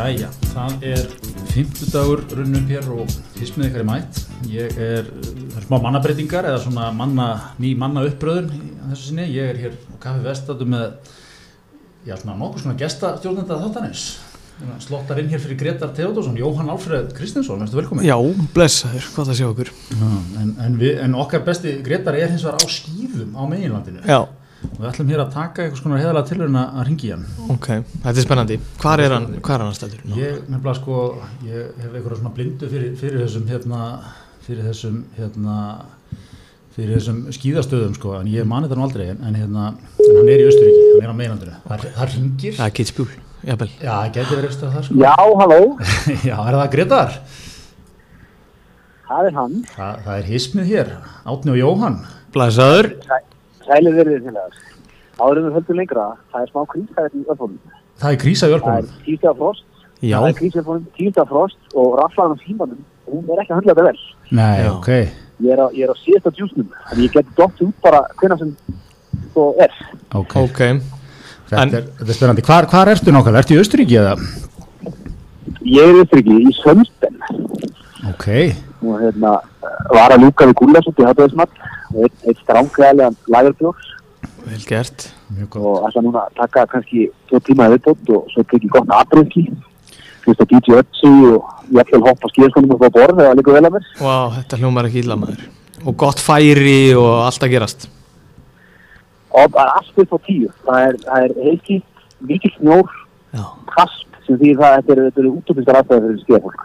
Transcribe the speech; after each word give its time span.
Jæja, 0.00 0.30
það 0.54 0.84
er 0.88 1.00
50 1.50 1.90
dagur 1.92 2.20
runnum 2.32 2.68
hér 2.70 2.86
og 2.88 3.10
með 3.36 3.66
ykkar 3.66 3.82
er 3.82 3.84
mætt. 3.84 4.20
Ég 4.48 4.78
er, 4.80 5.10
það 5.10 5.58
er 5.60 5.66
smá 5.66 5.76
mannabreitingar 5.84 6.48
eða 6.48 6.62
svona 6.62 6.86
manna, 6.96 7.26
ný 7.60 7.74
manna 7.76 8.06
uppröðun 8.08 8.48
í 8.48 8.60
þessu 8.94 9.10
sinni. 9.10 9.26
Ég 9.34 9.50
er 9.52 9.60
hér 9.60 9.76
á 9.76 9.94
Kaffi 10.00 10.24
Vestatu 10.24 10.68
með, 10.72 11.12
ætla 12.06 12.32
að 12.32 12.40
nokkuð 12.40 12.64
svona 12.64 12.78
gestastjórnenda 12.80 13.60
þáttanins. 13.60 14.06
Slottar 14.86 15.20
inn 15.20 15.28
hér 15.34 15.44
fyrir 15.44 15.60
Gretar 15.60 15.92
Theodorsson, 15.96 16.40
Jóhann 16.40 16.72
Alfred 16.72 17.12
Kristinsson, 17.16 17.60
verður 17.60 17.82
velkomin. 17.82 18.08
Já, 18.08 18.16
blessaður, 18.56 19.12
hvað 19.12 19.32
það 19.34 19.40
sé 19.42 19.48
okkur. 19.52 19.76
Já, 19.92 20.10
en, 20.40 20.56
en, 20.64 20.80
við, 20.80 20.96
en 21.04 21.20
okkar 21.20 21.44
besti 21.44 21.76
Gretar 21.84 22.16
er 22.16 22.32
hins 22.32 22.48
vegar 22.48 22.56
á 22.56 22.66
skýðum 22.72 23.36
á 23.36 23.42
meginlandinu. 23.52 24.04
Já. 24.08 24.22
Við 24.80 24.88
ætlum 24.88 25.10
hér 25.12 25.20
að 25.20 25.32
taka 25.34 25.64
eitthvað 25.66 25.80
svona 25.82 25.98
heðalega 26.00 26.28
tilhöruna 26.30 26.60
að 26.80 26.86
ringi 26.88 27.08
hann. 27.12 27.24
Ok, 27.52 27.66
þetta 28.00 28.12
er 28.14 28.24
spennandi. 28.24 28.56
Hvar 28.80 29.02
er 29.04 29.12
hann, 29.12 29.26
hvar 29.44 29.58
er 29.58 29.64
hann 29.66 29.74
stættur? 29.76 30.00
Ég 30.16 30.38
nefnilega 30.48 30.76
sko, 30.78 31.00
ég 31.44 31.58
hef 31.82 31.90
eitthvað 31.90 32.14
svona 32.16 32.32
blindu 32.38 32.64
fyrir, 32.70 32.94
fyrir 32.96 33.18
þessum 33.26 33.44
hérna, 33.50 33.80
fyrir 34.46 34.64
þessum 34.70 34.96
hérna, 35.18 35.56
fyrir 36.72 36.96
þessum 36.96 37.18
skíðastöðum 37.36 37.94
sko, 37.98 38.14
en 38.22 38.30
ég 38.32 38.48
mani 38.48 38.70
það 38.70 38.80
nú 38.80 38.86
aldrei, 38.86 39.08
en, 39.12 39.36
hérna, 39.36 39.66
en 40.00 40.16
hann 40.16 40.32
er 40.32 40.40
í 40.40 40.48
Östuríki, 40.48 40.82
hann 40.94 41.04
er 41.04 41.12
á 41.12 41.16
meilandinu. 41.20 41.54
Það, 41.68 41.78
það 41.98 42.06
ringir. 42.16 42.56
Það 42.56 42.66
er 42.70 42.74
Kitspjúl, 42.80 43.10
jafnvel. 43.50 43.70
Já, 43.76 43.92
það 43.92 44.12
getur 44.16 44.34
verið 44.40 44.48
eitthvað 44.54 44.72
það 44.78 44.82
sko. 44.88 44.94
Já, 45.04 45.14
halló, 45.42 45.60
Já, 46.30 46.36
er 46.40 46.54
það 46.62 46.72
Gretar? 46.78 47.12
það 49.10 49.26
er 49.26 49.34
hann. 49.36 49.54
Það, 49.74 49.92
það 50.06 50.14
er 53.18 53.29
Sælir 53.70 53.94
verið 53.94 54.24
til 54.26 54.34
þess. 54.34 54.62
Áður 55.20 55.38
en 55.40 55.44
við 55.46 55.56
höldum 55.58 55.78
lengra, 55.78 56.04
það 56.32 56.42
er 56.46 56.50
smá 56.50 56.62
krísæðið 56.72 57.16
í 57.20 57.24
öllfónum. 57.30 57.58
Það 58.00 58.14
er 58.14 58.20
krísa 58.24 58.48
í 58.48 58.54
Það 58.60 58.78
er 58.80 58.88
tísta 59.04 59.32
frost, 59.38 59.64
Já, 60.00 60.16
það 60.18 60.28
er 60.30 60.36
krísa 60.40 60.56
í 60.56 60.60
öllfónum, 60.62 60.86
tísta 60.96 61.24
frost 61.30 61.76
og 61.78 61.88
raflaðan 62.00 62.34
á 62.34 62.42
símanum, 62.42 62.80
hún 63.10 63.30
er 63.30 63.42
ekki 63.44 63.52
að 63.54 63.58
höndla 63.60 63.74
þetta 63.76 63.86
vel. 63.86 64.00
Nei, 64.40 64.58
Já. 64.64 64.70
ok. 64.74 64.88
Ég 65.40 65.52
er 65.54 65.60
á, 65.62 65.66
ég 65.76 65.84
er 65.86 65.92
á 65.94 65.96
síðasta 66.02 66.32
djúsnum, 66.36 66.72
þannig 66.88 67.04
ég 67.06 67.14
geti 67.14 67.36
dótt 67.38 67.62
út 67.64 67.76
bara 67.84 68.00
hvenna 68.20 68.38
sem 68.40 68.50
svo 69.34 69.46
er. 69.60 69.76
Ok, 70.18 70.34
ok. 70.42 70.60
þetta, 71.50 71.62
En- 71.62 71.74
er, 71.78 71.86
þetta 72.00 72.10
er 72.10 72.18
spennandi. 72.18 72.42
Hvar, 72.48 72.66
hvar 72.72 72.90
ertu 72.96 73.12
nákvæmlega? 73.14 73.44
Ertu 73.44 73.54
í 73.54 73.60
Östuríki 73.62 74.00
eða? 74.00 74.16
Ég 75.70 75.84
er 75.94 76.00
eftir 76.02 76.22
ekki 76.22 76.36
í 76.40 76.52
Sönsten 76.56 77.16
Ok, 78.08 78.26
og 78.82 78.96
hérna 79.02 79.34
var 79.92 80.14
að 80.14 80.22
lúka 80.24 80.46
við 80.48 80.56
gullasútt 80.56 81.00
í 81.02 81.04
hataðismat 81.04 81.50
og 81.52 81.69
eitt, 81.94 82.16
eitt 82.28 82.42
strángæðilegan 82.44 83.16
lagerbjórs 83.34 83.88
Vel 84.46 84.62
gert. 84.68 85.08
og 85.56 85.84
ætla 85.88 86.02
núna 86.04 86.22
taka 86.36 86.66
kannski 86.66 87.08
tvo 87.28 87.38
tíma 87.44 87.68
viðbót 87.74 88.08
og 88.16 88.28
svo 88.32 88.42
tekið 88.50 88.72
gott 88.76 88.92
aðbreyðki 88.96 89.44
fyrst 90.24 90.42
að 90.44 90.50
DJ 90.54 90.78
Ötzi 90.80 91.10
og 91.34 91.54
ég 91.70 91.80
ætla 91.84 91.98
að 92.00 92.06
hoppa 92.08 92.30
skíðaskonum 92.32 92.74
upp 92.76 92.84
á 92.88 92.90
borð 92.96 93.22
eða 93.24 93.36
líka 93.38 93.54
vel 93.56 93.64
að 93.68 93.74
mér 93.76 93.88
Vá, 94.00 94.16
þetta 94.38 94.58
hljómar 94.60 94.88
ekki 94.88 95.02
illa 95.04 95.16
maður. 95.20 95.44
Og 95.86 95.96
gott 95.96 96.20
færi 96.20 96.92
og 96.96 97.22
allt 97.24 97.44
að 97.46 97.52
gerast. 97.54 97.88
og 99.30 99.46
það 99.54 99.60
er 99.62 99.72
allt 99.78 99.98
upp 100.04 100.12
á 100.12 100.18
tíu 100.26 100.48
það 100.66 100.86
er, 100.88 100.96
það 101.06 101.24
er 101.24 101.34
heilkýtt, 101.44 102.04
mikill 102.28 102.52
snjór 102.58 102.88
Já. 103.36 103.44
kast 103.76 104.06
sem 104.26 104.38
því 104.40 104.50
það 104.58 104.74
þetta 104.76 104.92
eru, 104.96 105.04
þetta 105.10 105.20
eru 105.22 105.32
útopistar 105.38 105.78
aðstæður 105.80 106.06
fyrir 106.08 106.24
skíðafólk 106.24 106.64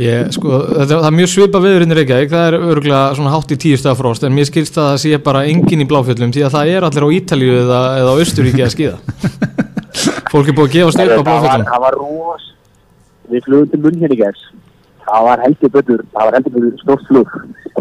Ég, 0.00 0.30
sko, 0.32 0.48
þetta, 0.70 1.02
það 1.02 1.08
er 1.10 1.16
mjög 1.18 1.28
svipa 1.28 1.60
viðurinn 1.60 1.92
í 1.92 1.96
Reykjavík, 1.98 2.30
það 2.32 2.46
er 2.48 2.54
örgulega 2.58 3.02
svona 3.18 3.32
hátt 3.34 3.50
í 3.52 3.58
tíu 3.60 3.76
stað 3.76 3.98
frost, 3.98 4.24
en 4.24 4.32
mér 4.32 4.48
skilst 4.48 4.78
að 4.80 4.88
það 4.88 5.02
sé 5.02 5.18
bara 5.26 5.42
engin 5.50 5.84
í 5.84 5.88
bláfjöllum, 5.90 6.32
því 6.32 6.46
að 6.46 6.54
það 6.54 6.72
er 6.72 6.86
allir 6.88 7.04
á 7.04 7.14
Ítalíu 7.18 7.58
eða, 7.60 7.80
eða 8.00 8.14
á 8.16 8.20
Östuríki 8.24 8.64
að 8.64 8.72
skíða. 8.72 8.96
Fólk 10.32 10.48
er 10.48 10.56
búið 10.56 10.70
að 10.70 10.74
gefast 10.78 11.02
upp 11.02 11.12
á 11.12 11.12
það 11.12 11.28
bláfjöllum. 11.28 11.68
það 11.68 11.84
var 11.84 11.98
ros 12.00 12.48
við 13.32 13.46
flugum 13.46 13.70
til 13.72 13.80
munn 13.84 14.00
hérna 14.00 14.16
í 14.16 14.20
gæs 14.22 14.42
það 15.06 15.26
var 15.28 15.42
heldur 15.44 15.72
betur 15.76 16.02
það 16.12 16.28
var 16.28 16.36
heldur 16.38 16.54
betur 16.56 16.82
stórt 16.82 17.06
flug 17.08 17.36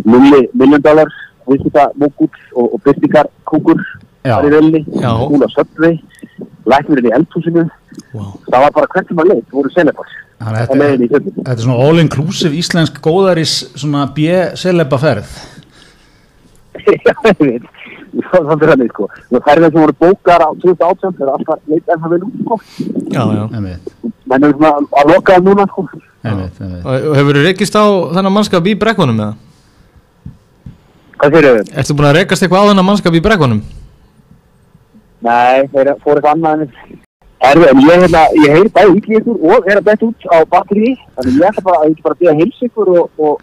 milli 0.06 0.42
miljóndalar, 0.58 1.12
viðskipta 1.48 1.88
mókull 2.02 2.32
og, 2.56 2.66
og 2.68 2.80
byrtingar 2.86 3.30
kúkur 3.50 3.82
Var 4.24 4.48
í 4.48 4.52
velni, 4.54 4.84
hún 5.02 5.46
á 5.46 5.50
söpvei 5.54 5.96
læknirinn 6.70 7.10
í 7.10 7.16
eldhúsinu 7.20 7.70
Wow. 8.16 8.38
það 8.48 8.62
var 8.64 8.72
bara 8.76 8.88
hvernig 8.92 9.18
maður 9.18 9.30
leitt, 9.34 9.48
voru 9.52 9.70
selefars 9.72 10.14
að 10.42 10.58
þetta, 10.62 11.20
þetta 11.20 11.54
er 11.54 11.62
svona 11.64 11.88
all-inclusive 11.88 12.56
íslensk 12.60 13.02
góðaris 13.04 13.56
svona 13.78 14.06
B-seleba 14.16 15.00
ferð. 15.00 15.34
Já, 16.82 17.14
ég 17.28 17.42
veit, 17.42 17.68
það 18.32 18.54
er 18.56 18.72
þannig 18.72 18.94
sko 18.94 19.08
og 19.12 19.44
ferðir 19.48 19.74
sem 19.74 19.82
voru 19.82 19.96
bókar 20.00 20.44
á 20.44 20.50
2018 20.64 21.18
það 21.18 21.26
er 21.26 21.34
alltaf 21.36 21.68
leitt 21.72 21.92
en 21.92 22.02
það 22.04 22.16
vel 22.16 22.22
út 22.28 22.40
sko 22.40 22.60
Já, 23.12 23.24
já. 23.36 23.44
Einmitt, 23.60 23.92
menn 24.32 24.48
er 24.48 24.56
svona 24.56 24.72
að 24.80 25.12
loka 25.12 25.36
það 25.36 25.48
núna 25.50 25.68
sko 25.72 25.86
einmitt, 25.92 26.64
einmitt. 26.64 26.86
Og 26.88 27.10
og 27.12 27.20
hefur 27.20 27.40
þú 27.40 27.46
rekist 27.48 27.76
á 27.80 27.86
þennan 28.16 28.36
mannskap 28.38 28.72
í 28.72 28.78
brekkunum 28.86 29.20
eða? 29.20 29.36
hvað 31.22 31.38
fyrir 31.38 31.60
þau? 31.60 31.78
Ertu 31.84 32.00
búin 32.00 32.10
að 32.12 32.18
rekast 32.22 32.48
eitthvað 32.48 32.64
á 32.64 32.70
þennan 32.72 32.90
mannskap 32.92 33.20
í 33.20 33.24
brekkunum? 33.28 33.62
Nei, 35.22 35.68
þeir 35.74 35.94
fóru 36.02 36.18
eitthvað 36.20 36.34
annað 36.36 36.66
en 36.68 37.00
Erðu, 37.42 37.66
en 37.72 37.80
ég, 37.82 38.04
hérna, 38.04 38.20
ég 38.38 38.52
heyri 38.54 38.70
bæði 38.70 39.00
í 39.00 39.16
ykkur 39.18 39.40
og 39.50 39.66
er 39.72 39.80
að 39.80 39.88
bæta 39.88 40.06
út 40.06 40.26
á 40.30 40.38
batteri 40.52 40.92
þannig 41.18 41.40
ég 41.42 41.48
ætla 41.50 41.64
bara 41.66 41.80
að 41.80 41.88
ég 41.88 41.96
ætla 41.96 42.04
bara 42.06 42.14
að 42.14 42.20
byrja 42.20 42.34
að 42.36 42.42
heilsa 42.42 42.68
ykkur 42.68 42.92
og 42.92 43.24
og, 43.26 43.40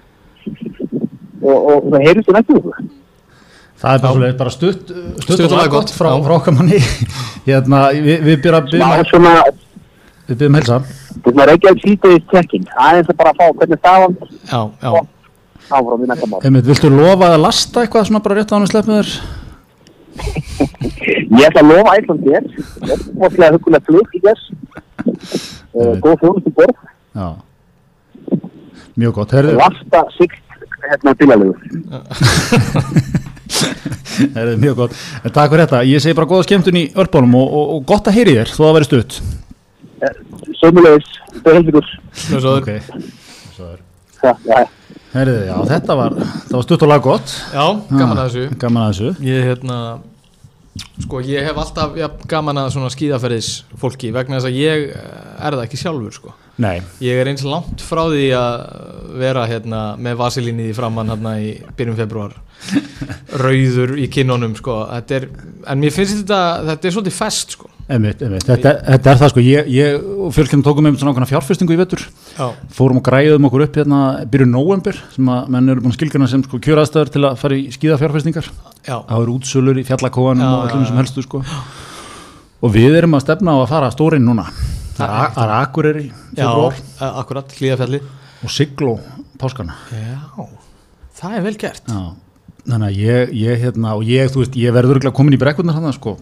og, 1.42 1.56
og, 1.56 1.72
og 1.72 1.88
það 1.94 2.04
heyrist 2.06 2.28
þú 2.28 2.36
nættu 2.36 2.58
ykkur 2.60 2.78
Það 3.78 3.94
er 3.94 4.00
bara, 4.02 4.28
bara 4.38 4.50
stutt, 4.50 4.88
stutt, 4.90 5.22
Stutt 5.22 5.40
og 5.40 5.44
og 5.44 5.52
laggott, 5.54 5.60
laggott 5.62 5.90
frá, 5.94 6.08
frá 6.24 6.32
okkar 6.34 6.54
manni. 6.56 6.78
Hérna, 7.46 7.82
við, 7.94 8.24
við 8.26 8.40
byrjum 8.42 8.72
Það 8.72 8.86
að 8.88 9.02
er 9.04 9.10
svona, 9.12 9.34
við 10.30 10.40
byrjum 10.40 10.56
helsa. 10.58 10.78
þetta 10.82 11.30
er 11.30 11.36
svona 11.36 11.46
Reykjavík 11.50 11.84
síðdeis 11.84 12.24
trekking 12.32 12.72
aðeins 12.86 13.12
að 13.12 13.18
bara 13.20 13.34
fá 13.38 13.44
hvernig 13.60 13.82
staðan 13.82 14.16
Já, 14.50 14.60
já. 14.82 14.90
áfram 15.70 16.02
í 16.06 16.10
næsta 16.10 16.30
mál 16.30 16.40
Einmitt, 16.42 16.66
viltu 16.70 16.90
lofa 16.94 17.32
að 17.34 17.42
lasta 17.44 17.82
eitthvað 17.84 18.08
svona 18.10 18.22
bara 18.26 18.38
rétt 18.40 18.50
á 18.50 18.56
hann 18.56 18.66
að 18.66 18.72
sleppna 18.74 18.98
þér? 19.02 19.14
Ég 21.08 21.46
ætla 21.48 21.60
að 21.62 21.70
lofa 21.72 21.90
ætlan 21.98 22.20
þér 22.24 22.42
opaslega 23.16 23.54
hugulega 23.56 23.86
flug 23.88 24.08
í 24.18 24.20
þess 24.24 24.42
uh, 25.74 25.94
góð 26.04 26.16
þjónust 26.24 26.50
í 26.50 26.52
borð 26.58 26.76
Já. 27.18 27.28
Mjög 28.98 29.12
gott, 29.20 29.30
lasta 29.58 30.00
sikt 30.16 30.42
hérna 30.88 31.10
bílalegu 31.18 31.54
herðu, 34.34 34.56
mjög 34.60 34.74
gott. 34.82 34.96
En 35.24 35.32
takk 35.34 35.52
fyrir 35.52 35.64
þetta, 35.64 35.80
ég 35.88 36.02
segi 36.02 36.16
bara 36.18 36.28
góða 36.30 36.46
skemmtun 36.46 36.78
í 36.78 36.84
örbónum 36.98 37.36
og, 37.38 37.46
og, 37.60 37.70
og 37.76 37.80
gott 37.88 38.10
að 38.10 38.18
heyri 38.18 38.34
þér, 38.38 38.48
þó 38.54 38.62
að 38.68 38.74
veri 38.78 38.88
stutt. 38.88 39.12
sömulegis, 40.60 41.08
það 41.38 41.50
er 41.52 41.58
heldur. 41.60 41.86
Ok, 42.58 42.68
ja, 44.48 44.60
herðu, 45.14 45.38
já, 45.48 45.56
þetta 45.72 45.92
var, 45.98 46.12
það 46.20 46.56
var 46.58 46.64
stutt 46.68 46.86
og 46.86 46.92
laggott. 46.92 47.28
Já, 47.54 47.66
gaman 47.94 48.16
að 48.16 48.24
þessu. 48.24 48.44
Gaman 48.64 48.84
að 48.84 48.88
þessu. 48.92 49.10
Ég, 49.28 49.38
hérna, 49.52 49.78
sko, 51.04 51.22
ég 51.24 51.46
hef 51.46 51.60
alltaf 51.62 51.96
ja, 51.98 52.10
gaman 52.30 52.62
að 52.64 52.72
svona 52.74 52.90
skíðaferðis 52.94 53.52
fólki 53.80 54.12
vegna 54.14 54.38
þess 54.38 54.50
að 54.50 54.58
ég 54.58 54.84
eh, 54.90 55.16
er 55.38 55.56
það 55.56 55.64
ekki 55.66 55.80
sjálfur, 55.82 56.18
sko. 56.18 56.34
Nei, 56.58 56.82
Ég 57.04 57.20
er 57.22 57.28
eins 57.30 57.44
langt 57.46 57.82
frá 57.86 58.00
því 58.10 58.24
að 58.34 58.54
vera 59.20 59.44
hérna 59.46 59.82
með 59.94 60.16
vasilínið 60.18 60.72
í 60.72 60.74
framann 60.74 61.12
hérna 61.12 61.36
í 61.38 61.52
byrjum 61.78 61.98
februar 62.00 62.34
rauður 63.44 63.94
í 64.02 64.08
kinnunum 64.10 64.56
sko. 64.58 64.80
Þetta 64.90 65.20
er, 65.20 65.28
en 65.70 65.82
mér 65.84 65.94
finnst 65.94 66.24
þetta 66.24 66.40
þetta 66.72 66.90
er 66.90 66.96
svolítið 66.96 67.20
fest 67.20 67.54
sko 67.54 67.70
einmitt, 67.88 68.20
einmitt. 68.22 68.44
Þetta, 68.46 68.72
þetta 68.86 69.10
er 69.12 69.18
það 69.22 69.30
sko, 69.32 69.42
ég, 69.44 69.68
ég 69.72 70.06
og 70.26 70.32
fjölkjörnum 70.36 70.64
tókum 70.66 70.86
með 70.86 70.98
svona 71.00 71.12
ákveðna 71.14 71.28
fjárfestingu 71.30 71.74
í 71.74 71.78
vetur. 71.80 72.02
Já, 72.36 72.46
fórum 72.76 73.00
og 73.00 73.04
græðum 73.08 73.48
okkur 73.48 73.64
upp 73.66 73.78
hérna 73.80 74.00
byrju 74.30 74.48
november 74.50 74.98
sem 75.14 75.30
að 75.32 75.48
menn 75.54 75.72
eru 75.72 75.84
búin 75.84 75.94
að 75.94 75.98
skilgjana 75.98 76.28
sem 76.30 76.44
sko 76.46 76.60
kjöraðstæður 76.66 77.12
til 77.14 77.24
að 77.28 77.38
fara 77.42 77.58
í 77.58 77.66
skíðafjárfestingar. 77.74 78.50
Já, 78.86 78.96
það 79.08 79.24
eru 79.24 79.36
útsölur 79.38 79.80
í 79.80 79.86
fjallakóanum 79.88 80.46
og 80.48 80.68
öllum 80.68 80.86
sem 80.90 81.00
helstu 81.00 81.24
sko. 81.26 81.42
Og 82.62 82.72
við 82.74 82.96
erum 82.98 83.14
að 83.18 83.24
stefna 83.26 83.54
á 83.54 83.58
að 83.62 83.68
fara 83.72 83.90
stórinn 83.94 84.26
núna. 84.28 84.46
Það 84.98 85.18
er- 85.44 85.52
Akureyri 85.62 86.06
akkurat, 86.38 87.52
hlýðafjalli 87.58 88.00
og 88.42 88.50
Sigló 88.50 88.96
páskana. 89.38 89.76
Já, 89.94 90.48
það 91.20 91.36
er 91.38 91.44
vel 91.46 91.56
gert. 91.58 91.84
Já. 91.86 92.00
þannig 92.68 92.88
að 92.90 92.98
ég, 93.00 93.30
ég 93.32 93.60
hérna 93.62 93.94
og 93.96 94.02
ég, 94.04 94.28
veist, 94.34 94.56
ég 94.58 94.74
verður 94.76 94.98
komin 95.14 95.32
í 95.32 95.38
brekkurnar 95.40 95.78
hann 95.78 95.92
sko 95.96 96.18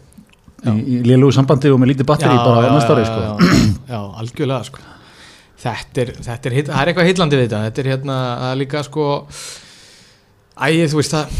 í, 0.64 0.76
í 0.96 1.00
lélugu 1.06 1.34
sambandi 1.36 1.72
og 1.72 1.80
með 1.82 1.92
lítið 1.92 2.10
batteri 2.12 2.38
bara 2.40 2.72
næsta 2.72 2.96
ári 2.96 3.08
sko 3.08 3.50
já, 3.92 4.00
algjörlega 4.22 4.62
sko 4.70 4.92
Þetta 5.56 6.02
er, 6.02 6.10
þetta 6.20 6.48
er, 6.50 6.54
það 6.66 6.80
er 6.82 6.88
eitthvað 6.90 7.06
hillandi 7.08 7.36
við 7.38 7.46
þetta 7.46 7.60
Þetta 7.64 7.80
er 7.80 7.86
hérna, 7.88 8.16
það 8.40 8.50
er 8.50 8.58
líka 8.60 8.82
sko 8.84 9.04
Æ, 10.56 10.66
þú 10.92 10.98
veist 11.00 11.14
það 11.14 11.38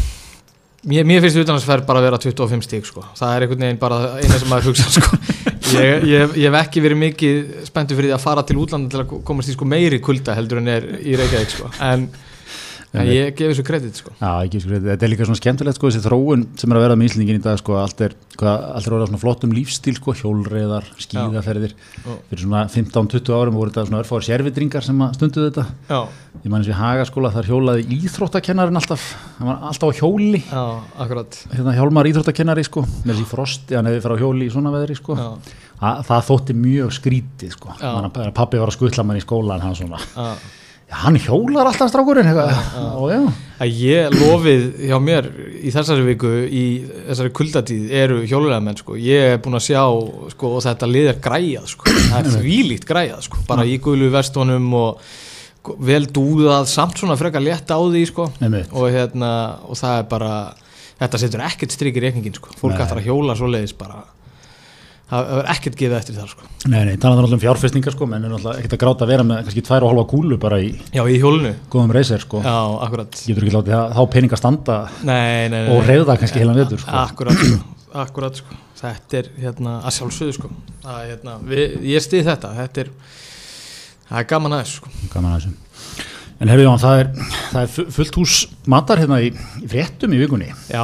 Mér, 0.87 1.03
mér 1.09 1.23
finnst 1.23 1.39
utanansferð 1.41 1.83
bara 1.87 1.99
að 1.99 2.05
vera 2.05 2.19
25 2.21 2.63
stík 2.63 2.85
sko. 2.87 3.01
það 3.17 3.31
er 3.33 3.43
einhvern 3.43 3.63
veginn 3.65 3.79
bara 3.81 3.97
eina 4.21 4.37
sem 4.37 4.47
maður 4.47 4.69
hugsa 4.69 4.85
sko. 4.93 5.17
ég, 5.73 6.05
ég, 6.07 6.35
ég 6.37 6.45
hef 6.47 6.57
ekki 6.61 6.83
verið 6.85 6.99
mikið 7.01 7.39
spenntu 7.67 7.97
fyrir 7.97 8.11
því 8.11 8.15
að 8.15 8.23
fara 8.23 8.43
til 8.47 8.55
útlanda 8.61 8.93
til 8.93 9.01
að 9.01 9.15
komast 9.27 9.51
í 9.51 9.55
sko, 9.57 9.67
meiri 9.67 9.99
kulda 10.05 10.37
heldur 10.37 10.61
en 10.61 10.69
er 10.71 10.85
í 11.01 11.17
Reykjavík 11.19 11.51
sko. 11.57 11.71
en 11.83 12.05
en 12.93 13.09
ég 13.11 13.33
gef 13.35 13.51
þessu 13.51 13.63
kredit 13.67 13.97
sko. 13.99 14.13
Já, 14.21 14.29
ekki 14.47 14.61
sko, 14.63 14.77
þetta 14.85 15.05
er 15.05 15.11
líka 15.11 15.25
svona 15.27 15.39
skemmtilegt 15.41 15.77
sko, 15.79 15.89
þessi 15.91 16.03
þróun 16.05 16.45
sem 16.57 16.71
er 16.71 16.79
að 16.79 16.85
vera 16.85 16.95
með 16.97 17.09
Íslendingin 17.09 17.39
í 17.39 17.43
dag 17.43 17.59
sko, 17.59 17.75
allt 17.81 18.03
er, 18.05 18.15
hvað, 18.39 18.63
allt 18.77 18.87
er 18.87 18.95
orðað 18.97 19.09
svona 19.11 19.21
flottum 19.23 19.55
lífstíl 19.57 19.95
sko, 19.99 20.15
hjólreiðar, 20.21 20.87
skíðaferðir. 21.03 21.75
Fyrir 22.29 22.43
svona 22.45 22.63
15-20 22.71 23.35
árum 23.35 23.59
voru 23.59 23.73
þetta 23.73 23.85
svona 23.89 24.01
örfáður 24.03 24.27
sérvitringar 24.29 24.87
sem 24.87 25.03
að 25.03 25.17
stundu 25.19 25.45
þetta. 25.49 25.67
Já, 25.91 25.99
ég 26.45 26.49
man 26.53 26.61
eins 26.63 26.71
og 26.71 26.73
í 26.73 26.79
Hagaskóla 26.79 27.33
þar 27.35 27.49
hjólaði 27.51 27.87
íþróttakennarin 27.97 28.79
alltaf, 28.81 29.07
hann 29.39 29.51
var 29.51 29.63
alltaf 29.71 29.91
á 29.91 29.97
hjóli. 29.99 30.41
Já, 30.47 30.63
akkurat. 31.03 31.39
Hérna 31.53 31.75
hjálmar 31.77 32.09
íþróttakennari 32.11 32.65
sko, 32.67 32.85
með 33.03 33.13
þessi 33.17 33.29
frosti, 33.33 33.75
hann 33.77 33.89
hefði 33.91 34.03
farið 34.05 34.19
á 34.19 34.23
hjóli 34.23 34.47
í 34.47 34.53
svona 34.53 34.73
veðri 34.75 34.97
sko, 34.99 35.17
Þa, 35.77 35.89
það 36.07 36.23
þótti 36.25 36.53
mjög 36.57 36.93
skrítið 36.95 37.51
sko, 37.53 37.73
pappi 38.33 38.57
var 38.57 38.71
að 38.71 38.73
skutla 38.79 39.03
mann 39.05 39.19
í 39.19 39.21
skólan 39.21 39.61
hann 39.61 39.75
svona, 39.77 39.99
hann 40.87 41.17
hjólar 41.19 41.67
alltaf 41.67 41.89
strákurinn 41.91 42.29
ég 43.67 44.13
lofið 44.13 44.65
hjá 44.87 44.97
mér 45.03 45.27
í 45.59 45.71
þessari 45.73 46.05
viku 46.07 46.31
í 46.45 46.65
þessari 47.09 47.31
kuldatíð 47.35 47.93
eru 48.03 48.19
hjólulega 48.23 48.61
menn 48.63 48.77
sko. 48.79 48.95
Ég 49.01 49.33
er 49.33 49.41
búin 49.43 49.57
að 49.59 49.65
sjá 49.67 49.81
sko 50.31 50.53
og 50.57 50.63
þetta 50.63 50.89
lið 50.91 51.09
er 51.11 51.19
græjað 51.27 51.67
sko. 51.73 51.91
Það 51.91 52.19
er 52.21 52.29
þvílíkt 52.37 52.87
græjað 52.87 53.25
sko 53.27 53.43
bara 53.49 53.65
í 53.67 53.79
guðlu 53.83 54.11
vestunum 54.13 54.69
og 54.79 55.01
sko, 55.59 55.75
vel 55.89 56.05
dúðað 56.07 56.69
samt 56.71 57.01
svona 57.01 57.17
frekar 57.19 57.43
létt 57.43 57.67
á 57.73 57.79
því 57.81 58.05
sko. 58.13 58.29
Og 58.71 58.87
hérna 58.93 59.31
og 59.67 59.75
það 59.81 59.99
er 60.03 60.07
bara 60.13 60.33
þetta 61.01 61.19
setur 61.25 61.43
ekkert 61.49 61.75
strik 61.75 61.99
í 61.99 62.05
reikningin 62.07 62.37
sko. 62.37 62.53
Fólk 62.61 62.79
ætlar 62.79 63.01
að 63.03 63.09
hjóla 63.11 63.35
svoleiðis 63.37 63.75
bara 63.77 64.05
það 65.07 65.27
það 65.29 65.37
er 65.41 65.49
ekkert 65.53 65.77
gefið 65.79 65.95
eftir 65.97 66.15
þar 66.17 66.31
sko. 66.33 66.47
Nei, 66.67 66.81
nei, 66.85 66.95
talaðu 66.99 67.21
náttúrulega 67.21 67.37
um 67.37 67.43
fjárfestingar 67.45 67.95
sko, 67.95 68.07
menn 68.11 68.25
er 68.27 68.33
náttúrulega 68.33 68.59
ekkert 68.63 68.75
að 68.77 68.81
gráta 68.83 69.05
að 69.05 69.11
vera 69.13 69.23
með 69.29 69.41
kannski 69.47 69.63
tvær 69.67 69.85
og 69.87 69.91
halva 69.93 70.05
kúlu 70.11 70.37
bara 70.41 70.59
í 70.59 70.69
já 70.93 71.03
í 71.07 71.17
hjólunu 71.21 71.53
góðum 71.71 71.93
reysir 71.95 72.19
sko, 72.25 72.41
já 72.43 72.57
akkurat. 72.87 73.21
Getur 73.27 73.45
ekki 73.47 73.55
látið 73.55 73.75
það- 73.77 73.93
þá 73.95 74.01
peninga 74.17 74.37
standa 74.41 74.77
nei 75.03 75.47
nei 75.47 75.61
nei 75.67 75.71
og 75.77 75.85
reyða 75.87 76.17
kannski 76.19 76.39
heilan 76.43 76.59
vetur 76.59 76.79
sko. 76.83 76.91
Akkurat 76.91 77.33
sko, 77.39 77.61
akkurat 78.03 78.35
sko. 78.43 78.59
Þetta 78.77 79.17
er 79.17 79.29
hérna 79.41 79.77
að 79.81 79.95
sjálfsögðu 79.95 80.33
sko. 80.35 80.49
Að, 80.85 80.99
hérna, 81.09 81.37
við, 81.49 81.79
Ég 81.95 82.03
stið 82.05 82.27
þetta. 82.27 82.51
Þetta 82.59 82.83
er, 82.83 82.89
það 84.11 84.19
er 84.21 84.27
gaman 84.29 84.53
aðeins 84.59 84.75
sko. 84.77 84.91
Gaman 85.15 85.31
að 85.33 85.39
þessu 85.47 85.55
en 86.37 86.51
herru 86.51 86.61
Jón, 86.67 86.77
það 86.77 86.99
er, 87.01 87.07
það 87.49 87.61
er 87.63 87.69
fu- 87.73 87.85
fullt 87.95 88.17
hús 88.19 88.33
matar 88.69 88.99
hérna 89.01 89.17
í, 89.25 89.31
í 89.63 89.67
fréttum 89.71 90.11
í 90.13 90.19
vikunni. 90.21 90.51
Já, 90.69 90.83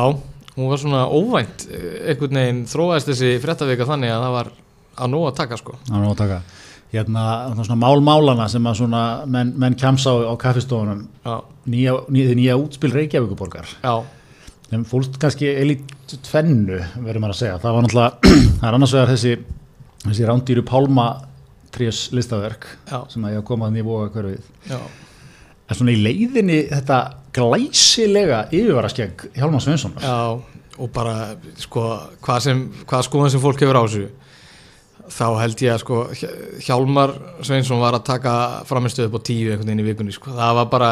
hún 0.55 0.69
var 0.69 0.81
svona 0.81 1.05
óvænt 1.09 1.65
eh, 1.69 2.11
einhvern 2.11 2.39
veginn 2.39 2.65
þróaðist 2.69 3.09
þessi 3.11 3.31
fréttavika 3.43 3.87
þannig 3.89 4.13
að 4.13 4.25
það 4.25 4.35
var 4.37 4.51
að 4.93 5.13
nóg 5.13 5.27
að 5.29 5.37
taka 5.39 5.59
sko. 5.59 5.77
Er 5.89 5.97
nú 5.97 6.11
að 6.11 6.19
taka. 6.21 6.41
Hérna 6.93 7.23
svona 7.57 7.79
málmálana 7.81 8.45
sem 8.51 8.67
að 8.69 8.83
svona 8.83 9.03
menn, 9.25 9.55
menn 9.57 9.77
kjamsa 9.79 10.13
á, 10.13 10.29
á 10.29 10.33
kaffistofunum. 10.37 11.07
Nýja, 11.65 11.95
nýja, 12.13 12.35
nýja 12.37 12.57
útspil 12.59 12.91
Reykjavíkuborgar 12.93 13.69
já, 13.81 13.93
þeim 14.67 14.81
fólst 14.85 15.15
kannski 15.21 15.47
eilít 15.47 15.87
tvennu 16.27 16.81
verður 16.99 17.23
maður 17.23 17.33
að 17.33 17.39
segja, 17.39 17.59
það 17.63 17.77
var 17.77 17.85
náttúrulega 17.85 18.33
það 18.59 18.67
er 18.67 18.77
annars 18.77 18.95
vegar 18.97 19.11
þessi, 19.13 19.33
þessi 20.03 20.27
rándýru 20.27 20.65
pálma 20.67 21.07
trés 21.73 22.01
listaverk 22.13 22.67
já, 22.91 22.99
sem 23.09 23.23
að 23.23 23.37
ég 23.37 23.41
að 23.41 23.47
koma 23.47 23.69
þannig 23.69 23.85
í 23.85 23.87
voga 23.87 24.11
hverfið. 24.13 24.51
Já. 24.69 24.77
En 25.63 25.79
svona 25.79 25.95
í 25.95 26.03
leiðinni 26.03 26.59
þetta 26.69 26.99
glæsilega 27.35 28.43
yfirvaraskegg 28.53 29.27
Hjálmar 29.37 29.63
Sveinsson 29.63 29.95
Já, 30.01 30.17
og 30.79 30.91
bara 30.95 31.35
sko 31.61 31.87
hvað, 32.23 32.39
sem, 32.47 32.65
hvað 32.89 33.07
skoðan 33.09 33.33
sem 33.33 33.41
fólk 33.43 33.61
hefur 33.63 33.79
á 33.79 33.83
þessu 33.85 34.09
þá 35.13 35.25
held 35.41 35.59
ég 35.65 35.73
að 35.73 35.81
sko 35.83 35.97
Hj- 36.15 36.61
Hjálmar 36.63 37.11
Sveinsson 37.43 37.81
var 37.81 37.97
að 37.97 38.05
taka 38.07 38.33
framistöðu 38.69 39.09
upp 39.11 39.17
á 39.19 39.27
tíu 39.27 39.49
einhvern 39.51 39.67
veginn 39.67 39.83
í 39.83 39.87
vikunni 39.89 40.13
sko. 40.15 40.31
það 40.31 40.53
var 40.61 40.69
bara, 40.71 40.91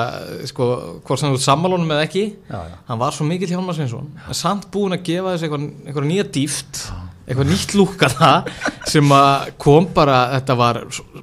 sko, 0.49 0.67
hvort 1.07 1.21
sem 1.21 1.31
þú 1.31 1.39
sammálunum 1.45 1.93
eða 1.95 2.03
ekki, 2.09 2.25
já, 2.51 2.57
já. 2.67 2.75
hann 2.89 2.99
var 3.01 3.15
svo 3.15 3.25
mikill 3.29 3.53
Hjálmar 3.53 3.77
Sveinsson, 3.77 4.09
en 4.27 4.37
samt 4.37 4.67
búin 4.73 4.97
að 4.97 5.05
gefa 5.07 5.33
þessu 5.37 5.47
eitthvað, 5.47 5.69
eitthvað 5.87 6.09
nýja 6.11 6.27
dýft 6.37 6.81
eitthvað 7.31 7.49
nýtt 7.53 7.75
lúka 7.79 8.09
það 8.11 8.51
sem 8.91 9.13
kom 9.63 9.87
bara, 9.95 10.19
þetta 10.35 10.59
var 10.59 10.81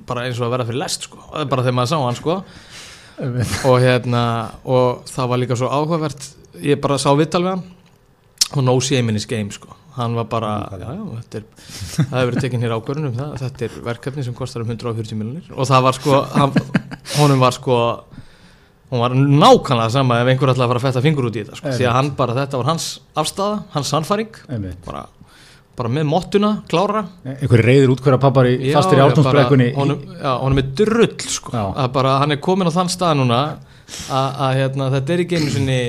bara 0.09 0.25
eins 0.25 0.41
og 0.41 0.49
að 0.49 0.55
vera 0.57 0.67
fyrir 0.71 0.81
lest 0.87 1.05
sko, 1.11 1.21
bara 1.45 1.67
þegar 1.67 1.77
maður 1.83 1.93
sá 1.93 1.99
hann 2.07 2.19
sko 2.23 2.39
og 3.69 3.81
hérna 3.83 4.23
og 4.65 5.03
það 5.11 5.31
var 5.33 5.43
líka 5.43 5.59
svo 5.59 5.71
áhugavert 5.73 6.29
ég 6.63 6.81
bara 6.83 6.99
sá 7.01 7.11
vittal 7.19 7.43
við 7.45 7.57
hann 7.57 7.67
og 8.57 8.65
no 8.65 8.79
shame 8.81 9.13
in 9.13 9.19
his 9.19 9.27
game 9.29 9.53
sko. 9.53 9.75
Hann 9.99 10.15
var 10.15 10.29
bara, 10.31 10.53
já, 10.79 10.87
já, 10.95 11.03
þetta 11.19 11.39
er 11.41 11.47
það 11.59 12.13
hefur 12.15 12.29
verið 12.31 12.45
tekinn 12.45 12.63
hér 12.63 12.75
ákvörðun 12.77 13.09
um 13.11 13.17
það 13.17 13.33
þetta 13.43 13.67
er 13.67 13.79
verkefni 13.89 14.25
sem 14.25 14.37
kostar 14.39 14.63
um 14.63 14.71
140 14.71 15.19
miljonir 15.19 15.51
og 15.51 15.67
það 15.69 15.85
var 15.89 15.99
sko, 15.99 16.21
hann, 16.37 16.55
honum 17.19 17.43
var 17.43 17.57
sko 17.57 17.79
hún 18.93 19.03
var 19.03 19.17
nákvæmlega 19.19 19.91
sama 19.93 20.21
ef 20.23 20.31
einhver 20.33 20.53
ætlaði 20.55 20.65
að 20.65 20.73
fara 20.73 20.81
að 20.81 20.87
fetta 20.87 21.05
fingur 21.05 21.29
út 21.29 21.37
í 21.37 21.43
þetta 21.43 21.59
sko, 21.59 21.75
því 21.75 21.89
að 21.91 21.97
hann 21.99 22.13
bara, 22.17 22.37
þetta 22.39 22.61
var 22.63 22.71
hans 22.71 22.87
afstæða, 23.19 23.59
hans 23.75 23.91
sannfæring. 23.93 24.39
Einmitt. 24.49 24.79
bara, 24.87 25.03
bara 25.79 25.93
með 25.93 26.07
mottuna, 26.11 26.51
klára 26.71 27.05
einhverju 27.25 27.65
reyðir 27.65 27.95
útkværa 27.95 28.19
pappar 28.23 28.51
í 28.51 28.73
fastir 28.75 29.01
í 29.01 29.05
átnámsbrekkunni 29.05 29.71
honum, 29.79 30.61
er 30.61 30.71
drull 30.83 31.09
sko. 31.31 31.55
Að 31.55 31.91
bara 31.95 32.19
hann 32.23 32.35
er 32.35 32.43
komin 32.43 32.71
á 32.71 32.73
þann 32.75 32.93
stað 32.93 33.19
núna 33.23 33.41
að, 34.11 34.59
hérna, 34.59 34.91
þetta 34.97 35.15
er 35.15 35.25
ekki 35.25 35.41
einu 35.41 35.55
sinni 35.55 35.81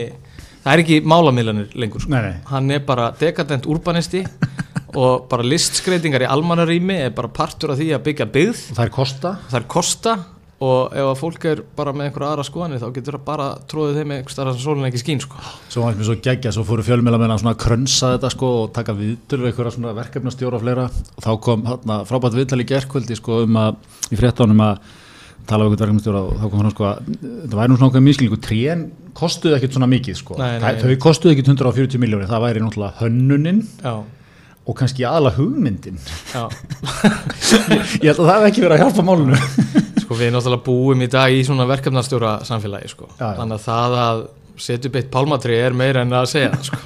það 0.64 0.72
er 0.74 0.84
ekki 0.84 1.00
málamiðlanir 1.10 1.78
lengur 1.80 2.04
sko. 2.04 2.14
Nei, 2.14 2.22
nei. 2.30 2.42
hann 2.52 2.74
er 2.76 2.84
bara 2.88 3.12
dekadent 3.20 3.68
urbanisti 3.70 4.24
og 4.98 5.30
bara 5.30 5.46
listskreitingar 5.46 6.26
í 6.26 6.30
almannarými 6.30 6.98
er 7.06 7.16
bara 7.16 7.32
partur 7.32 7.74
af 7.74 7.80
því 7.82 7.92
að 7.96 8.06
byggja 8.10 8.30
byggð 8.34 8.62
það 8.74 8.86
er 8.86 8.94
kosta 8.94 9.34
það 9.48 9.60
er 9.60 9.68
kosta 9.76 10.16
og 10.60 10.92
ef 10.92 11.08
að 11.08 11.20
fólk 11.22 11.46
er 11.48 11.62
bara 11.78 11.94
með 11.96 12.10
einhverja 12.10 12.30
aðra 12.34 12.44
skoðanir 12.44 12.82
þá 12.82 12.88
getur 12.98 13.16
það 13.16 13.26
bara 13.30 13.46
tróðið 13.72 14.00
þeim 14.02 14.14
einhver 14.16 14.34
starf 14.34 14.56
sem 14.58 14.64
sólinn 14.66 14.88
ekki 14.90 15.00
skín 15.00 15.22
sko. 15.24 15.40
svo 15.72 15.86
var 15.86 15.96
mér 15.96 16.10
svo 16.10 16.16
geggja, 16.26 16.52
svo 16.52 16.66
fóru 16.68 16.84
fjölmjöla 16.84 17.20
með 17.22 17.36
að 17.38 17.56
krönsa 17.64 18.10
þetta 18.18 18.32
sko 18.34 18.50
og 18.66 18.74
taka 18.76 18.96
viðtöl 18.98 19.40
við 19.40 19.52
einhverja 19.54 19.76
svona 19.78 19.94
verkefnastjóra 19.96 20.60
og 20.60 20.66
fleira. 20.66 20.90
Og 21.16 21.24
þá 21.24 21.32
kom 21.48 21.64
hérna, 21.70 22.02
frábært 22.10 22.36
viðtal 22.36 22.60
í 22.60 22.68
gerkvöldi 22.74 23.16
sko 23.22 23.44
um 23.46 23.56
að 23.64 23.80
í 24.12 24.20
fréttanum 24.20 24.66
að 24.68 24.84
tala 25.48 25.64
við 25.64 25.72
einhvern 25.72 25.86
verkefnastjóra 25.86 26.26
og 26.28 26.36
þá 26.36 26.46
kom 26.52 26.60
hann 26.66 26.76
sko 26.76 26.90
að 26.92 27.10
þetta 27.24 27.60
væri 27.62 27.72
nú 27.72 27.80
svona 27.80 27.90
okkur 27.94 28.08
miskilningu, 28.10 28.44
trén 28.44 28.86
kostuðu 29.16 29.56
ekkert 29.56 29.80
svona 29.80 29.90
mikið 29.96 30.20
sko, 30.20 30.36
Nei, 30.38 30.60
nei, 30.60 30.76
Það- 30.76 30.84
þau 30.84 31.02
kostuðu 31.08 31.34
ekkert 31.34 31.54
140 31.56 32.04
miljónir, 32.04 32.28
það 32.28 32.44
væri 32.46 32.60
já, 33.84 33.94
og 34.70 34.76
kannski 34.78 35.06
aðla 35.08 35.32
hugmyndin 35.34 35.98
ég 38.04 38.12
held 38.12 38.20
að 38.20 38.28
það 38.28 38.36
hef 38.36 38.48
ekki 38.52 38.62
verið 38.66 38.76
að 38.76 38.84
hjálpa 38.84 39.06
málunu 39.08 39.40
Sko 40.10 40.16
við 40.18 40.32
náttúrulega 40.34 40.66
búum 40.66 41.02
í 41.06 41.08
dag 41.14 41.30
í 41.30 41.44
svona 41.46 41.68
verkefnastjóra 41.70 42.40
samfélagi 42.48 42.88
sko. 42.90 43.12
Já, 43.14 43.28
já. 43.28 43.36
Þannig 43.38 43.60
að 43.60 43.66
það 43.68 43.98
að 44.02 44.22
setja 44.60 44.90
upp 44.90 44.96
eitt 44.98 45.12
pálmatri 45.14 45.60
er 45.62 45.76
meira 45.78 46.02
en 46.02 46.16
að 46.18 46.26
segja 46.32 46.50
það, 46.56 46.64
sko. 46.66 46.80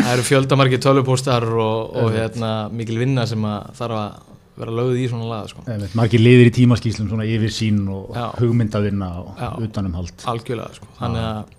Það 0.00 0.08
eru 0.14 0.24
fjöldamarki 0.24 0.78
tölvupóstar 0.80 1.44
og, 1.44 1.98
og 2.00 2.08
hérna, 2.14 2.52
mikil 2.72 2.96
vinna 3.02 3.26
sem 3.28 3.44
að 3.44 3.68
þarf 3.76 3.98
að 4.00 4.16
vera 4.62 4.76
lögð 4.78 4.96
í 4.96 5.04
svona 5.12 5.28
laga 5.28 5.52
sko. 5.52 5.66
Margir 6.00 6.24
liðir 6.24 6.48
í 6.48 6.54
tímaskýslum 6.56 7.10
svona 7.12 7.28
yfir 7.28 7.52
sín 7.52 7.82
og 7.92 8.16
Já. 8.16 8.26
hugmyndavinna 8.40 9.10
og 9.20 9.64
utanumhald 9.66 10.24
Algjörlega 10.32 10.80
sko. 10.80 10.88
Þannig 11.02 11.26
að 11.28 11.56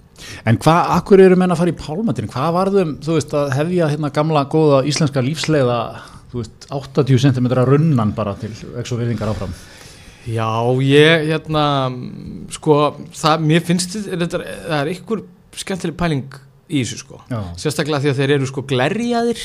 En 0.49 0.57
hvað, 0.61 0.89
akkur 0.97 1.21
eru 1.21 1.37
menn 1.37 1.53
að 1.53 1.61
fara 1.61 1.71
í 1.71 1.77
pálmatinn? 1.77 2.29
Hvað 2.29 2.51
varðum, 2.57 2.95
þú 3.01 3.15
veist, 3.19 3.31
að 3.37 3.53
hefja 3.57 3.87
hérna 3.93 4.11
gamla 4.13 4.43
góða 4.53 4.81
íslenska 4.89 5.23
lífsleiða, 5.25 5.77
þú 6.33 6.43
veist, 6.43 6.67
80 6.77 7.23
cm 7.23 7.47
runnan 7.69 8.13
bara 8.17 8.35
til 8.41 8.51
virðingar 8.53 9.31
áfram? 9.33 9.53
Já, 10.29 10.49
ég, 10.85 11.27
hérna, 11.31 11.63
sko, 12.53 12.77
það, 13.17 13.45
mér 13.49 13.63
finnst 13.65 13.95
þetta, 14.05 14.41
það 14.43 14.75
er 14.77 14.91
ykkur 14.93 15.23
skemmtileg 15.57 15.97
pæling 15.97 16.35
í 16.69 16.83
þessu, 16.83 16.99
sko. 17.01 17.21
Já. 17.31 17.39
Sérstaklega 17.63 18.03
því 18.03 18.11
að 18.11 18.21
þeir 18.21 18.33
eru, 18.37 18.49
sko, 18.51 18.63
glerjaðir 18.69 19.41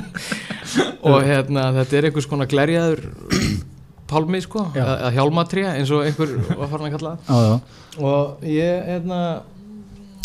og, 1.08 1.16
hérna, 1.26 1.70
þetta 1.80 1.96
er 1.98 2.08
einhvers 2.10 2.28
konar 2.30 2.50
glerjaður 2.50 3.06
pálmi, 4.10 4.42
sko, 4.44 4.66
eða 4.76 5.10
hjálmatré, 5.16 5.64
eins 5.72 5.92
og 5.94 6.04
einhver 6.04 6.36
var 6.50 6.68
farin 6.70 6.90
að 6.90 6.98
kalla 6.98 7.14
það. 7.14 7.30
Já, 7.30 7.48
já. 7.48 8.04
Og 8.10 8.44
ég, 8.50 8.84
hérna, 8.90 9.22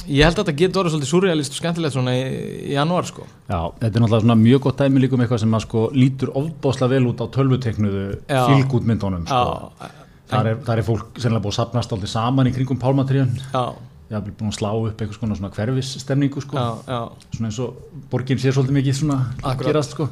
ég 0.08 0.24
held 0.28 0.38
að 0.38 0.42
þetta 0.44 0.56
getur 0.60 0.82
orðið 0.82 0.94
svolítið 0.96 1.10
surrealist 1.12 1.56
og 1.56 1.60
skemmtilegt 1.60 1.96
svona 1.96 2.14
í, 2.16 2.22
í 2.70 2.74
janúar, 2.76 3.08
sko. 3.10 3.26
Já, 3.50 3.60
þetta 3.82 3.92
er 3.92 4.04
náttúrulega 4.04 4.26
svona 4.26 4.38
mjög 4.42 4.62
gott 4.66 4.78
dæmi 4.84 5.02
líka 5.04 5.18
um 5.18 5.24
eitthvað 5.26 5.42
sem 5.44 5.58
að 5.58 5.64
sko 5.66 5.84
lítur 5.96 6.32
ofbásla 6.42 6.90
vel 6.92 7.04
út 7.12 7.24
á 7.24 7.26
tölvuteknuðu 7.36 8.06
fylgútmyndunum, 8.30 9.26
sko. 9.30 9.44
Já, 9.86 9.92
Þar 10.26 10.48
er, 10.50 10.56
þar 10.66 10.80
er 10.82 10.86
fólk 10.88 11.20
sennilega 11.22 11.44
búið 11.46 11.54
að 11.54 11.58
sapnast 11.60 11.92
aldrei 11.94 12.10
saman 12.10 12.48
í 12.50 12.54
kringum 12.56 12.80
pálmatriðan. 12.82 13.36
já, 13.54 13.66
Ég 14.06 14.14
haf 14.20 14.26
búin 14.38 14.52
að 14.52 14.58
slá 14.60 14.70
upp 14.78 15.00
eitthvað 15.02 15.18
svona, 15.20 15.36
svona 15.38 15.50
hverfisstemningu, 15.54 16.42
sko. 16.42 16.58
já, 16.58 16.66
já, 16.90 17.00
svona 17.38 17.50
eins 17.50 17.60
og 17.62 18.02
borgin 18.12 18.38
sé 18.42 18.52
svolítið 18.54 18.76
mikið 18.80 18.98
svona 19.00 19.18
Akkurat. 19.42 19.66
gerast 19.70 19.96
sko 19.96 20.08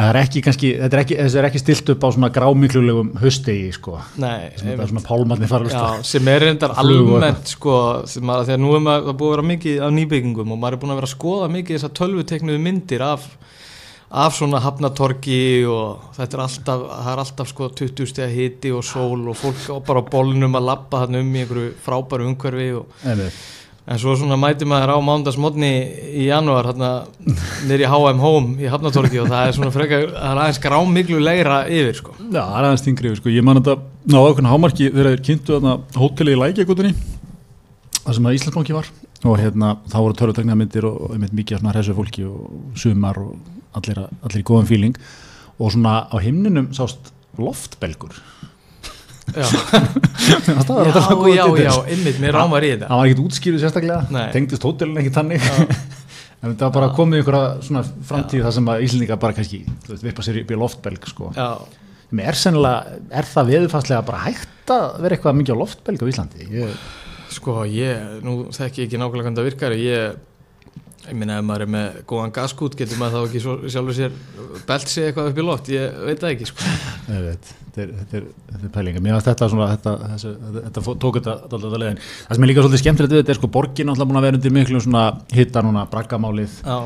er 0.00 0.18
ekki 0.22 0.40
kannski, 0.44 0.70
þetta 0.80 0.96
er 0.96 1.02
ekki, 1.02 1.16
er 1.20 1.46
ekki 1.48 1.60
stilt 1.60 1.90
upp 1.92 2.04
á 2.04 2.08
svona 2.14 2.30
grámiklulegum 2.32 3.10
höstegi 3.20 3.68
sko. 3.76 3.98
Nei, 4.22 4.48
er 4.48 4.80
svona 4.88 5.02
fara 5.04 5.68
Já, 5.68 5.80
að 5.82 6.04
sem 6.08 6.30
er 6.32 6.46
reyndar 6.46 6.72
almennt 6.80 7.52
sko, 7.52 7.76
sem 8.08 8.32
að, 8.32 8.46
þegar 8.48 8.62
nú 8.64 8.72
er 8.78 8.84
maður 8.86 9.18
búið 9.20 9.28
að 9.28 9.36
vera 9.36 9.48
mikið 9.50 9.82
af 9.84 9.94
nýbyggingum 9.98 10.54
og 10.54 10.62
maður 10.62 10.78
er 10.78 10.82
búin 10.84 10.94
að 10.94 11.02
vera 11.02 11.10
að 11.10 11.16
skoða 11.16 11.50
mikið 11.58 11.78
þessar 11.78 11.94
tölvuteknuðu 12.00 12.62
myndir 12.64 13.04
af, 13.04 13.26
af 14.24 14.36
svona 14.38 14.62
hafnatorgi 14.64 15.44
og 15.68 16.08
þetta 16.16 16.38
er 16.38 16.44
alltaf, 16.46 16.86
það 16.92 17.12
er 17.12 17.24
alltaf 17.26 17.52
sko 17.52 17.72
20 17.82 18.12
steg 18.14 18.36
hiti 18.36 18.72
og 18.72 18.86
sól 18.88 19.26
og 19.28 19.36
fólk 19.44 19.66
bara 19.84 20.00
á 20.00 20.08
bólnum 20.08 20.56
að 20.56 20.70
lappa 20.70 21.04
þarna 21.04 21.20
um 21.20 21.36
í 21.36 21.44
einhverju 21.44 21.74
frábæru 21.84 22.32
umhverfi 22.32 22.70
og, 22.80 22.96
Einmitt. 23.04 23.44
En 23.82 23.98
svo 23.98 24.14
svona 24.14 24.36
mæti 24.38 24.66
maður 24.68 24.94
á 24.94 24.98
mándagsmotni 25.02 25.70
í 26.14 26.28
janúar 26.28 26.68
hérna 26.70 26.90
nýri 27.66 27.88
H&M 27.90 28.20
Home 28.22 28.62
í 28.62 28.70
hafnatorgi 28.70 29.22
og 29.24 29.30
það 29.32 29.48
er 29.48 29.56
svona 29.56 29.72
frekar, 29.74 30.04
það 30.12 30.28
er 30.28 30.42
aðeins 30.44 30.60
grámiglu 30.62 31.18
leira 31.22 31.62
yfir 31.66 31.98
sko. 31.98 32.14
Já, 32.28 32.44
það 32.44 32.58
er 32.60 32.68
aðeins 32.68 32.84
þingri 32.86 33.14
sko. 33.18 33.32
Ég 33.34 33.46
man 33.46 33.58
þetta 33.58 33.78
ná 34.12 34.18
ákveðin 34.20 34.50
hámarki 34.52 34.90
þegar 34.90 35.10
þeir 35.10 35.24
kynntu 35.28 35.56
þarna 35.56 35.74
hóteli 35.98 36.36
í 36.36 36.40
Lækjagutunni 36.42 36.92
það 38.02 38.18
sem 38.18 38.28
að 38.28 38.38
Íslandsbanki 38.38 38.76
var. 38.76 38.92
Og 39.22 39.36
hérna 39.38 39.74
þá 39.90 39.98
voru 39.98 40.18
törfutekna 40.18 40.58
myndir 40.58 40.86
og, 40.86 41.02
og 41.06 41.16
einmitt 41.16 41.34
mikið 41.38 41.58
af 41.58 41.62
svona 41.62 41.74
hressu 41.74 41.96
fólki 41.98 42.24
og 42.26 42.78
sumar 42.78 43.18
og 43.22 43.34
allir, 43.78 44.04
allir 44.22 44.42
í 44.42 44.46
góðum 44.46 44.70
fíling 44.70 44.96
og 45.58 45.74
svona 45.74 46.04
á 46.10 46.16
himninum 46.22 46.70
sást 46.74 47.12
loftbelgur 47.38 48.14
Já, 49.32 49.46
það 50.66 51.20
já, 51.32 51.44
já, 51.62 51.74
ymmit, 51.94 52.18
mér 52.22 52.36
rámar 52.36 52.64
í 52.66 52.72
þetta. 52.74 52.88
Það 52.90 53.00
var 53.00 53.10
ekkert 53.10 53.22
útskýruð 53.26 53.62
sérstaklega 53.62 54.24
tengdist 54.34 54.66
hótelin 54.66 55.02
ekkert 55.02 55.20
þannig. 55.20 55.46
En 56.42 56.50
þetta 56.50 56.66
var 56.66 56.72
bara 56.74 56.86
komið 56.96 57.20
einhverja 57.20 57.50
svona 57.62 57.80
framtíð 58.08 58.40
þar 58.42 58.54
sem 58.56 58.70
að 58.72 58.80
Íslandinga 58.82 59.16
bara 59.22 59.36
kannski 59.36 59.60
vippa 60.02 60.24
sér 60.26 60.40
upp 60.40 60.48
í 60.50 60.56
loftbelg 60.58 61.04
sko. 61.06 61.28
Er, 61.38 62.38
er 62.42 63.28
það 63.30 63.52
veðurfarslega 63.52 64.02
bara 64.08 64.24
hægt 64.24 64.72
að 64.74 64.96
vera 65.04 65.14
eitthvað 65.16 65.38
mikið 65.38 65.54
á 65.54 65.62
loftbelg 65.62 66.02
á 66.02 66.10
Íslandi? 66.10 66.48
Ég, 66.50 66.74
Sko 67.32 67.62
ég, 67.68 68.18
nú 68.26 68.34
þekki 68.52 68.82
ég 68.82 68.88
ekki 68.90 69.00
nákvæmlega 69.00 69.30
hvernig 69.30 69.38
það 69.38 69.48
virkar 69.48 69.74
ég, 69.78 70.18
ég 71.08 71.16
minna 71.18 71.38
ef 71.40 71.46
maður 71.46 71.64
er 71.64 71.70
með 71.74 71.96
góðan 72.10 72.32
gaskút 72.34 72.76
getur 72.78 73.00
maður 73.00 73.16
þá 73.16 73.28
ekki 73.28 73.42
svo, 73.42 73.54
sjálfur 73.74 73.96
sér 73.96 74.12
belt 74.68 74.92
sig 74.92 75.08
eitthvað 75.08 75.30
upp 75.32 75.40
í 75.40 75.46
loft, 75.46 75.70
ég 75.72 75.96
veit 76.06 76.20
það 76.22 76.34
ekki 76.34 76.48
sko. 76.50 76.68
ég 77.14 77.24
veit, 77.26 77.48
þetta 77.62 77.82
er, 77.84 77.94
þetta 78.00 78.18
er, 78.18 78.28
þetta 78.52 78.70
pælinga 78.76 79.02
mér 79.04 79.16
varst 79.16 79.30
þetta 79.30 79.48
svona, 79.52 79.70
þetta, 79.72 79.94
þessu, 80.12 80.34
þetta, 80.58 80.84
tók 81.06 81.18
þetta 81.18 81.34
alltaf 81.48 81.80
leiðin. 81.82 82.02
Það 82.28 82.38
sem 82.38 82.46
er 82.46 82.52
líka 82.52 82.66
svolítið 82.66 82.84
skemmtilegt 82.84 83.16
við 83.16 83.22
þetta 83.22 83.34
er 83.34 83.40
sko 83.40 83.52
borgin 83.58 83.92
alltaf 83.94 84.12
búin 84.12 84.20
að 84.20 84.28
vera 84.28 84.40
undir 84.40 84.56
miklu 84.58 84.84
svona 84.84 85.04
hitta 85.34 85.64
núna, 85.66 85.84
braggamálið. 85.90 86.60
Já, 86.62 86.78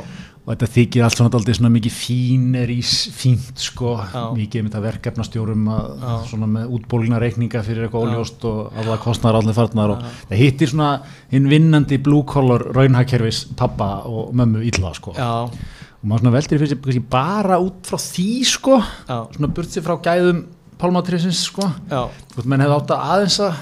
og 0.46 0.52
þetta 0.52 0.66
þykir 0.76 1.02
allt 1.02 1.18
svona 1.18 1.30
alltaf 1.34 1.56
svona 1.58 1.72
mikið 1.74 1.94
fínir 1.96 2.70
í 2.70 2.78
fínt 3.18 3.58
sko. 3.58 3.96
Já. 3.98 4.20
mikið 4.36 4.62
með 4.62 4.68
þetta 4.70 4.82
verkefnastjórum 4.84 5.64
að, 5.74 5.88
svona 6.30 6.48
með 6.52 6.76
útbólina 6.76 7.18
reikninga 7.18 7.64
fyrir 7.66 7.88
eitthvað 7.88 8.06
óljóst 8.06 8.46
og 8.46 8.78
alla 8.78 8.98
kostnar 9.02 9.38
allir 9.40 9.56
farnar 9.56 9.96
og 9.96 10.04
það 10.30 10.42
hittir 10.44 10.70
svona 10.70 10.90
hinn 11.34 11.50
vinnandi 11.50 11.98
blue 11.98 12.22
collar 12.30 12.62
raunhagkerfis 12.76 13.42
pappa 13.58 13.90
og 14.06 14.30
mömmu 14.38 14.62
illa 14.70 14.94
sko. 14.94 15.16
Já, 15.18 15.50
og 15.50 16.06
maður 16.06 16.22
svona 16.22 16.36
veldir 16.38 16.62
fyrir 16.62 16.94
sig 16.94 17.08
bara 17.10 17.58
út 17.58 17.82
frá 17.90 17.98
því 17.98 18.30
sko. 18.46 18.78
Já, 19.10 19.18
svona 19.34 19.50
burt 19.58 19.74
sér 19.74 19.86
frá 19.88 19.98
gæðum 20.06 20.44
pálmatrisins 20.78 21.42
sko. 21.50 21.66
Hvort 21.90 22.46
menn 22.46 22.62
hefði 22.62 22.78
átt 22.78 22.94
að 22.94 23.10
aðeins 23.16 23.42
að 23.42 23.58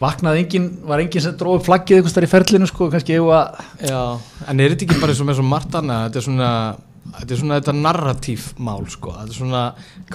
vaknað 0.00 0.38
engin, 0.40 0.66
var 0.88 1.02
engin 1.02 1.22
sem 1.24 1.36
dróði 1.38 1.64
flaggið 1.68 1.98
einhvers 2.00 2.16
þar 2.16 2.26
í 2.26 2.32
ferlinu 2.32 2.66
sko, 2.70 2.88
kannski 2.92 3.18
að 3.20 3.60
já 3.88 4.00
En 4.50 4.60
er 4.60 4.74
þetta 4.74 4.88
ekki 4.88 4.98
bara 5.00 5.14
eins 5.14 5.22
og 5.22 5.28
með 5.30 5.38
svo 5.38 5.46
margt 5.48 5.76
annað? 5.78 6.08
Þetta 6.08 6.20
er 6.22 6.26
svona 6.28 6.50
Þetta 7.14 7.34
er 7.34 7.38
svona 7.38 7.56
þetta 7.60 7.72
narratív 7.78 8.44
mál 8.64 8.86
sko, 8.90 9.12
þetta 9.12 9.30
er 9.34 9.38
svona 9.38 9.62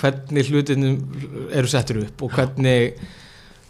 hvernig 0.02 0.48
hlutin 0.50 0.88
eru 1.56 1.70
settur 1.70 2.00
upp 2.02 2.24
og 2.26 2.34
hvernig 2.34 2.96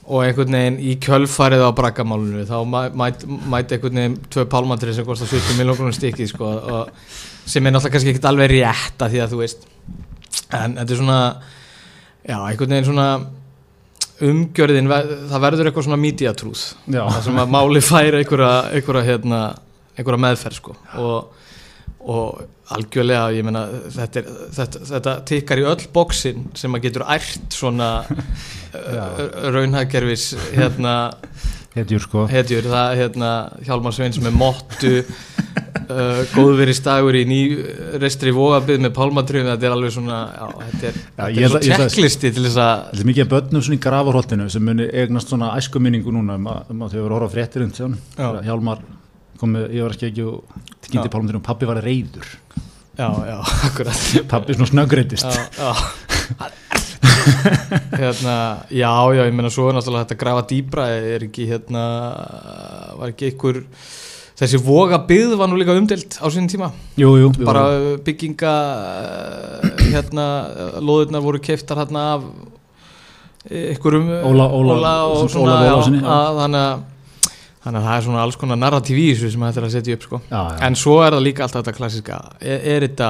og 0.10 0.24
einhvern 0.26 0.56
veginn 0.56 0.78
í 0.82 0.96
kjölfarið 1.04 1.62
á 1.62 1.70
braggamálunu 1.78 2.46
þá 2.50 2.56
mæ- 2.66 2.96
mæt, 2.98 3.26
mæti 3.52 3.76
einhvern 3.76 4.00
veginn 4.00 4.16
tvö 4.34 4.46
pálmatri 4.50 4.96
sem 4.96 5.06
kostar 5.06 5.30
70 5.30 5.60
miljónum 5.60 5.94
stikkið 5.94 6.32
sko, 6.32 6.48
og 6.48 6.90
sem 7.46 7.62
er 7.68 7.76
náttúrulega 7.76 7.94
kannski 7.94 8.14
ekkert 8.16 8.30
alveg 8.32 8.50
rétt 8.56 9.06
að 9.06 9.14
því 9.14 9.22
að 9.22 9.36
þú 9.36 9.42
veist 9.44 9.68
en 10.58 10.80
þetta 10.80 10.96
er 10.96 11.02
svona 11.04 11.20
já, 12.24 12.38
einhvern 12.40 12.74
veginn 12.74 12.90
svona 12.90 13.08
umgjörðin, 14.26 14.90
það 15.30 15.44
verður 15.46 15.70
eitthvað 15.70 15.88
svona 15.88 16.00
Já. 16.86 17.04
það 17.08 17.22
sem 17.28 17.42
að 17.42 17.52
máli 17.56 17.82
færi 17.84 18.22
einhverja, 18.22 18.54
hérna, 19.08 19.42
meðferð 20.26 20.60
sko. 20.60 20.76
og, 21.00 21.46
og 22.00 22.42
algjörlega 22.76 23.30
ég 23.34 23.46
meina 23.48 23.64
þetta, 23.94 24.22
er, 24.22 24.34
þetta, 24.58 24.82
þetta 24.92 25.14
tikkar 25.32 25.62
í 25.62 25.66
öll 25.72 25.88
bóksin 25.94 26.50
sem 26.58 26.76
að 26.76 26.86
getur 26.86 27.06
ært 27.10 27.56
svona 27.56 27.90
raunhagkerfis 29.56 30.32
hérna 30.54 30.96
hetjur 31.76 32.04
sko. 32.04 32.26
Hetjur, 32.32 32.66
það 32.70 32.96
hérna 33.00 33.32
Hjálmar 33.68 33.96
Sveins 33.96 34.20
með 34.24 34.38
mottu 34.40 34.94
uh, 35.04 36.22
góðveristagur 36.34 37.18
í 37.20 37.24
ný 37.30 37.40
restri 38.02 38.34
vóabið 38.36 38.84
með 38.86 38.96
pálmatröfum 38.98 39.52
þetta 39.52 39.70
er 39.70 39.76
alveg 39.76 39.96
svona, 39.96 40.20
já, 40.34 40.48
þetta 40.64 40.90
er, 40.90 41.00
Já, 41.00 41.26
þetta 41.26 41.44
er 41.44 41.54
svo 41.54 41.64
checklisti 41.70 42.34
til 42.36 42.46
þess 42.48 42.62
að 42.64 42.86
Þetta 42.90 43.04
er 43.04 43.12
mikið 43.12 43.26
að 43.26 43.34
börnum 43.36 43.66
svona 43.68 43.80
í 43.80 43.84
gravarholtinu 43.86 44.50
sem 44.54 44.66
muni 44.66 44.90
eignast 45.04 45.34
svona 45.34 45.52
æsku 45.60 45.84
minningu 45.84 46.14
núna 46.16 46.40
um 46.40 46.50
að, 46.54 46.64
um 46.74 46.86
að 46.88 46.96
þau 46.96 47.02
voru 47.04 47.12
að 47.12 47.20
horfa 47.20 47.30
á 47.30 47.36
fréttir 47.38 47.68
und 47.68 47.84
Já. 48.18 48.30
Hjálmar 48.50 48.86
kom 49.40 49.54
með, 49.56 49.70
ég 49.78 49.86
var 49.86 49.96
ekki 49.96 50.10
ekki 50.10 50.26
og 50.28 50.58
kynnti 50.90 51.38
og 51.40 51.44
pappi 51.46 51.70
var 51.70 51.80
reyður 51.84 52.34
já, 53.00 53.08
já, 53.30 53.38
akkurat. 53.70 54.02
Pappi 54.28 54.58
svona 54.58 54.72
snöggreitist 54.74 55.24
já, 55.24 55.46
já. 55.56 56.50
hérna, 58.00 58.36
já, 58.74 58.92
já, 59.16 59.24
ég 59.28 59.34
meina 59.36 59.50
svo 59.54 59.70
er 59.70 59.78
náttúrulega 59.78 60.06
þetta 60.06 60.16
að 60.18 60.22
grafa 60.24 60.44
dýbra 60.50 60.86
er 61.16 61.26
ekki 61.30 61.46
hérna 61.50 61.84
var 63.00 63.14
ekki 63.14 63.30
einhver 63.32 63.62
þessi 64.40 64.60
voga 64.64 65.00
byggð 65.08 65.36
var 65.40 65.50
nú 65.52 65.58
líka 65.60 65.76
umdelt 65.80 66.18
á 66.20 66.26
sínum 66.32 66.50
tíma 66.52 66.70
Jú, 67.00 67.14
jú, 67.22 67.32
jú 67.32 67.48
bara 67.48 67.64
bygginga 68.06 68.54
eh, 69.00 69.90
hérna, 69.96 70.28
loðurnar 70.84 71.24
voru 71.26 71.42
keiftar 71.44 71.82
hérna 71.84 72.06
af 72.18 72.28
einhverjum 73.50 74.10
Óla- 74.30 74.50
Óla- 74.52 74.96
og 75.10 75.22
sem- 75.26 75.34
svona 75.40 75.58
Ólafssyni, 75.64 76.02
já. 76.04 76.08
að, 76.08 76.40
þannig 76.44 76.64
að 76.64 76.88
þannig 77.60 77.80
að 77.82 77.88
það 77.90 77.96
er 77.98 78.04
svona 78.08 78.22
alls 78.24 78.38
konar 78.40 78.58
narratív 78.60 79.00
í 79.00 79.08
þessu 79.14 79.32
sem 79.34 79.42
þetta 79.44 79.60
er 79.60 79.66
að 79.68 79.74
setja 79.76 79.96
upp 79.98 80.04
sko. 80.08 80.20
Já, 80.30 80.40
já. 80.40 80.60
en 80.68 80.76
svo 80.80 80.94
er 81.04 81.12
það 81.16 81.26
líka 81.26 81.44
alltaf 81.44 81.64
þetta 81.64 81.78
klassiska 81.80 82.20
er, 82.40 82.62
er 82.76 82.86
þetta 82.88 83.10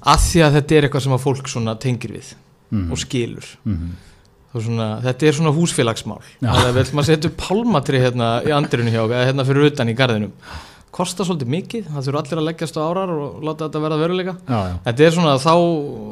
að 0.00 0.22
því 0.24 0.40
að 0.46 0.54
þetta 0.56 0.76
er 0.78 0.86
eitthvað 0.88 1.04
sem 1.04 1.12
að 1.18 1.24
fólk 1.26 1.50
svona 1.52 1.74
tengir 1.80 2.14
við 2.16 2.30
Mhm, 2.70 2.90
og 2.92 2.98
skilur. 2.98 3.46
Mhm. 3.64 3.92
Þá 4.50 4.62
svona, 4.64 4.86
þetta 5.04 5.26
er 5.28 5.32
svona 5.38 5.52
húsfélagsmál. 5.54 6.20
Já. 6.42 6.50
það 6.50 6.68
er 6.68 6.72
vel 6.74 6.84
maður 6.98 7.06
setja 7.06 7.30
upp 7.30 7.36
pálmatri 7.38 8.00
hérna 8.02 8.28
í 8.42 8.50
andirinu 8.50 8.90
hjá 8.90 9.02
eða 9.06 9.26
hérna 9.28 9.44
fyrir 9.46 9.70
utan 9.70 9.88
í 9.88 9.94
garðinum. 9.94 10.32
Kostar 10.90 11.24
svolítið 11.26 11.46
mikið, 11.54 11.84
það 11.86 12.06
þurfa 12.08 12.22
allir 12.24 12.40
að 12.40 12.46
leggjast 12.48 12.74
á 12.74 12.82
árar 12.82 13.10
og 13.14 13.42
láta 13.46 13.68
þetta 13.68 13.82
verða 13.84 13.98
veruleika. 14.00 14.34
Já, 14.48 14.58
já, 14.66 14.74
þetta 14.88 15.06
er 15.06 15.14
svona, 15.14 15.34
þá 15.38 15.54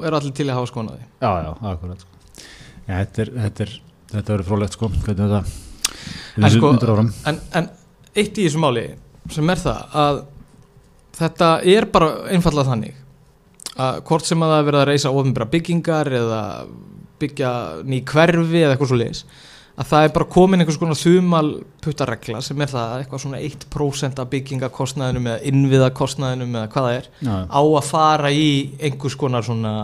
er 0.06 0.12
allir 0.20 0.34
til 0.38 0.46
að 0.46 0.54
hafa 0.54 0.70
skonaði 0.70 1.02
já, 1.18 1.30
já, 1.42 1.50
akkurat. 1.72 2.04
Já, 2.86 2.94
þetta 3.02 3.22
er, 3.24 3.32
þetta 3.42 3.60
er, 3.66 3.72
þetta 4.12 4.32
verður 4.36 4.48
frólægt 4.52 4.72
sko, 4.78 4.88
hvernig 4.88 5.24
þetta 5.24 5.42
En 6.38 6.50
sko- 6.54 7.08
en, 7.26 7.40
en 7.58 7.68
eitt 8.14 8.38
í 8.38 8.46
þessu 8.46 8.60
máli 8.62 8.84
sem 9.34 9.50
er 9.50 9.56
það 9.56 9.96
að 9.98 10.20
þetta 11.18 11.48
er 11.74 11.86
bara 11.90 12.10
einfallega 12.30 12.70
þannig 12.70 12.94
að 13.78 14.00
hvort 14.08 14.28
sem 14.28 14.42
að 14.42 14.54
það 14.54 14.62
er 14.62 14.68
verið 14.68 14.80
að 14.80 14.88
reysa 14.92 15.12
ofinbæra 15.14 15.50
byggingar 15.52 16.10
eða 16.20 16.40
byggja 17.18 17.52
ný 17.86 18.02
hverfi 18.06 18.64
eða 18.64 18.74
eitthvað 18.74 18.92
svo 18.92 18.98
leiðis 18.98 19.22
að 19.78 19.86
það 19.92 20.04
er 20.04 20.12
bara 20.16 20.26
komin 20.34 20.62
einhvers 20.62 20.78
konar 20.80 20.98
þumal 20.98 21.48
puttaregla 21.84 22.40
sem 22.42 22.62
er 22.64 22.70
það 22.72 22.92
að 22.94 23.02
eitthvað 23.04 23.22
svona 23.22 23.42
1% 23.46 24.22
af 24.22 24.30
byggingakostnaðinum 24.32 25.28
eða 25.30 25.52
innviðakostnaðinum 25.52 26.56
eða 26.58 26.70
hvað 26.72 26.88
það 26.88 26.96
er 26.96 27.08
Já, 27.28 27.34
á 27.46 27.60
að 27.62 27.86
fara 27.86 28.32
í 28.34 28.48
einhvers 28.88 29.18
konar 29.18 29.46
svona 29.46 29.74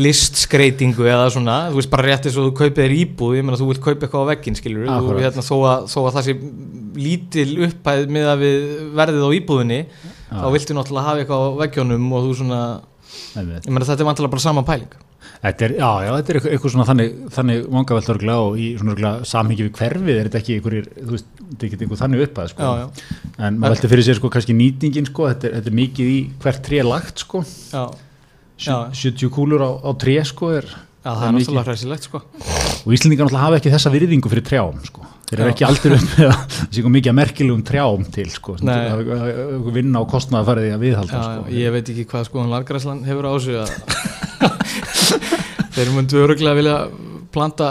listskreitingu 0.00 1.08
eða 1.10 1.26
svona, 1.34 1.56
þú 1.72 1.80
veist 1.80 1.90
bara 1.92 2.06
rétt 2.06 2.28
eins 2.28 2.36
og 2.38 2.46
þú 2.46 2.52
kaupið 2.60 2.84
þér 2.84 2.94
íbúð, 2.94 3.34
ég 3.36 3.46
meina 3.46 3.58
þú 3.58 3.68
vilt 3.72 3.82
kaupa 3.82 4.06
eitthvað 4.06 4.22
á 4.22 4.30
þú, 4.30 4.92
Akkúrat. 4.94 5.24
hérna, 5.26 5.44
þó, 5.44 5.56
að, 5.66 5.88
þó 5.90 5.98
að 6.00 6.14
það 6.16 6.26
sé 6.28 6.34
lítil 7.00 7.48
upphæð 7.66 8.12
með 8.14 8.28
að 8.30 8.44
við 8.44 8.68
verðið 9.00 9.26
á 9.26 9.30
íbúðinni 9.40 9.80
þá 10.30 10.48
viltu 10.54 10.76
náttúrulega 10.78 11.06
hafa 11.10 11.22
eitthvað 11.24 11.44
á 11.44 11.50
veggjónum 11.64 12.10
og 12.16 12.26
þú 12.26 12.34
svona, 12.40 12.60
einmitt. 13.36 13.64
ég 13.66 13.72
meina 13.74 13.86
þetta 13.88 14.04
er 14.04 14.10
vantilega 14.10 14.34
bara 14.36 14.46
sama 14.48 14.62
pæling 14.66 14.98
Þetta 15.40 15.64
er, 15.66 15.72
já, 15.80 15.88
já, 16.04 16.10
þetta 16.16 16.30
er 16.32 16.36
eitthvað, 16.36 16.52
eitthvað 16.54 16.72
svona 16.74 16.84
þannig, 16.88 17.12
þannig 17.32 17.58
vangavelta 17.72 18.12
örglega 18.12 18.42
og 18.44 18.56
í 18.60 18.66
svona 18.76 18.92
örglega 18.94 19.26
samhengi 19.28 19.64
við 19.66 19.70
hverfið 19.78 20.18
er 20.20 20.28
þetta 20.28 20.38
ekki 20.40 20.54
einhverjir, 20.56 20.88
þú 21.00 21.14
veist, 21.14 21.28
þetta 21.40 21.60
er 21.60 21.68
ekki 21.70 21.78
einhver 21.86 22.00
þannig 22.00 22.22
uppað, 22.26 22.48
sko. 22.52 22.60
já, 22.60 22.80
já, 22.80 23.16
En 23.46 23.58
maður 23.60 23.74
velti 23.76 23.90
fyrir 23.92 24.06
sér, 24.08 24.18
sko, 24.20 24.30
kannski 24.32 24.56
nýtingin, 24.56 25.08
sko, 25.08 25.28
þetta 25.30 25.48
er, 25.48 25.54
þetta 25.58 25.72
er 25.72 25.76
mikið 25.80 26.10
í 26.12 26.18
hvert 26.44 26.62
tré 26.66 26.82
lagt, 26.84 27.24
sko. 27.24 27.40
já, 27.72 27.84
Sjö- 28.60 28.76
Já. 28.92 29.00
70 29.00 29.30
kúlur 29.32 29.64
á, 29.64 29.70
á 29.80 29.90
tré, 29.96 30.18
sko, 30.28 30.50
er, 30.60 30.68
já 31.04 31.08
það 31.16 31.24
er 31.24 31.32
náttúrulega 31.38 31.68
hræsilegt 31.70 32.04
sko 32.10 32.20
og 32.20 32.92
Íslendingar 32.92 33.24
náttúrulega 33.28 33.44
hafa 33.46 33.60
ekki 33.60 33.72
þessa 33.72 33.92
virðingu 33.96 34.28
fyrir 34.32 34.44
trjám, 34.44 34.82
sko. 34.84 35.06
Þeir 35.30 35.40
eru 35.44 35.50
ekki 35.52 35.64
aldrei 35.68 35.92
upp 35.94 36.06
með 36.18 36.26
að 36.26 36.54
eitthvað 36.66 36.92
mikið 36.96 37.14
merkilegum 37.20 37.60
trjám 37.68 38.06
til, 38.16 38.26
sko. 38.34 38.56
að- 38.58 39.10
að- 39.14 39.68
vinna 39.76 40.02
á 40.02 40.04
kostnaða 40.10 40.48
farið 40.48 40.66
í 40.66 40.72
að 40.74 40.80
viðhalda, 40.84 41.12
já, 41.14 41.22
sko. 41.28 41.52
ég 41.60 41.74
veit 41.76 41.90
ekki 41.94 42.06
hvað 42.10 42.24
skoðan 42.26 42.50
Largræslan 42.50 43.04
hefur 43.06 43.28
á 43.28 43.32
þessu 43.36 43.54
að 43.62 43.70
þeir 45.76 45.92
myndu 45.94 46.22
öruglega 46.24 46.58
vilja 46.58 46.76
planta 47.34 47.68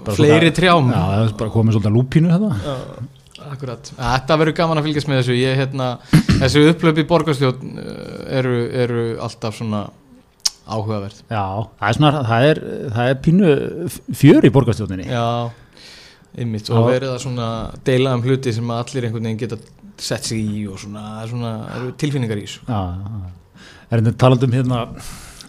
Bara 0.00 0.16
fleiri 0.16 0.48
svona- 0.50 0.56
trjám. 0.60 0.92
Já, 0.94 1.00
það 1.10 1.24
er 1.26 1.32
bara 1.40 1.50
komið 1.54 1.74
svolítið 1.76 1.90
að 1.90 1.96
lúpínu 1.98 2.30
þetta. 2.32 3.08
Akkurat, 3.50 3.90
þetta 3.98 4.36
verður 4.40 4.54
gaman 4.60 4.78
að 4.80 4.86
fylgjast 4.86 5.08
með 5.10 5.18
þessu. 5.20 5.34
Ég, 5.40 5.56
hérna, 5.58 5.88
þessu 6.40 6.62
upplöp 6.70 7.00
í 7.02 7.04
borgarstjórn 7.10 7.72
uh, 7.82 8.38
eru, 8.38 8.54
eru 8.84 9.02
alltaf 9.26 9.56
svona 9.58 9.80
áhugaverð. 10.70 11.18
Já, 11.32 11.42
það 11.80 11.88
er 11.90 11.98
svona, 11.98 12.22
það 12.30 12.46
er, 12.52 12.60
það 12.94 13.10
er 13.10 13.18
pínu 13.26 13.50
fjör 14.22 14.46
í 14.46 14.52
borgarstjórninni. 14.54 15.08
Já, 15.10 15.26
Já. 16.70 16.76
og 16.78 16.90
verið 16.90 17.10
að 17.14 17.22
svona 17.24 17.48
deila 17.84 18.14
um 18.14 18.22
hluti 18.22 18.52
sem 18.54 18.70
allir 18.70 19.06
einhvern 19.08 19.26
veginn 19.26 19.40
geta 19.42 19.58
sett 20.00 20.24
sig 20.30 20.38
í 20.40 20.62
og 20.70 20.78
svona, 20.80 21.26
svona 21.28 21.54
tilfinningar 22.00 22.38
í 22.40 22.46
þessu 22.46 22.62
Já, 22.68 22.80
já. 22.80 23.66
er 23.90 24.00
þetta 24.04 24.16
talandi 24.22 24.46
um 24.48 24.54
hérna 24.54 24.84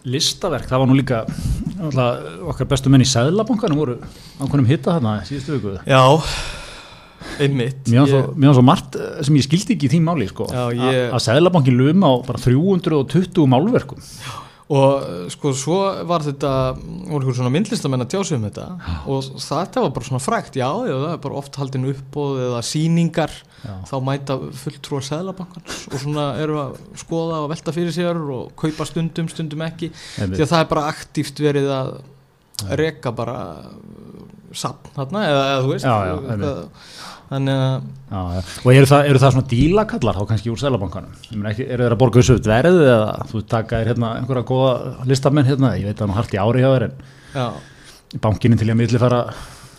listaverk, 0.04 0.66
það 0.66 0.82
var 0.82 0.90
nú 0.90 0.96
líka 0.98 1.20
okkar 2.50 2.68
bestu 2.72 2.90
menn 2.90 3.04
í 3.06 3.10
Sæðlabankanum 3.10 3.78
voru 3.78 3.96
ákveðnum 4.42 4.68
hitta 4.72 4.96
þarna 4.98 5.20
síðustu 5.30 5.60
viku 5.60 5.76
Já, 5.86 6.02
einmitt 7.42 7.86
Mér 7.92 8.50
var 8.50 8.58
svo, 8.58 8.64
margt 8.66 8.98
eh, 8.98 9.20
sem 9.26 9.38
ég 9.38 9.46
skildi 9.46 9.76
ekki 9.76 9.88
í 9.88 9.92
því 9.94 10.00
máli 10.06 10.28
sko. 10.32 10.48
Já, 10.50 10.64
ég- 10.74 11.14
að 11.14 11.22
Sæðlabankin 11.28 11.78
lum 11.78 12.02
á 12.02 12.12
bara 12.26 12.42
320 12.42 13.46
málverkum 13.54 14.02
og 14.72 15.32
sko 15.34 15.52
svo 15.58 15.78
var 16.08 16.24
þetta 16.24 16.50
voru 16.80 17.26
ykkur 17.26 17.38
svona 17.42 17.52
myndlistamenn 17.52 18.06
að 18.06 18.14
tjása 18.14 18.38
um 18.38 18.46
þetta. 18.48 18.66
Og 19.12 19.26
þetta 19.44 19.84
var 19.84 19.94
bara 19.98 20.08
svona 20.08 20.22
frækt 20.24 20.60
já, 20.62 20.68
já, 20.88 20.94
það 20.96 21.16
er 21.16 21.22
bara 21.26 21.40
oft 21.42 21.60
haldin 21.60 21.90
uppbóð 21.92 22.40
eða 22.48 22.62
síningar, 22.70 23.34
Já. 23.62 23.74
þá 23.92 23.94
mæta 24.08 24.38
fulltrúar 24.62 25.04
Sæðlabankans 25.06 25.84
og 25.92 26.00
svona 26.02 26.24
eru 26.42 26.56
að 26.64 26.80
skoða 27.04 27.42
og 27.44 27.52
velta 27.52 27.76
fyrir 27.76 27.94
sér 27.94 28.18
og 28.22 28.56
kaupa 28.58 28.88
stundum, 28.90 29.28
stundum 29.30 29.62
ekki. 29.68 29.92
Einmitt. 30.18 30.40
því 30.40 30.46
að 30.48 30.54
það 30.56 30.64
er 30.66 30.72
bara 30.72 30.88
aktíft 30.94 31.44
verið 31.44 31.70
að 31.76 31.92
reka 32.80 33.12
bara 33.18 33.38
sapn 34.56 34.92
þarna 34.96 35.22
eða, 35.28 35.44
eða 35.52 35.62
þú 35.66 35.70
veist 35.76 35.88
Já, 35.88 35.96
já, 36.10 36.16
einmitt. 36.32 36.82
Þannig 37.32 37.62
að 37.62 37.88
Já, 38.12 38.22
já. 38.36 38.42
og 38.62 38.70
eru 38.76 38.90
það, 38.92 39.06
eru 39.12 39.22
það 39.24 39.34
svona 39.36 39.50
dílakallar 39.54 40.20
þá 40.20 40.26
kannski 40.32 40.52
úr 40.52 40.62
Ég 41.32 41.48
ekki, 41.54 41.68
eru 41.72 41.86
þeir 41.88 41.96
að 41.96 42.02
borga 42.02 42.22
þessu 42.22 42.36
upp 42.38 42.50
verðið 42.52 42.92
eða 42.92 43.14
þú 43.32 43.42
taka 43.56 43.80
þér 43.80 43.92
hérna 43.94 44.12
einhverja 44.20 44.48
góða 44.52 45.08
listamenn 45.08 45.48
hérna, 45.48 45.74
ég 45.80 45.88
veit 45.88 46.02
það 46.02 46.12
nú 46.12 46.18
hart 46.20 46.36
í 46.36 46.42
ári 46.44 46.66
hjá 46.66 46.70
þér 46.76 46.88
en 46.90 48.22
bankinin 48.26 48.60
til 48.60 48.68
ég 48.68 48.76
að 48.76 48.82
milli 48.84 49.02
fara 49.02 49.24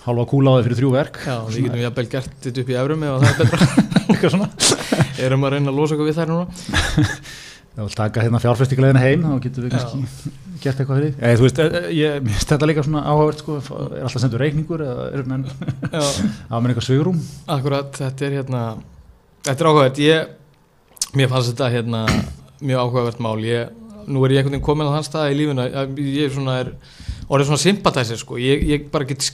hálfa 0.02 0.26
kúla 0.32 0.50
á 0.50 0.58
þið 0.58 0.64
fyrir 0.66 0.78
þrjú 0.80 0.90
verk. 0.96 1.18
Já, 1.22 1.36
við 1.46 1.66
getum 1.68 1.82
jafnvel 1.84 2.08
gert 2.10 2.32
þetta 2.42 2.62
upp 2.62 2.72
í 2.72 2.78
eurum 2.80 3.04
ef 3.06 3.12
það 3.22 3.28
er 3.28 3.36
betra. 3.42 4.48
Erum 5.22 5.44
að 5.46 5.54
reyna 5.54 5.70
að 5.70 5.78
losa 5.78 5.94
okkur 5.94 6.08
við 6.08 6.16
þær 6.18 6.32
núna 6.32 6.46
Ef 7.72 7.86
við 7.86 7.94
taka 7.96 8.24
hérna 8.24 8.40
fjárfestingalegina 8.42 9.00
heim 9.00 9.22
þá 9.24 9.36
getum 9.46 9.64
við 9.64 9.72
kannski 9.72 10.32
gert 10.62 10.80
eitthvað 10.82 10.98
fyrir 10.98 11.14
því 11.16 11.36
þú 11.38 11.46
veist, 11.46 11.60
eh, 11.62 11.76
eh, 11.78 11.86
ég, 11.96 12.18
finnst 12.26 12.52
þetta 12.52 12.68
líka 12.68 12.84
svona 12.84 13.04
áhugavert 13.08 13.40
sko, 13.42 13.58
er 13.96 14.02
alltaf 14.04 14.22
sendur 14.22 14.42
reikningur 14.44 14.84
eða 14.84 15.06
er 15.08 15.22
menn 15.30 15.46
já, 15.48 16.02
hafa 16.02 16.60
menn 16.60 16.72
eitthvað 16.74 16.86
svigurum 16.86 17.22
akkurat, 17.56 17.94
þetta 17.96 18.26
er 18.28 18.36
hérna 18.36 18.62
þetta 19.46 19.56
er 19.56 19.70
áhugavert, 19.70 20.02
ég 20.04 21.16
mér 21.16 21.32
fannst 21.32 21.54
þetta 21.54 21.70
hérna 21.72 22.02
mjög 22.60 22.84
áhugavert 22.84 23.22
mál, 23.24 23.38
ég, 23.46 23.72
nú 24.04 24.26
er 24.26 24.36
ég 24.36 24.42
einhvern 24.42 24.58
veginn 24.58 24.66
komin 24.68 24.92
á 24.92 24.94
þann 24.98 25.08
stað 25.08 25.32
í 25.32 25.38
lífuna, 25.40 25.66
ég 25.96 26.28
er 26.28 26.36
svona 26.36 26.58
er 26.60 26.74
orðið 27.32 27.48
svona 27.50 27.62
sympatæsir 27.62 28.20
sko. 28.20 28.36
Ég, 28.40 28.64
ég 28.68 28.90
bara 28.92 29.06
get, 29.08 29.24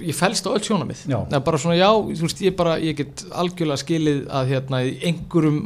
ég 0.00 0.16
fælst 0.16 0.46
á 0.48 0.54
öll 0.54 0.64
sjónamið 0.64 1.04
það 1.10 1.42
bara 1.44 1.60
svona, 1.60 1.76
já, 1.78 1.90
þú 1.92 2.24
veist, 2.24 2.42
ég 2.44 2.56
bara 2.58 2.78
ég 2.82 2.96
get 3.02 3.24
algjörlega 3.28 3.82
skilið 3.82 4.24
að 4.40 4.52
hérna 4.54 4.82
í 4.86 4.94
einhverjum 5.10 5.60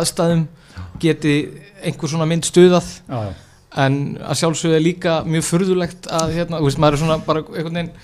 aðstæðum 0.00 0.46
geti 1.02 1.36
einhver 1.84 2.10
svona 2.10 2.28
mynd 2.28 2.46
stuðað. 2.48 2.90
Já, 3.08 3.18
já, 3.28 3.32
en 3.84 4.00
að 4.22 4.40
sjálfsögðu 4.40 4.76
er 4.78 4.84
líka 4.84 5.14
mjög 5.26 5.46
furðulegt 5.48 6.10
að 6.14 6.36
hérna, 6.36 6.60
þú 6.60 6.68
veist, 6.68 6.80
maður 6.82 6.96
er 6.96 7.02
svona 7.02 7.16
bara 7.26 7.42
einhvern 7.44 7.80
veginn 7.80 7.94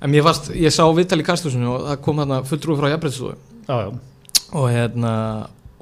en 0.00 0.12
mér 0.12 0.24
fannst, 0.26 0.50
ég 0.56 0.74
sá 0.74 0.84
viðtal 0.94 1.20
í 1.22 1.26
kastusinu 1.26 1.72
og 1.72 1.84
það 1.90 2.00
kom 2.04 2.22
hérna 2.22 2.40
fulltrúi 2.46 2.78
frá 2.78 2.90
já. 2.92 3.86
og 4.52 4.66
hérna 4.70 5.12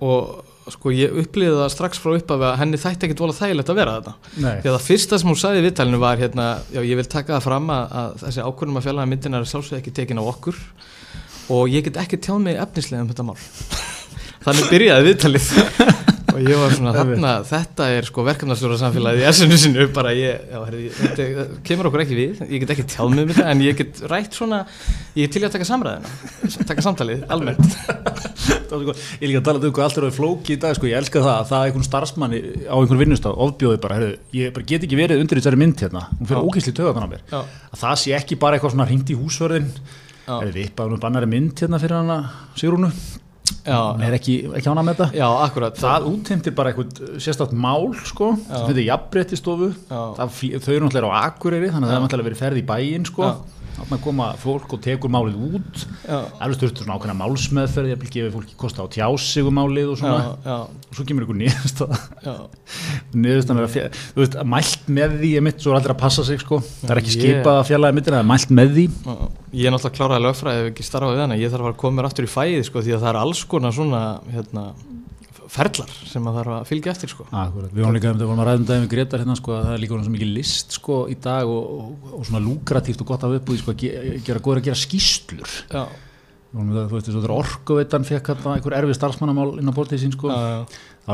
og 0.04 0.44
sko 0.72 0.92
ég 0.94 1.12
upplýði 1.20 1.56
það 1.58 1.72
strax 1.74 2.00
frá 2.00 2.14
upphafi 2.16 2.46
að 2.48 2.58
henni 2.62 2.80
þætti 2.80 3.08
ekkit 3.08 3.20
vola 3.20 3.36
þægilegt 3.36 3.72
að 3.72 3.80
vera 3.80 3.96
þetta 3.98 4.14
Nei, 4.36 4.54
því 4.62 4.70
að 4.70 4.76
það 4.76 4.86
fyrsta 4.86 5.18
sem 5.20 5.30
hún 5.30 5.40
sagði 5.40 5.60
í 5.60 5.64
viðtalinu 5.66 6.00
var 6.00 6.22
hérna, 6.22 6.46
já 6.72 6.80
ég 6.80 7.00
vil 7.00 7.08
taka 7.10 7.34
það 7.34 7.46
fram 7.48 7.72
að, 7.74 7.96
að 8.00 8.14
þessi 8.22 8.46
ákvörnum 8.46 8.80
að 8.80 8.86
fjallaða 8.86 9.10
myndin 9.10 9.36
er 9.36 9.50
sjálfsögðu 9.50 9.80
ekki 9.82 9.94
tekin 9.98 10.22
á 10.22 10.24
okkur 10.24 10.62
og 11.52 11.74
ég 11.74 11.84
get 11.84 12.00
ekki 12.00 12.20
tjáð 12.24 12.40
mig 12.46 12.56
efnislega 12.64 13.04
um 13.04 13.12
þetta 13.12 13.28
mál 13.28 13.36
þannig 14.44 14.72
byrjaði 14.72 15.08
viðtalið. 15.10 15.52
Og 16.34 16.40
ég 16.42 16.58
var 16.58 16.72
svona 16.74 16.90
þarna, 16.96 17.32
þetta 17.46 17.84
er 17.94 18.06
sko 18.08 18.24
verkefnastjóra 18.26 18.74
samfélagið 18.80 19.20
í 19.22 19.26
essinu 19.28 19.54
sinu 19.60 19.84
bara 19.94 20.10
ég, 20.18 20.40
já, 20.50 20.56
herri, 20.64 20.88
þetta 20.96 21.44
kemur 21.68 21.86
okkur 21.86 22.02
ekki 22.02 22.16
við 22.18 22.40
ég 22.48 22.64
get 22.64 22.72
ekki 22.74 22.86
tjáð 22.90 23.12
mig 23.12 23.22
um 23.22 23.30
þetta 23.30 23.52
en 23.52 23.62
ég 23.62 23.76
get 23.78 24.00
rætt 24.10 24.34
svona, 24.34 24.58
ég 25.14 25.28
er 25.28 25.30
til 25.30 25.44
í 25.44 25.46
að 25.46 25.54
taka 25.54 25.68
samræðina 25.68 26.66
taka 26.72 26.84
samtalið, 26.88 27.22
almennt. 27.30 27.78
Sko, 28.74 28.96
ég 29.20 29.30
líka 29.30 29.44
að 29.44 29.46
tala 29.46 29.62
um 29.62 29.74
hvað 29.76 29.86
allt 29.86 30.00
er 30.00 30.08
á 30.10 30.16
flóki 30.18 30.56
í 30.56 30.60
dag 30.64 30.74
sko, 30.74 30.90
ég 30.90 30.98
elska 30.98 31.22
það 31.22 31.36
að 31.36 31.48
það 31.52 31.60
er 31.60 31.70
einhvern 31.70 31.86
starfsmanni 31.86 32.40
á 32.66 32.74
einhvern 32.74 33.02
vinnustaf 33.04 33.38
ofbjóði 33.46 33.78
bara, 33.84 33.98
heyrðu, 34.00 34.16
ég 34.34 34.54
bara 34.56 34.66
get 34.72 34.86
ekki 34.88 34.98
verið 34.98 35.22
undir 35.22 35.38
þessari 35.38 35.60
mynd 35.62 35.84
hérna, 35.84 36.02
hún 36.18 36.30
fyrir 36.32 36.48
ógæsli 36.48 36.74
töðan 36.74 37.06
á 37.06 37.12
mér. 37.12 37.22
Já, 37.30 37.38
að 37.70 37.84
það 37.84 38.00
sé 38.02 38.16
ekki 38.18 38.40
bara 38.42 38.58
eitthvað 38.58 38.74
svona 38.74 38.88
hringt 38.90 39.12
í 39.14 39.18
húsvörðin 39.20 39.70
já, 39.70 40.34
er 40.40 40.50
við 40.56 40.72
bara 40.74 40.98
bannari 41.06 41.30
mynd 41.30 41.62
hérna 41.62 41.78
fyrir 41.84 42.00
hana 42.00 42.18
Sigrúnu, 42.58 42.90
já, 43.64 43.78
er 44.06 44.14
ekki, 44.18 44.34
ekki 44.56 44.70
ána 44.72 44.82
með 44.86 44.94
þetta. 44.98 45.08
Já, 45.18 45.26
akkurat. 45.46 45.76
Það 45.80 46.06
útheimtir 46.10 46.54
bara 46.56 46.72
eitthvað 46.72 47.18
sérstætt 47.20 47.52
mál 47.52 47.90
sko, 48.08 48.30
Já. 48.48 48.62
já, 49.90 50.00
það, 50.20 50.30
flý- 50.38 50.54
þau 50.64 50.72
eru 50.76 50.86
náttúrulega 50.88 51.12
á 51.12 51.24
Akureyri 51.28 51.68
þannig 51.74 51.88
að 51.88 51.92
það 51.92 51.98
er 51.98 52.04
náttúrulega 52.06 52.28
verið 52.30 52.42
ferð 52.44 52.60
í 52.62 52.64
bæinn 52.72 53.04
sko. 53.10 53.22
Já. 53.28 53.53
Þannig 53.74 53.94
að 53.98 54.02
koma 54.04 54.26
fólk 54.40 54.72
og 54.76 54.80
tekur 54.84 55.10
málið 55.12 55.36
út. 55.58 55.84
Alveg 56.06 56.56
styrtur 56.58 56.84
svona 56.84 56.96
ákveðna 56.98 57.16
málsmeðferð 57.20 57.90
ég 57.92 58.00
vil 58.04 58.12
gefa 58.14 58.32
fólki 58.36 58.54
kosta 58.60 58.84
á 58.84 58.88
tjásig 58.94 59.48
um 59.50 59.56
málið 59.58 59.90
og 59.92 59.98
svona. 60.00 60.20
Já, 60.20 60.30
já, 60.46 60.56
og 60.90 60.98
svo 60.98 61.06
kemur 61.08 61.26
ykkur 61.26 61.40
niðurstaðan 63.14 63.60
er 63.60 63.66
að 63.66 63.72
fjalla, 63.74 63.90
þú 64.14 64.22
veist, 64.22 64.36
mælt 64.54 64.88
með 64.98 65.16
því 65.20 65.30
er 65.38 65.44
mitt, 65.46 65.60
svo 65.62 65.72
er 65.74 65.78
allir 65.80 65.94
að 65.94 66.00
passa 66.04 66.24
sig 66.26 66.40
sko. 66.42 66.60
Það 66.82 66.94
er 66.94 67.00
ekki 67.02 67.12
Ég- 67.14 67.18
skipað 67.20 67.58
að 67.60 67.68
fjallaði 67.70 67.98
mittir, 67.98 68.16
það 68.16 68.24
er 68.24 68.30
mælt 68.30 68.54
með 68.58 68.74
því. 68.78 68.86
Ég 69.54 69.68
er 69.68 69.74
náttúrulega 69.74 69.98
kláraði 69.98 70.24
lögfræði 70.26 70.62
ef 70.64 70.70
ekki 70.72 70.86
starfaði 70.88 71.14
við 71.18 71.24
hana, 71.24 71.38
ég 71.38 71.52
þarf 71.54 71.68
að 71.70 71.76
koma 71.84 71.98
mér 72.00 72.08
aftur 72.10 72.26
í 72.26 72.32
fæið 72.34 72.64
sko, 72.68 72.82
því 72.84 72.96
að 72.96 73.04
það 73.04 73.10
er 73.12 73.20
alls 73.22 73.44
konar 73.54 73.72
svona 73.76 74.02
hérna, 74.34 74.64
ferlar 75.52 75.90
sem 76.08 76.24
að 76.30 76.36
þarf 76.38 76.52
að 76.58 76.64
fylgja 76.70 76.92
eftir 76.94 77.10
sko. 77.12 77.26
Akkurat, 77.30 77.72
við 77.74 77.82
vorum 77.84 77.96
líka 77.98 78.10
um 78.10 78.16
þetta 78.18 78.28
vorum 78.30 78.42
að 78.44 78.48
ræða 78.48 78.60
um 78.60 78.64
þetta 78.68 78.78
við 78.84 78.90
Gretar 78.94 79.22
hérna 79.24 79.36
sko 79.40 79.52
að 79.56 79.64
það 79.68 79.74
er 79.76 79.82
líka 79.84 79.94
svona 79.94 80.06
svo 80.08 80.14
mikið 80.14 80.32
list 80.38 80.76
sko 80.78 80.96
í 81.12 81.16
dag 81.26 81.52
og, 81.52 81.68
og, 81.74 82.08
og 82.18 82.24
svona 82.28 82.42
lukratíft 82.46 83.04
og 83.04 83.10
gott 83.12 83.26
af 83.28 83.36
uppbúið 83.38 83.62
sko 83.64 83.74
að 83.74 83.84
ge- 83.84 84.18
gera 84.26 84.42
góður 84.46 84.62
að 84.62 84.68
gera 84.70 84.80
skýslur 84.84 85.54
Já, 85.74 85.84
Við 86.54 86.70
það, 86.70 86.84
þú 86.86 86.94
veist, 86.94 87.08
þessu 87.10 87.30
orkuveitan 87.34 88.04
fekk 88.06 88.28
einhver 88.46 88.74
erfið 88.78 88.94
starfsmannamál 89.00 89.48
inn 89.58 89.66
á 89.66 89.74
bortið 89.74 90.04
sín 90.04 90.12
sko 90.14 90.30
þá 90.30 91.12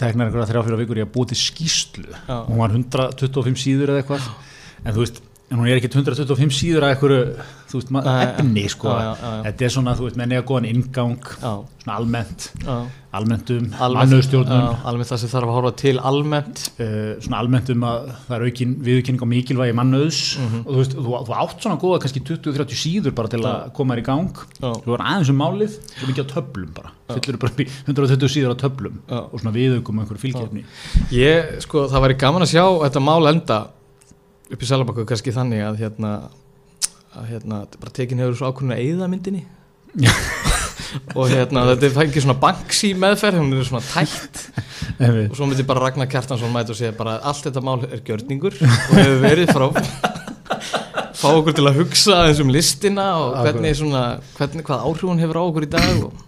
teknar 0.00 0.26
einhverja 0.26 0.48
þrjá 0.50 0.62
fjóra 0.66 0.78
vikur 0.80 0.98
í 0.98 1.04
að 1.04 1.12
búið 1.14 1.28
til 1.30 1.38
skýslu 1.44 2.08
og 2.26 2.48
hún 2.50 2.58
var 2.58 2.74
125 2.74 3.60
síður 3.62 3.92
eða 3.94 4.02
eitthvað. 4.02 4.26
En 4.82 4.96
þú 4.96 5.04
veist, 5.04 5.20
en 5.50 5.58
hún 5.58 5.66
er 5.68 5.80
ekki 5.80 5.90
125 5.90 6.54
síður 6.54 6.86
að 6.86 6.92
einhverju, 6.94 7.22
þú 7.70 7.78
veist, 7.80 7.90
ma- 7.90 8.04
Nei, 8.06 8.26
efni 8.28 8.64
sko, 8.70 8.88
já, 8.94 9.08
já, 9.10 9.30
já, 9.34 9.42
þetta 9.48 9.66
er 9.66 9.74
svona, 9.74 9.94
þú 9.98 10.06
veist, 10.06 10.16
menn 10.20 10.32
eiga 10.36 10.46
góðan 10.46 10.68
ingang, 10.70 11.16
svona 11.40 11.96
almennt 11.96 12.50
almennt 13.10 13.50
um 13.50 13.64
já, 13.66 13.80
Almennt 14.86 15.08
það 15.10 15.18
sem 15.18 15.30
þarf 15.32 15.48
að 15.50 15.56
horfa 15.56 15.70
til 15.80 15.96
almennt. 15.98 16.60
Uh, 16.78 17.16
svona 17.24 17.40
almennt 17.42 17.70
um 17.74 17.82
að 17.88 18.04
það 18.28 18.34
er 18.36 18.44
aukin 18.46 18.74
viðurkenning 18.86 19.24
á 19.26 19.32
mikilvægi 19.32 19.74
mannauðs. 19.80 20.20
Mhm. 20.38 20.60
og 20.62 20.70
þú 20.70 20.78
veist, 20.78 20.94
þú, 20.94 21.16
þú 21.26 21.34
átt 21.42 21.64
svona 21.66 21.80
góða 21.82 21.98
kannski 22.04 22.22
20-30 22.28 22.78
síður 22.84 23.14
bara 23.18 23.32
til 23.32 23.40
að 23.42 23.72
koma 23.74 23.96
þér 23.96 24.02
í 24.04 24.06
gang. 24.06 24.44
Þú 24.60 24.94
var 24.94 25.04
aðeins 25.10 25.32
um 25.34 25.40
málið, 25.42 25.74
svo 25.98 26.06
mikið 26.12 26.22
á 26.22 26.32
töflum 26.36 26.70
bara, 26.76 26.92
fyllur 27.10 27.40
bara 27.42 27.50
upp 27.50 27.60
í 27.64 27.68
120 27.88 28.30
síður 28.36 28.54
á 28.54 28.56
töflum 28.62 29.02
Já. 29.10 29.18
og 29.26 29.40
svona 29.42 29.54
viðaukum 29.56 29.98
einhverju 30.04 30.22
fylgjefni 30.22 30.64
Ég, 31.10 31.56
sko, 31.66 31.88
það 31.90 32.04
væri 32.06 32.18
gaman 32.22 32.46
að 32.46 32.52
sjá 32.54 32.64
þetta 32.86 33.02
mál 33.02 33.26
enda 33.32 33.58
upp 34.50 34.62
í 34.62 34.68
Sælabanku 34.68 35.06
kannski 35.08 35.34
þannig 35.34 35.64
að 35.66 35.82
hérna 35.84 36.14
að 37.10 37.32
hérna, 37.32 37.64
bara 37.80 37.94
tekin 37.94 38.22
hefur 38.22 38.38
svo 38.38 38.50
ákvörðin 38.50 38.76
að 38.76 38.82
eyða 38.84 39.08
myndinni. 39.10 39.42
Og 41.18 41.30
hérna, 41.30 41.64
þetta 41.72 41.90
fækir 41.94 42.24
svona 42.24 42.38
banksi 42.42 42.92
meðferð, 42.98 43.42
hún 43.42 43.54
er 43.54 43.66
svona 43.66 43.82
tætt. 43.86 44.44
Og 45.30 45.36
svo 45.38 45.48
myndi 45.50 45.66
bara 45.66 45.84
Ragnar 45.86 46.10
Kjartansson 46.10 46.52
mæta 46.54 46.74
og 46.74 46.78
segja 46.78 46.94
bara 46.96 47.18
allt 47.26 47.46
þetta 47.46 47.62
mál 47.64 47.82
er 47.88 48.02
gjörningur 48.06 48.56
og 48.60 48.96
hefur 48.98 49.22
verið 49.22 49.52
frá 49.54 49.66
fá 51.20 51.28
okkur 51.30 51.56
til 51.56 51.66
að 51.68 51.78
hugsa 51.80 52.18
aðeins 52.18 52.42
um 52.44 52.52
listina 52.52 53.06
og 53.20 53.38
hvernig 53.40 53.78
svona, 53.78 54.02
hvernig, 54.36 54.64
hvað 54.66 54.84
áhrif 54.86 55.06
hún 55.08 55.22
hefur 55.22 55.40
á 55.40 55.42
okkur 55.46 55.66
í 55.66 55.70
dag 55.72 56.04
og 56.04 56.20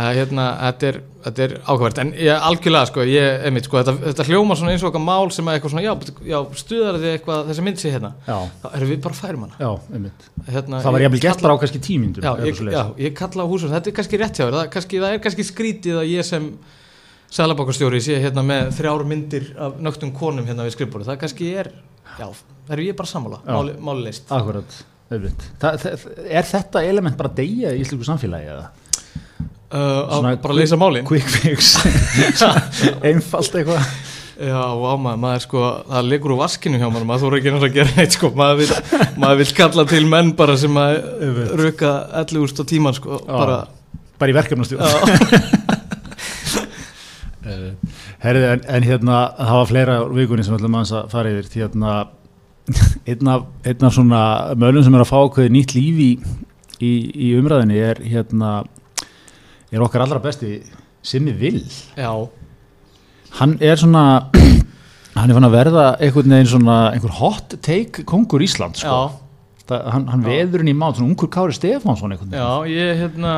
að 0.00 0.10
hérna, 0.20 0.44
þetta 0.60 0.88
er, 0.90 0.98
þetta 1.24 1.42
er 1.46 1.52
ákvært 1.66 1.98
en 2.02 2.10
ég 2.20 2.44
algjörlega 2.48 2.88
sko, 2.90 3.04
ég, 3.10 3.44
einmitt 3.48 3.66
sko 3.66 3.80
þetta, 3.80 3.94
þetta 4.04 4.26
hljóma 4.28 4.56
svona 4.58 4.74
eins 4.74 4.84
og 4.84 4.90
eitthvað 4.90 5.04
mál 5.06 5.32
sem 5.34 5.48
að 5.50 5.56
eitthvað 5.58 5.72
svona, 5.74 5.84
já, 5.86 5.94
já 6.30 6.38
stuðar 6.60 6.98
þið 7.02 7.14
eitthvað 7.14 7.48
þessi 7.50 7.64
mynd 7.66 7.80
sé 7.82 7.92
hérna, 7.94 8.10
já, 8.28 8.36
þá 8.62 8.66
erum 8.78 8.92
við 8.92 9.00
bara 9.06 9.18
færum 9.20 9.46
hana 9.46 9.58
já, 9.64 9.70
einmitt. 9.96 10.28
Hérna, 10.50 10.82
það 10.84 10.94
var 10.96 11.00
ég 11.04 11.08
jafnvel 11.08 11.22
gert 11.24 11.32
kalla- 11.34 11.46
bara 11.48 11.56
á 11.56 11.60
kannski 11.64 11.82
tímyndum 11.88 12.26
já, 12.28 12.32
ég, 12.46 12.60
já, 12.76 12.82
ég 13.06 13.16
kalla 13.18 13.46
á 13.46 13.50
húsum, 13.50 13.72
þetta 13.74 13.90
er 13.92 13.96
kannski 13.98 14.20
rétt 14.20 14.38
hjá 14.40 14.44
þér. 14.46 14.58
Það, 14.60 14.86
það 14.94 15.08
er 15.14 15.24
kannski 15.26 15.48
skrítið 15.50 16.00
að 16.04 16.12
ég 16.14 16.28
sem 16.30 16.50
Sælabankastjóri 17.30 18.00
sé 18.02 18.16
hérna 18.18 18.42
með 18.42 18.72
þrjár 18.74 19.04
myndir 19.06 19.44
af 19.62 19.76
nögtum 19.78 20.10
konum 20.18 20.48
hérna 20.48 20.64
við 20.66 20.74
skrifbúru, 20.74 21.04
það 21.06 21.20
kannski 21.22 21.50
er 21.62 21.68
já, 22.18 22.26
það 22.26 22.72
er 22.74 22.82
ég 22.88 22.96
bara 22.98 23.06
sammála, 23.10 23.38
Já. 23.46 23.52
máli, 23.54 23.74
máli 23.78 24.02
leist 24.08 24.32
akkurat. 24.34 24.78
Það, 25.10 25.86
er 26.26 26.46
þetta 26.50 26.82
element 26.86 27.16
bara 27.18 27.30
að 27.30 27.38
deyja 27.38 27.70
í 27.74 27.80
íslensku 27.84 28.06
samfélagi 28.08 28.50
eða? 28.50 28.66
Uh, 29.70 30.18
að 30.18 30.28
bara 30.44 30.56
leysa 30.58 30.78
málin 30.80 31.06
Quick 31.08 31.28
fix, 31.30 31.74
einfalt 33.08 33.54
eitthvað. 33.60 33.90
Já, 34.40 34.56
á 34.56 34.72
maður, 34.96 35.18
maður 35.20 35.42
sko, 35.44 35.62
það 35.90 36.06
liggur 36.08 36.32
úr 36.32 36.38
vaskinu 36.40 36.78
hjá 36.80 36.86
maður, 36.88 37.04
maður 37.10 37.20
þú 37.26 37.38
ekki 37.40 37.50
náttúrulega 37.52 37.68
að 37.68 37.74
gera 37.76 37.96
neitt 37.98 38.14
sko, 38.16 38.30
maður 38.40 38.62
vil, 38.62 38.68
maður 39.20 39.40
vil 39.42 39.48
kalla 39.58 39.84
til 39.90 40.00
menn 40.08 40.30
bara 40.38 40.54
sem 40.62 40.78
að 40.80 40.94
Einmitt. 41.26 41.50
röka 41.60 41.90
11 42.22 42.40
úrst 42.46 42.62
á 42.62 42.64
tíman 42.70 42.96
sko, 42.96 43.18
bara, 43.28 43.58
Bara 44.20 44.32
í 44.32 44.36
verkefnastjórn. 44.36 44.80
já, 44.80 45.40
Uh, 47.40 47.70
herriði, 48.20 48.48
en, 48.52 48.60
en 48.68 48.84
hérna 48.84 49.18
það 49.38 49.54
var 49.56 49.68
fleira 49.70 49.94
vikunni 50.12 50.42
sem 50.44 50.52
ætlum 50.58 50.74
aðeins 50.76 50.90
að 50.98 51.06
fara 51.08 51.30
yfir 51.32 51.46
því 51.48 51.62
hérna 51.64 51.92
einn 53.08 53.30
af, 53.32 53.46
einn 53.66 53.86
af 53.88 53.94
svona 53.96 54.20
mölum 54.60 54.84
sem 54.84 54.94
er 54.98 55.02
að 55.06 55.08
fá 55.08 55.16
okkur 55.24 55.48
nýtt 55.50 55.72
líf 55.72 56.02
í, 56.04 56.08
í, 56.84 56.90
í 57.16 57.30
umræðinni 57.40 57.78
er 57.80 58.02
hérna 58.04 58.50
er 59.70 59.84
okkar 59.84 60.04
allra 60.04 60.20
besti 60.22 60.58
Simmi 61.02 61.32
Vill. 61.36 61.64
Já, 61.96 62.12
hann 63.38 63.56
er 63.62 63.78
svona 63.80 64.04
hann 65.16 65.30
er 65.30 65.36
fann 65.36 65.48
að 65.48 65.56
verða 65.56 65.86
einhvern 66.02 66.36
veginn 66.36 66.52
svona 66.52 66.78
einhver 66.92 67.16
hot 67.20 67.56
take 67.64 68.04
kongur 68.08 68.42
Ísland 68.44 68.80
sko. 68.80 69.00
Það, 69.70 69.84
hann, 69.94 70.06
hann 70.10 70.22
veður 70.26 70.64
hann 70.64 70.72
í 70.72 70.74
mát, 70.74 70.96
svona 70.98 71.12
ungur 71.12 71.30
Kári 71.30 71.54
Stefánsson 71.54 72.16
já, 72.34 72.48
ég 72.66 73.04
hérna, 73.04 73.34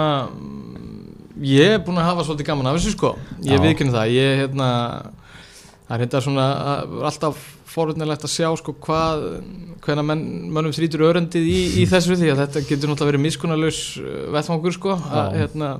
ég 1.44 1.74
er 1.74 1.82
búin 1.84 2.00
að 2.00 2.08
hafa 2.08 2.24
svolítið 2.24 2.48
gaman 2.48 2.70
af 2.70 2.78
þessu 2.78 2.94
sko, 2.94 3.10
ég 3.44 3.60
viðkynna 3.60 3.92
það, 3.98 4.14
ég 4.16 4.40
hérna, 4.40 4.68
það 5.90 5.96
er 5.98 6.04
hérna 6.06 6.22
svona 6.24 6.46
alltaf 7.10 7.42
forutnilegt 7.72 8.26
að 8.26 8.34
sjá 8.34 8.48
sko 8.60 8.74
hvað, 8.84 9.24
hvenær 9.84 10.06
menn, 10.06 10.24
mönnum 10.52 10.74
þrýtur 10.76 11.06
örendið 11.08 11.48
í, 11.48 11.60
í 11.82 11.88
þessu 11.90 12.18
því 12.20 12.32
að 12.34 12.44
þetta 12.44 12.64
getur 12.68 12.92
náttúrulega 12.92 13.12
verið 13.12 13.24
miskunnalaus 13.26 13.80
vettfangur 14.36 14.76
sko, 14.76 14.98
að 15.10 15.38
hérna, 15.40 15.72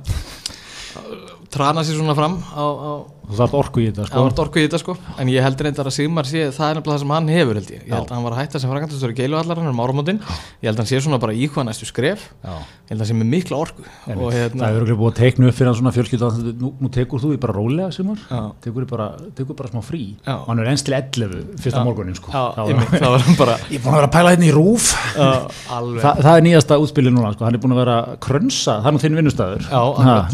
trana 1.53 1.83
sér 1.85 1.99
svona 1.99 2.15
fram 2.17 2.39
á, 2.53 2.65
á 2.65 2.93
þú 3.23 3.37
þarf 3.39 3.53
orku 3.55 3.79
í 3.79 3.85
þetta 3.87 4.03
Það 4.03 4.07
sko. 4.09 4.21
var 4.23 4.33
orku 4.43 4.59
í 4.59 4.63
þetta 4.65 4.79
sko. 4.81 4.93
En 5.21 5.29
ég 5.31 5.41
held 5.45 5.61
reyndar 5.63 5.87
að 5.87 5.93
Sigmar 5.95 6.25
sé 6.27 6.41
Það 6.51 6.67
er 6.69 6.75
nefnilega 6.79 6.91
það 6.97 6.99
sem 7.03 7.13
hann 7.15 7.27
hefur 7.31 7.55
held 7.59 7.69
ég. 7.71 7.81
Ég 7.87 7.93
held 7.95 8.09
að 8.09 8.15
hann 8.17 8.25
var 8.27 8.33
að 8.35 8.39
hætta 8.43 8.59
sem 8.59 8.69
frangastur 8.73 9.13
í 9.13 9.15
geiluhallar 9.15 9.57
um 9.63 9.79
áramótin. 9.79 10.19
Ég 10.59 10.67
held 10.67 10.75
að 10.75 10.81
hann 10.83 10.89
sé 10.91 10.99
svona 11.05 11.19
bara 11.23 11.31
í 11.33 11.47
hvað 11.47 11.63
næstu 11.69 11.85
skref. 11.87 12.25
Já. 12.43 12.51
Ég 12.51 12.91
held 12.91 12.99
að 12.99 13.03
hann 13.05 13.11
sé 13.13 13.15
með 13.21 13.29
mikla 13.31 13.55
orku. 13.63 13.81
Og 13.87 14.19
það 14.19 14.35
hérna 14.41 14.67
hefur 14.67 14.79
örugglega 14.83 14.99
búið 14.99 15.13
að 15.13 15.19
teikna 15.23 15.47
upp 15.47 15.55
fyrir 15.57 15.69
hann 15.71 15.79
svona 15.79 15.93
fjölskylda 15.95 16.27
nú, 16.59 16.69
nú 16.83 16.87
tekur 16.91 17.23
þú 17.23 17.27
því 17.31 17.39
bara 17.47 17.55
rólega 17.55 17.87
Simar 17.95 18.19
Já. 18.27 18.41
tekur 18.67 18.83
bara, 18.91 19.07
tekur 19.39 19.55
bara 19.55 19.71
smá 19.71 19.81
frí. 19.87 20.03
Já. 20.27 20.35
og 20.43 20.47
hann 20.51 20.59
er 20.59 20.67
enns 20.73 20.83
til 20.83 20.93
11 20.99 21.55
fyrsta 21.63 21.85
morgunin 21.87 22.19
sko. 22.19 22.27
Já, 22.35 22.43
Það 22.59 22.63
var- 22.63 22.73
einmitt, 22.75 22.91
það 22.99 23.11
var 23.15 23.21
hann 23.23 23.37
bara 23.39 23.55
ég 23.71 23.77
er 23.79 23.83
búin 23.87 23.95
að 23.95 24.01
vera 24.03 24.11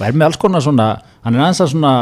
og 0.00 0.06
er 0.06 0.12
með 0.16 0.26
alls 0.30 0.36
konar 0.40 0.62
svona 0.64 0.86
hann 1.24 1.34
er 1.36 1.44
aðeins 1.44 1.60
að 1.60 1.72
svona 1.74 1.94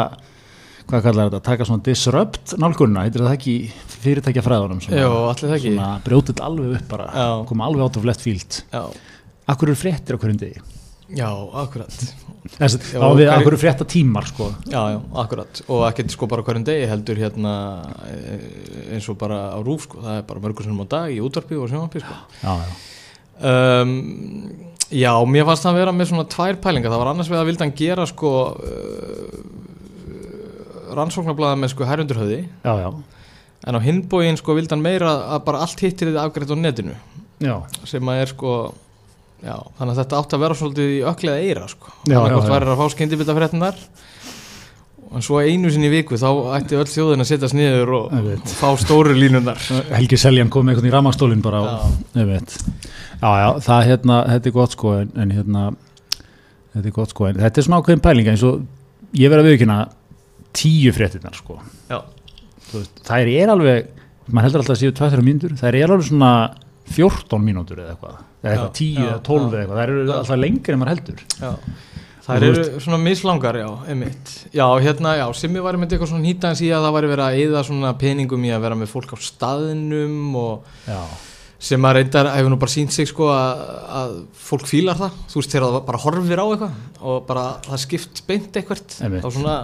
hvað 0.91 1.03
kallar 1.07 1.29
þetta, 1.31 1.41
taka 1.47 1.67
svona 1.69 1.85
disrupt 1.87 2.55
nálgunna, 2.59 3.05
heitir 3.07 3.23
það 3.23 3.37
ekki 3.37 3.55
fyrirtækja 4.01 4.43
fræðunum 4.43 4.81
Jó, 4.91 5.11
allir 5.31 5.47
það 5.51 5.57
ekki 5.59 5.73
svona 5.77 5.91
brjótið 6.07 6.43
alveg 6.47 6.77
upp 6.81 6.89
bara 6.91 7.07
Já. 7.15 7.29
koma 7.51 7.67
alveg 7.69 7.85
átt 7.87 7.99
af 8.01 8.09
lett 8.11 8.25
fíld 8.25 8.61
Já, 8.73 8.85
Akkur 9.51 9.71
eru 9.73 9.79
fréttir 9.79 10.15
á 10.15 10.19
hverjum 10.23 10.39
degi? 10.41 10.61
já, 11.11 11.27
akkurat 11.59 11.91
Þessi, 12.55 12.79
Já, 12.95 12.99
þá 13.03 13.07
við 13.11 13.19
hverju- 13.19 13.31
akkur 13.35 13.53
eru 13.53 13.59
frétta 13.61 13.85
tímar 13.85 14.27
sko. 14.31 14.47
Já, 14.71 14.81
já, 14.95 14.99
akkurat 15.23 15.61
Og 15.69 15.83
ekkert 15.91 16.11
sko 16.15 16.27
bara 16.31 16.43
hverjum 16.47 16.65
degi 16.65 16.87
heldur 16.89 17.19
hérna 17.19 17.55
eh, 18.07 18.95
eins 18.95 19.09
og 19.11 19.19
bara 19.19 19.41
á 19.55 19.59
rúf 19.63 19.85
sko 19.89 19.99
Það 20.05 20.17
er 20.21 20.23
bara 20.31 20.41
mörgur 20.41 20.65
sem 20.65 20.79
á 20.81 20.87
dag 20.89 21.11
í 21.11 21.19
útvarpi 21.21 21.59
og 21.59 21.67
sjónvarpi 21.69 22.01
sko 22.05 22.15
Já, 22.47 22.55
já, 22.63 22.71
um, 23.41 23.95
Já, 24.91 25.13
mér 25.23 25.47
fannst 25.47 25.63
það 25.63 25.71
að 25.71 25.79
vera 25.79 25.93
með 25.95 26.09
svona 26.11 26.27
tvær 26.27 26.57
pælingar, 26.65 26.91
það 26.91 27.01
var 27.05 27.11
annars 27.13 27.29
vegar 27.31 27.45
að 27.45 27.51
vildi 27.53 27.63
hann 27.63 27.77
gera 27.79 28.07
sko 28.11 28.31
uh, 28.51 29.37
rannsóknarblaða 30.99 31.59
með 31.63 31.73
sko 31.75 31.87
já, 32.67 32.89
en 33.71 33.79
á 33.79 33.81
hinbóin 33.85 34.41
sko 34.41 34.57
vildi 34.59 34.75
hann 34.75 34.83
meira 34.83 35.13
að 35.37 35.45
bara 35.47 35.63
allt 35.63 35.85
hittir 35.85 36.11
þið 36.11 36.19
afgreitt 36.25 36.51
á 36.51 36.59
netinu. 36.59 36.97
Já. 37.41 37.55
sem 37.89 38.11
að 38.11 38.25
er 38.25 38.33
sko 38.35 38.55
já, 39.41 39.55
þannig 39.79 39.93
að 39.93 40.01
þetta 40.03 40.19
átti 40.19 40.37
að 40.37 40.43
vera 40.45 40.59
svolítið 40.59 40.91
í 40.91 41.01
ökliða 41.13 41.39
eira 41.47 41.69
sko, 41.71 41.95
þannig 42.03 42.35
að 42.35 42.35
já. 42.35 42.51
væri 42.51 42.73
að 42.75 42.83
fá 42.83 42.95
skyndibita 42.97 43.37
fréttinar 43.39 43.79
en 45.11 45.25
svo 45.27 45.41
einu 45.43 45.71
sinni 45.73 45.91
viku 45.91 46.19
þá 46.21 46.29
ætti 46.59 46.79
öll 46.79 46.89
þjóðin 46.89 47.25
að 47.25 47.31
setjast 47.33 47.57
niður 47.59 47.95
og, 47.99 48.13
og 48.15 48.51
fá 48.55 48.69
stóru 48.79 49.15
línunar 49.17 49.61
Helgi 49.91 50.19
Seljan 50.21 50.53
kom 50.53 50.71
einhvern 50.71 50.87
í 50.87 50.93
ramagstólinn 50.95 51.43
bara 51.45 51.63
og, 51.67 51.97
veit. 52.15 52.55
Já, 53.21 53.31
já, 53.43 53.49
það 53.67 53.87
hérna, 53.91 54.21
þetta 54.35 54.51
er 54.51 54.57
gott 54.57 54.77
sko 54.77 54.95
en, 55.01 55.11
en 55.21 55.35
hérna, 55.35 55.65
þetta 56.77 56.87
er 56.87 56.97
gott 57.01 57.15
sko 57.15 57.29
en 57.31 57.41
þetta 57.43 57.61
er 57.63 57.67
svona 57.67 57.83
ákveðin 57.83 58.05
pælinga 58.07 58.35
eins 58.37 58.47
og 58.47 58.63
ég 59.19 59.33
verið 59.33 59.45
að 59.45 59.51
viðkynna 59.51 59.79
tíu 60.57 60.95
fréttinnar 60.95 61.37
sko. 61.39 61.59
Já, 61.91 62.01
veist, 62.73 63.03
það 63.07 63.35
er 63.35 63.53
alveg, 63.55 63.93
maður 64.31 64.49
heldur 64.49 64.65
alltaf 64.65 64.77
að 64.77 64.83
séu 64.85 64.97
2-3 64.97 65.27
mínútur, 65.27 65.55
það 65.59 65.79
er 65.81 65.95
alveg 65.95 66.09
svona 66.11 66.33
14 66.91 67.45
mínútur 67.45 67.83
eða 67.83 67.95
eitthvað 67.95 68.19
eða 68.41 68.53
eitthvað 68.55 68.71
Já, 68.71 68.79
10 68.81 68.97
já, 68.97 69.07
eða 69.07 69.21
12 69.27 69.41
já. 69.41 69.49
eða 69.51 69.61
eitthvað, 69.61 69.77
það 69.77 69.85
eru 69.85 70.15
alltaf 70.17 70.41
lengri 70.41 70.75
en 70.75 70.81
maður 70.81 70.93
heldur. 70.95 71.25
Já, 71.41 71.51
það 72.31 72.45
þú 72.45 72.51
eru 72.51 72.83
svona 72.85 73.01
mislangar, 73.05 73.59
já, 73.63 73.69
einmitt. 73.93 74.35
Já, 74.57 74.67
hérna, 74.85 75.17
já, 75.21 75.27
Simmi 75.41 75.63
var 75.65 75.79
með 75.81 75.97
eitthvað 75.97 76.13
svona 76.13 76.29
hýtaðans 76.31 76.63
í 76.67 76.71
að 76.75 76.87
það 76.87 76.95
væri 76.99 77.11
verið 77.15 77.27
að 77.27 77.41
eyða 77.45 77.65
svona 77.71 77.93
peningum 78.01 78.47
í 78.49 78.55
að 78.55 78.63
vera 78.67 78.79
með 78.81 78.93
fólk 78.95 79.13
á 79.13 79.19
staðinum 79.27 80.37
og 80.41 80.73
Já, 80.87 81.01
sem 81.61 81.85
að 81.85 81.99
reyndar 81.99 82.31
hefur 82.33 82.55
nú 82.55 82.57
bara 82.63 82.73
sínt 82.73 82.95
sig 82.97 83.09
sko 83.11 83.27
að, 83.35 83.59
að 84.01 84.13
fólk 84.47 84.65
fílar 84.71 84.97
það, 84.97 85.19
þú 85.29 85.43
veist, 85.43 85.53
þegar 85.53 85.67
það 85.75 85.83
bara 85.91 86.03
horfir 86.07 86.41
á 86.41 86.47
eitthvað 86.47 87.05
og 87.11 87.19
bara 87.29 87.45
það 87.67 87.83
skipt 87.85 88.23
beint 88.31 88.57
eitthvað, 88.57 88.81
Einmitt. 89.05 89.27
þá 89.27 89.35
svona, 89.37 89.57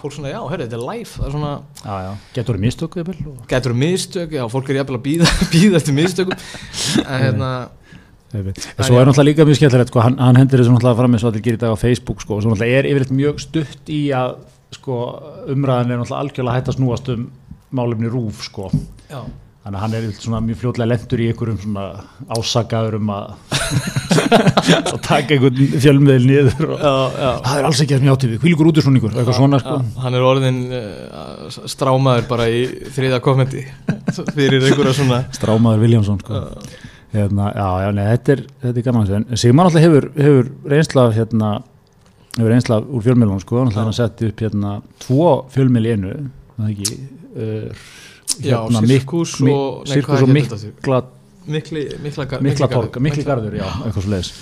fólk 0.00 0.14
svona, 0.16 0.30
já, 0.32 0.40
herri, 0.48 0.64
þetta 0.64 0.78
er 0.78 0.84
live, 0.88 1.10
það 1.12 1.26
er 1.28 1.34
svona, 1.36 1.52
já, 1.84 1.94
já, 2.06 2.10
getur 2.38 2.56
verið 2.56 2.64
mistöku 2.64 3.02
jafnvel 3.02 3.28
og 3.34 3.44
getur 3.52 3.76
mistök, 3.84 4.32
já, 4.38 4.44
fólk 4.56 4.72
er 4.72 4.80
jafnvel 4.80 4.96
að 5.02 5.04
býða, 5.10 5.28
býða 5.52 5.80
eftir 5.82 5.98
mistökum, 6.00 6.46
en 7.04 7.24
hérna, 7.26 7.50
En 8.34 8.88
svo 8.88 8.98
er 8.98 9.06
náttúrulega 9.06 9.28
líka 9.30 9.46
mjög 9.48 9.60
skemmtilegt 9.60 9.92
sko, 9.92 10.02
hann, 10.04 10.18
hann 10.18 10.40
hendur 10.40 10.62
þessu 10.62 10.74
náttúrulega 10.74 11.00
fram 11.02 11.16
eins 11.16 11.24
og 11.24 11.30
allir 11.30 11.44
gerir 11.46 11.60
í 11.60 11.62
dag 11.62 11.76
á 11.76 11.78
Facebook 11.78 12.24
sko, 12.24 12.38
og 12.38 12.44
svo 12.44 12.52
náttúrulega 12.52 12.80
er 12.82 12.90
yfirleitt 12.90 13.14
mjög 13.14 13.40
stutt 13.44 13.94
í 13.94 14.02
að 14.16 14.36
sko, 14.74 14.98
umræðan 15.54 15.94
er 15.94 16.02
náttúrulega 16.02 16.20
algjörlega 16.24 16.58
hægt 16.58 16.72
að 16.72 16.78
snúast 16.80 17.10
um 17.14 17.24
málefni 17.74 18.10
rúf 18.10 18.44
sko. 18.46 18.70
já, 19.10 19.20
þannig 19.64 19.78
að 19.78 19.82
hann 19.82 19.96
er 19.98 20.08
svona 20.18 20.40
mjög 20.44 20.60
fljótlega 20.60 20.90
lendur 20.90 21.22
í 21.22 21.28
einhverjum 21.32 21.78
ásakaður 22.36 22.98
um 22.98 23.12
að 23.14 23.28
að 24.94 24.98
taka 25.04 25.36
einhvern 25.36 25.78
fjölmiðil 25.82 26.26
niður 26.28 26.74
og 26.74 26.82
já, 26.84 26.94
já. 27.24 27.30
það 27.46 27.58
er 27.58 27.68
alls 27.70 27.82
ekki 27.84 27.96
að 27.96 28.06
mjáti 28.08 28.30
við, 28.30 28.40
hvílíkur 28.44 28.70
útursnúningur 28.70 29.14
eitthvað 29.14 29.38
svona 29.38 29.60
sko. 29.62 29.76
Hann 30.04 30.18
er 30.18 30.26
orðin 30.26 30.60
uh, 30.68 31.60
strámaður 31.70 32.28
bara 32.30 32.48
í 32.52 32.64
þriða 32.94 33.20
kommenti 33.24 33.64
fyrir 34.36 34.68
einhverja 34.68 34.98
svona 35.00 35.22
Strámaður 35.34 35.86
Viljámsson 35.86 36.20
sko. 36.22 36.44
Hérna, 37.14 37.48
já, 37.54 37.68
já, 37.84 37.90
nei, 37.94 38.04
þetta 38.12 38.34
er, 38.34 38.42
þetta 38.64 38.80
er 38.80 38.86
gaman 38.88 39.12
en 39.18 39.40
Sigmar 39.40 39.68
náttúrulega 39.68 39.86
hefur, 39.88 40.06
hefur 40.18 40.72
reynsla 40.72 41.04
af, 41.08 41.14
hérna, 41.18 41.50
hefur 42.36 42.50
reynsla 42.52 42.78
af 42.80 42.88
úr 42.90 43.04
fjölmiðlun 43.06 43.42
sko, 43.44 43.64
hann 43.76 43.96
setti 43.96 44.30
upp 44.30 44.42
hérna 44.44 44.72
tvo 45.04 45.28
fjölmiðl 45.54 45.86
í 45.90 45.94
einu 45.94 46.14
það 46.56 46.66
er 46.66 46.72
ekki? 46.74 46.98
Uh, 47.34 47.84
já, 48.44 48.58
sirkus 48.80 49.36
mi- 49.42 49.54
og 49.54 49.84
nei, 49.86 49.94
sirkus 49.94 50.24
og 50.24 50.34
þetta? 50.34 50.60
mikla, 50.60 51.00
mikli, 51.56 51.86
mikla, 52.02 52.28
mikla 52.48 52.70
torg 52.72 53.00
mikli 53.02 53.26
garður, 53.26 53.58
já, 53.60 53.66
eitthvað 53.84 54.06
svo 54.06 54.14
leiðis 54.14 54.32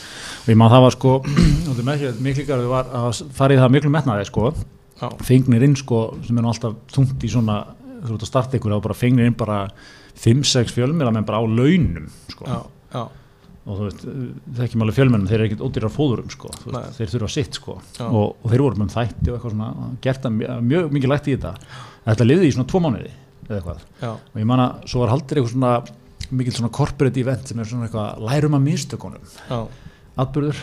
og 0.42 0.50
ég 0.50 0.58
maður 0.58 0.76
það 0.76 0.86
var 0.86 0.96
sko 0.96 1.14
mikli 2.28 2.46
garður 2.48 2.72
var 2.72 2.92
að 3.02 3.22
fara 3.36 3.56
í 3.56 3.60
það 3.62 3.74
miklu 3.76 3.92
metnaði 3.94 4.28
sko, 4.28 4.52
já, 5.00 5.08
fengnir 5.28 5.66
inn 5.68 5.76
sko 5.78 6.04
sem 6.26 6.38
er 6.40 6.48
alltaf 6.52 6.78
þungt 6.94 7.26
í 7.26 7.32
svona 7.32 7.62
þú 8.02 8.16
ert 8.16 8.24
að 8.24 8.30
starta 8.30 8.58
ykkur 8.58 8.76
og 8.76 8.84
bara 8.86 8.96
fengnir 8.98 9.28
inn 9.30 9.36
bara 9.38 9.66
5-6 10.18 10.74
fjölmiðla 10.76 11.12
menn 11.16 11.26
bara 11.28 11.40
á 11.40 11.44
launum 11.46 12.08
sko. 12.32 12.46
já, 12.46 12.58
já, 12.92 13.02
og 13.62 13.78
þú 13.78 13.86
veist, 13.86 14.04
það 14.04 14.58
er 14.58 14.66
ekki 14.66 14.80
máli 14.82 14.94
fjölmennum 14.96 15.28
þeir 15.30 15.38
eru 15.38 15.48
ekkert 15.48 15.64
ódýrar 15.68 15.92
fóðurum 15.94 16.30
sko. 16.34 16.50
Veist, 16.66 16.96
þeir 16.98 17.12
þurfa 17.12 17.30
sitt 17.30 17.58
sko. 17.60 17.76
Já. 17.98 18.06
og, 18.08 18.36
og 18.42 18.50
þeir 18.50 18.64
voru 18.64 18.80
með 18.82 18.94
þætti 18.96 19.30
og 19.30 19.36
eitthvað 19.36 19.54
svona 19.54 19.90
gert 20.02 20.24
það 20.26 20.38
mjög, 20.40 20.64
mjög 20.72 20.96
mikið 20.96 21.12
lægt 21.12 21.28
í 21.28 21.36
þetta. 21.36 21.78
Þetta 22.08 22.26
liði 22.26 22.48
í 22.48 22.54
svona 22.56 22.70
tvo 22.72 22.82
mánuði 22.82 23.12
já, 23.52 24.10
og 24.10 24.38
ég 24.40 24.48
man 24.48 24.62
að 24.64 24.86
svo 24.90 25.02
var 25.02 25.12
haldir 25.12 25.38
eitthvað 25.38 25.54
svona 25.54 25.72
mikil 26.32 26.54
svona 26.56 26.72
corporate 26.72 27.20
event 27.20 27.50
sem 27.50 27.60
er 27.60 27.68
svona 27.68 27.88
eitthvað 27.88 28.22
lærum 28.26 28.56
að 28.58 28.66
mistökunum. 28.66 29.32
Já, 29.50 29.58
atbyrður 30.22 30.62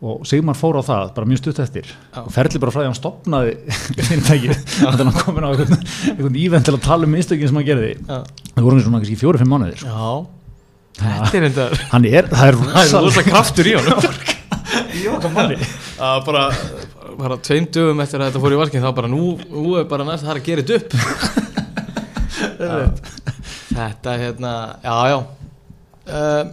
og 0.00 0.24
Sigmar 0.28 0.56
fór 0.56 0.78
á 0.80 0.82
það 0.84 1.10
bara 1.16 1.28
mjög 1.28 1.40
stutt 1.42 1.58
eftir. 1.60 1.88
Já. 1.90 2.20
og 2.22 2.30
ferli 2.32 2.60
bara 2.62 2.72
frá 2.72 2.80
því 2.80 2.86
að 2.86 2.90
hann 2.90 2.98
stopnaði 2.98 3.52
fyrirtæki 4.08 4.54
þannig 4.56 4.90
að 4.94 5.02
hann 5.04 5.18
komin 5.20 5.44
á 5.44 5.50
einhvern, 5.50 5.82
einhvern 6.14 6.38
event 6.40 6.68
til 6.68 6.74
að 6.76 6.84
tala 6.86 7.08
um 7.08 7.12
mistökin 7.16 7.50
sem 7.50 7.58
hann 7.60 7.68
gerði. 7.68 7.90
Já, 8.00 8.18
það 8.54 8.66
voru 8.68 8.84
svona 8.84 9.00
kannski 9.02 9.18
fjóri-fimm 9.20 9.52
mánuðir. 9.52 9.82
Sko. 9.82 9.88
já. 9.90 10.12
Þetta 11.00 11.36
er 11.38 11.46
enda 11.50 11.66
hann 11.92 12.08
er, 12.08 12.30
það 12.32 12.46
er 12.48 12.56
Það 12.74 12.82
er 12.84 13.04
rosa 13.06 13.26
kraftur 13.28 13.68
í 13.68 13.76
honum. 13.76 13.98
Rosa 15.00 15.30
manni. 15.32 15.56
Að 16.02 16.18
bara, 16.26 16.42
bara 17.18 17.36
tveim 17.44 17.66
dögum 17.72 18.00
eftir 18.04 18.20
að 18.20 18.30
þetta 18.30 18.42
fór 18.42 18.54
í 18.54 18.58
varkinn 18.60 18.84
þá 18.84 18.90
bara 18.96 19.10
nú, 19.10 19.34
nú 19.50 19.76
er 19.80 19.86
bara 19.90 20.06
næst 20.08 20.24
það 20.26 20.32
er 20.34 20.40
að 20.40 20.48
gera 20.48 20.64
þetta 20.66 20.76
upp. 20.80 20.90
Þetta 23.70 24.16
hérna, 24.20 24.52
já 24.84 24.96
já. 25.12 25.18
Uh, 26.10 26.44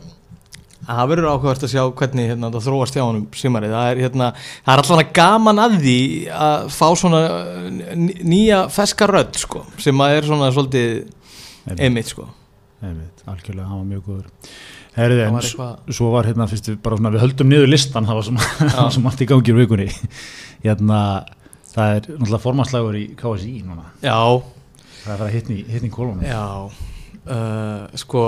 Það 0.88 1.10
verður 1.12 1.28
áhugavert 1.34 1.65
að 1.67 1.71
sjá 1.73 1.82
hvernig 2.00 2.30
hérna, 2.32 2.50
það 2.54 2.65
þróast 2.69 2.95
hjá 2.95 3.04
honum 3.04 3.26
sumarið. 3.36 3.73
Það 3.76 3.89
er, 3.91 4.02
hérna, 4.06 4.30
það 4.63 4.71
er 4.73 4.82
alltaf 4.84 5.12
gaman 5.17 5.60
að 5.65 5.76
því 5.84 5.97
að 6.32 6.69
fá 6.78 6.88
svona 7.02 7.21
uh, 7.28 7.67
ný- 8.00 8.21
nýja 8.23 8.62
feska 8.71 9.08
rödd 9.12 9.36
sko, 9.41 9.65
sem 9.84 10.04
að 10.06 10.15
er 10.21 10.28
svona 10.30 10.50
svolítið 10.56 11.78
einmitt. 11.78 12.12
sko. 12.13 12.30
Algjörlega, 13.28 13.67
hann 13.67 13.82
var 13.82 13.88
mjög 13.89 14.04
góður. 14.08 14.28
Herði, 14.97 15.17
Það 15.19 15.28
en 15.28 15.36
eitthvað- 15.41 15.93
svo 16.00 16.12
var 16.13 16.26
hérna 16.26 16.47
fyrst 16.50 16.69
við 16.71 16.78
bara 16.82 16.97
svona, 16.97 17.12
við 17.13 17.21
höldum 17.26 17.50
niður 17.52 17.67
listan 17.69 18.06
það 18.08 18.17
var 18.17 18.23
sem, 18.30 18.38
sem 18.95 19.10
allt 19.12 19.21
í 19.21 19.28
gangi 19.30 19.52
í 19.54 19.58
vikunni. 19.58 19.88
Hérna, 20.63 21.00
það 21.73 21.91
er 21.97 22.08
náttúrulega 22.15 22.39
formanslagur 22.47 22.95
í 22.97 23.04
KSI 23.19 23.58
núna, 23.67 23.84
Já, 24.02 24.15
það 25.04 25.12
er 25.17 25.26
að 25.28 25.34
hittni 25.36 25.58
hittni 25.69 25.91
kólunum. 25.93 26.23
Já 26.26 26.41
uh, 27.28 27.84
sko 28.00 28.23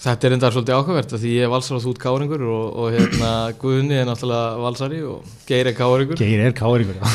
þetta 0.00 0.26
er 0.26 0.36
enda 0.36 0.50
svolítið 0.54 0.76
af 0.76 1.14
því 1.20 1.32
ég 1.34 1.46
er 1.46 1.52
valsar 1.52 1.80
á 1.80 1.84
þút 1.84 2.00
káringur 2.00 2.44
og, 2.48 2.66
og 2.80 2.94
hérna 2.94 3.32
Guðni 3.60 3.98
er 4.00 4.08
náttúrulega 4.08 4.60
valsari 4.64 5.00
og 5.04 5.24
Geir 5.48 5.70
er 5.70 5.76
káringur. 5.76 6.20
Geir 6.20 6.44
er 6.46 6.54
káringur 6.56 7.00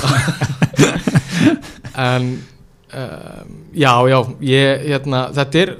en 1.96 2.28
um, 2.36 3.54
já, 3.74 3.94
já 4.12 4.20
ég, 4.44 4.84
hérna, 4.90 5.22
þetta 5.36 5.62
er 5.62 5.72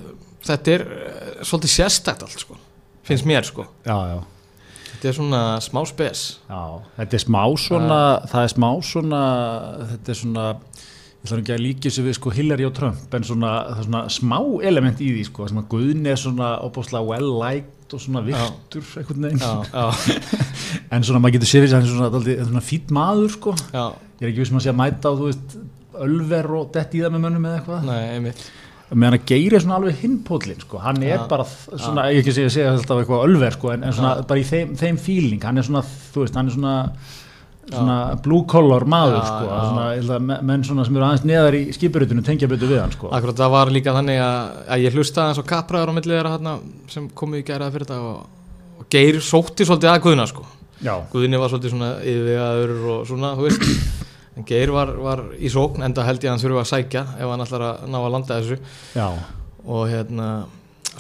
þetta 0.46 0.78
er 0.78 0.86
uh, 0.86 1.44
svolítið 1.46 1.74
sérstætt 1.76 2.24
allt 2.26 2.46
sko, 2.46 2.58
finnst 3.06 3.28
mér 3.28 3.46
sko. 3.48 3.68
Já, 3.86 3.98
já, 4.14 4.20
þetta 4.94 5.10
er 5.10 5.18
svona 5.20 5.44
smá 5.66 5.82
spes. 5.90 6.26
Já, 6.48 6.64
þetta 7.02 7.20
er 7.20 7.26
smá 7.26 7.42
svona 7.60 8.02
það 8.32 8.48
er 8.48 8.56
smá 8.56 8.70
svona 8.90 9.24
þetta 9.94 10.16
er 10.16 10.22
svona 10.22 10.48
ég 11.26 11.32
ætla 11.32 11.40
nú 11.40 11.44
ekki 11.46 11.56
að 11.56 11.64
líka 11.64 11.88
þessu 11.88 12.04
við 12.06 12.18
sko 12.20 12.34
Hillary 12.36 12.66
og 12.68 12.74
Trump 12.78 13.16
en 13.18 13.24
svona, 13.26 13.54
það 13.72 13.80
er 13.82 13.88
svona 13.88 14.02
smá 14.14 14.38
element 14.70 15.00
í 15.02 15.08
því 15.16 15.24
sko, 15.30 15.48
sem 15.50 15.62
að 15.62 15.70
Guðni 15.72 16.12
er 16.12 16.20
svona 16.22 16.50
opáslega 16.66 17.08
well 17.10 17.32
liked 17.42 17.96
og 17.96 18.02
svona 18.02 18.22
virtur 18.26 18.84
já, 18.86 19.52
já, 19.72 19.86
en 20.94 21.06
svona 21.06 21.22
maður 21.24 21.38
getur 21.38 21.50
séð 21.50 21.66
fyrir 21.66 21.72
sig 21.72 21.78
að 21.78 21.82
hann 21.82 21.88
er 21.88 21.96
svona, 21.96 22.36
svona 22.50 22.64
fýtt 22.66 22.94
maður 22.94 23.34
sko. 23.36 23.56
Já, 23.74 23.86
ég 24.20 24.28
er 24.28 24.32
ekki 24.32 24.44
vissum 24.44 24.60
að 24.60 24.66
sé 24.66 24.72
að 24.74 24.80
mæta 24.82 25.10
á 25.10 25.14
þú 25.18 25.32
veist 25.32 25.58
ölver 26.06 26.50
og 26.60 26.72
dett 26.76 26.96
í 26.96 27.04
það 27.04 27.14
með 27.16 27.26
mönnum 27.26 27.50
eða 27.50 27.60
eitthvað. 27.60 27.86
Nei, 27.90 28.00
einmitt. 28.16 28.46
Meðan 28.94 29.18
að 29.18 29.28
Geir 29.32 29.56
er 29.58 29.64
svona 29.64 29.78
alveg 29.80 30.02
hinpóllin 30.04 30.60
sko. 30.62 30.80
hann 30.84 31.02
er 31.02 31.16
Já. 31.16 31.28
bara 31.30 31.46
svona, 31.50 32.10
ég 32.14 32.22
ekki 32.22 32.36
segja, 32.36 32.52
segja 32.54 32.74
alltaf 32.76 33.02
eitthvað 33.02 33.24
ölver 33.26 33.56
sko, 33.56 33.72
en, 33.74 33.86
en 33.88 33.96
svona 33.96 34.12
Já. 34.20 34.26
bara 34.30 34.42
í 34.42 34.46
þeim, 34.46 34.76
þeim 34.78 35.00
feeling. 35.02 35.42
Hann 35.46 35.58
er 35.58 35.66
svona, 35.66 35.82
þú 36.14 36.26
veist, 36.26 36.38
hann 36.38 36.52
er 36.52 36.58
svona 36.58 36.76
svona 37.72 37.98
blue 38.22 38.44
collar 38.50 38.84
maður 38.86 39.16
Já, 39.18 39.26
sko, 39.26 39.46
já. 39.50 39.62
svona, 40.02 40.20
me- 40.30 40.40
menn 40.46 40.64
svona 40.68 40.86
sem 40.86 40.96
eru 41.00 41.06
aðeins 41.08 41.24
neðar 41.26 41.58
í 41.58 41.62
skipurutinu 41.74 42.24
tengja 42.26 42.48
betur 42.52 42.70
við 42.70 42.82
hann 42.84 42.94
sko. 42.94 43.10
Akkurat 43.10 43.40
það 43.42 43.54
var 43.56 43.72
líka 43.74 43.94
þannig 43.96 44.20
að, 44.22 44.60
að 44.76 44.84
ég 44.86 44.98
hlustaði 45.00 45.32
eins 45.34 45.42
og 45.42 45.48
kapraður 45.50 45.92
á 45.92 45.98
millið 45.98 46.20
þeirra 46.20 46.56
sem 46.94 47.08
komu 47.18 47.40
í 47.42 47.46
gæraða 47.48 47.74
fyrir 47.74 47.90
dag 47.90 48.06
og, 48.12 48.28
og 48.80 48.86
Geir 48.94 49.18
sótti 49.26 49.66
svolítið 49.66 49.92
að 49.96 50.04
Guðna 50.06 50.28
sko. 50.30 50.46
Guðni 51.12 51.40
var 51.42 51.50
svolítið 51.50 51.74
svona 51.74 51.90
yfirvegaður 52.06 52.76
og 52.94 53.08
svona, 53.10 53.32
þú 53.40 53.48
veist. 53.48 54.04
En 54.36 54.44
Geir 54.46 54.72
var, 54.76 54.92
var 55.00 55.22
í 55.40 55.48
sókn 55.50 55.86
enda 55.88 56.04
held 56.04 56.20
ég 56.22 56.28
að 56.30 56.34
hann 56.36 56.42
þurfa 56.44 56.62
að 56.66 56.70
sækja 56.74 57.04
ef 57.18 57.30
hann 57.32 57.44
ætlar 57.46 57.64
að 57.70 57.86
ná 57.88 57.98
að 58.02 58.10
landa 58.18 58.40
þessu. 58.42 58.58
Já, 58.94 59.06
og 59.66 59.86
hérna 59.90 60.28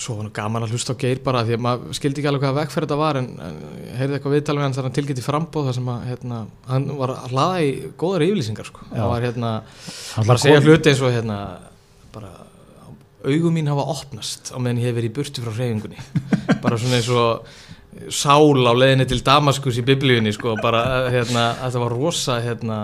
svo 0.01 0.17
var 0.17 0.27
nú 0.27 0.31
gaman 0.35 0.65
að 0.65 0.73
hlusta 0.75 0.95
á 0.95 0.99
Geir 0.99 1.21
bara 1.23 1.43
því 1.47 1.55
að 1.55 1.63
maður 1.65 1.97
skildi 1.97 2.21
ekki 2.21 2.29
alveg 2.31 2.43
hvað 2.43 2.57
vegferð 2.59 2.87
þetta 2.87 2.97
var 2.99 3.19
en, 3.19 3.29
en 3.45 3.59
heyrði 3.99 4.17
eitthvað 4.17 4.35
viðtal 4.35 4.55
við 4.57 4.65
hann 4.65 4.75
þegar 4.75 4.87
hann 4.87 4.97
tilgætti 4.97 5.25
frambóð 5.25 5.69
þar 5.69 5.77
sem 5.77 5.91
að 5.93 6.07
hérna, 6.09 6.39
hann 6.71 6.87
var 6.99 7.13
að 7.15 7.35
hlaða 7.35 7.61
í 7.63 7.69
góðar 8.01 8.25
yfirlýsingar 8.25 8.69
sko. 8.69 8.87
Það 8.91 9.11
var 9.13 9.27
hérna 9.29 9.53
hann 10.15 10.27
bara 10.27 10.37
að 10.39 10.43
segja 10.43 10.63
hluti 10.65 10.91
eins 10.91 11.03
og 11.05 11.15
hérna 11.15 11.39
bara 12.15 12.33
augum 13.25 13.55
mín 13.57 13.71
hafa 13.71 13.87
opnast 13.95 14.51
á 14.53 14.57
meðan 14.59 14.83
ég 14.83 14.89
hef 14.89 14.99
verið 14.99 15.11
í 15.11 15.15
burtu 15.15 15.45
frá 15.45 15.55
hreyfingunni 15.55 15.99
bara 16.65 16.79
svona 16.81 16.99
eins 16.99 17.11
og 17.13 18.11
sál 18.11 18.67
á 18.67 18.73
leiðinni 18.75 19.07
til 19.09 19.21
Damaskus 19.25 19.79
í 19.79 19.85
biblíunni 19.87 20.33
sko, 20.35 20.57
bara 20.61 21.07
hérna, 21.13 21.53
að 21.63 21.77
það 21.77 21.85
var 21.85 21.95
rosa 21.95 22.39
hérna, 22.43 22.79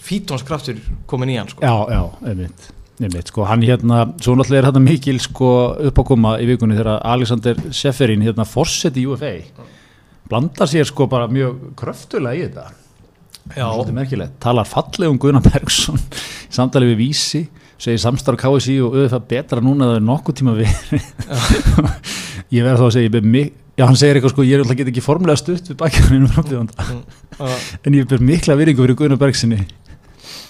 fítónskraftur 0.00 0.78
komin 1.10 1.34
í 1.34 1.40
hann 1.40 1.50
sko. 1.50 1.64
já, 1.66 1.74
já, 1.90 2.04
einmitt 2.30 2.70
Einmitt, 3.00 3.30
sko, 3.32 3.46
hann 3.48 3.62
hérna, 3.64 4.02
svo 4.20 4.34
náttúrulega 4.36 4.60
er 4.60 4.66
þetta 4.68 4.82
mikil 4.84 5.20
sko, 5.24 5.50
uppákoma 5.88 6.34
í 6.42 6.48
vikunni 6.50 6.76
þegar 6.76 6.98
Alexander 7.08 7.62
Seferin, 7.72 8.20
hérna, 8.26 8.44
forseti 8.44 9.06
í 9.06 9.08
UFA 9.08 9.32
blandar 10.30 10.68
sér 10.70 10.84
sko 10.86 11.08
bara 11.10 11.30
mjög 11.30 11.72
kröftulega 11.80 12.36
í 12.36 12.44
þetta. 12.44 12.66
Já, 13.56 13.64
er 13.66 13.94
merkilegt, 13.96 14.36
talar 14.42 14.68
falleg 14.68 15.10
um 15.10 15.16
Gunnar 15.18 15.42
Bergson 15.42 15.96
í 15.96 16.52
samtali 16.54 16.90
við 16.92 17.00
Vísi 17.00 17.40
segir 17.80 18.02
samstarf 18.02 18.38
KSI 18.38 18.76
og 18.84 18.98
auðvitað 18.98 19.26
betra 19.30 19.64
núna 19.64 19.86
en 19.86 19.94
það 19.94 19.96
er 19.96 20.06
nokkuð 20.10 20.38
tíma 20.42 20.54
verið. 20.58 21.08
Ég 22.54 22.66
verð 22.66 22.82
þá 22.82 22.86
að 22.90 22.94
segja 22.98 23.22
mig, 23.24 23.52
já 23.80 23.86
hann 23.86 23.98
segir 23.98 24.18
eitthvað 24.18 24.34
sko 24.34 24.44
ég 24.44 24.58
er 24.58 24.64
alltaf 24.64 24.90
ekki 24.90 25.04
formulega 25.04 25.40
stutt 25.40 25.70
við 25.70 25.76
bakjarninu 25.80 26.28
frambjöðanda 26.34 26.86
uh, 27.38 27.68
en 27.86 27.96
ég 27.96 28.08
ber 28.10 28.24
mikla 28.24 28.56
virðingu 28.58 28.84
fyrir 28.84 28.98
Gunnar 28.98 29.20
Bergsinni 29.20 29.60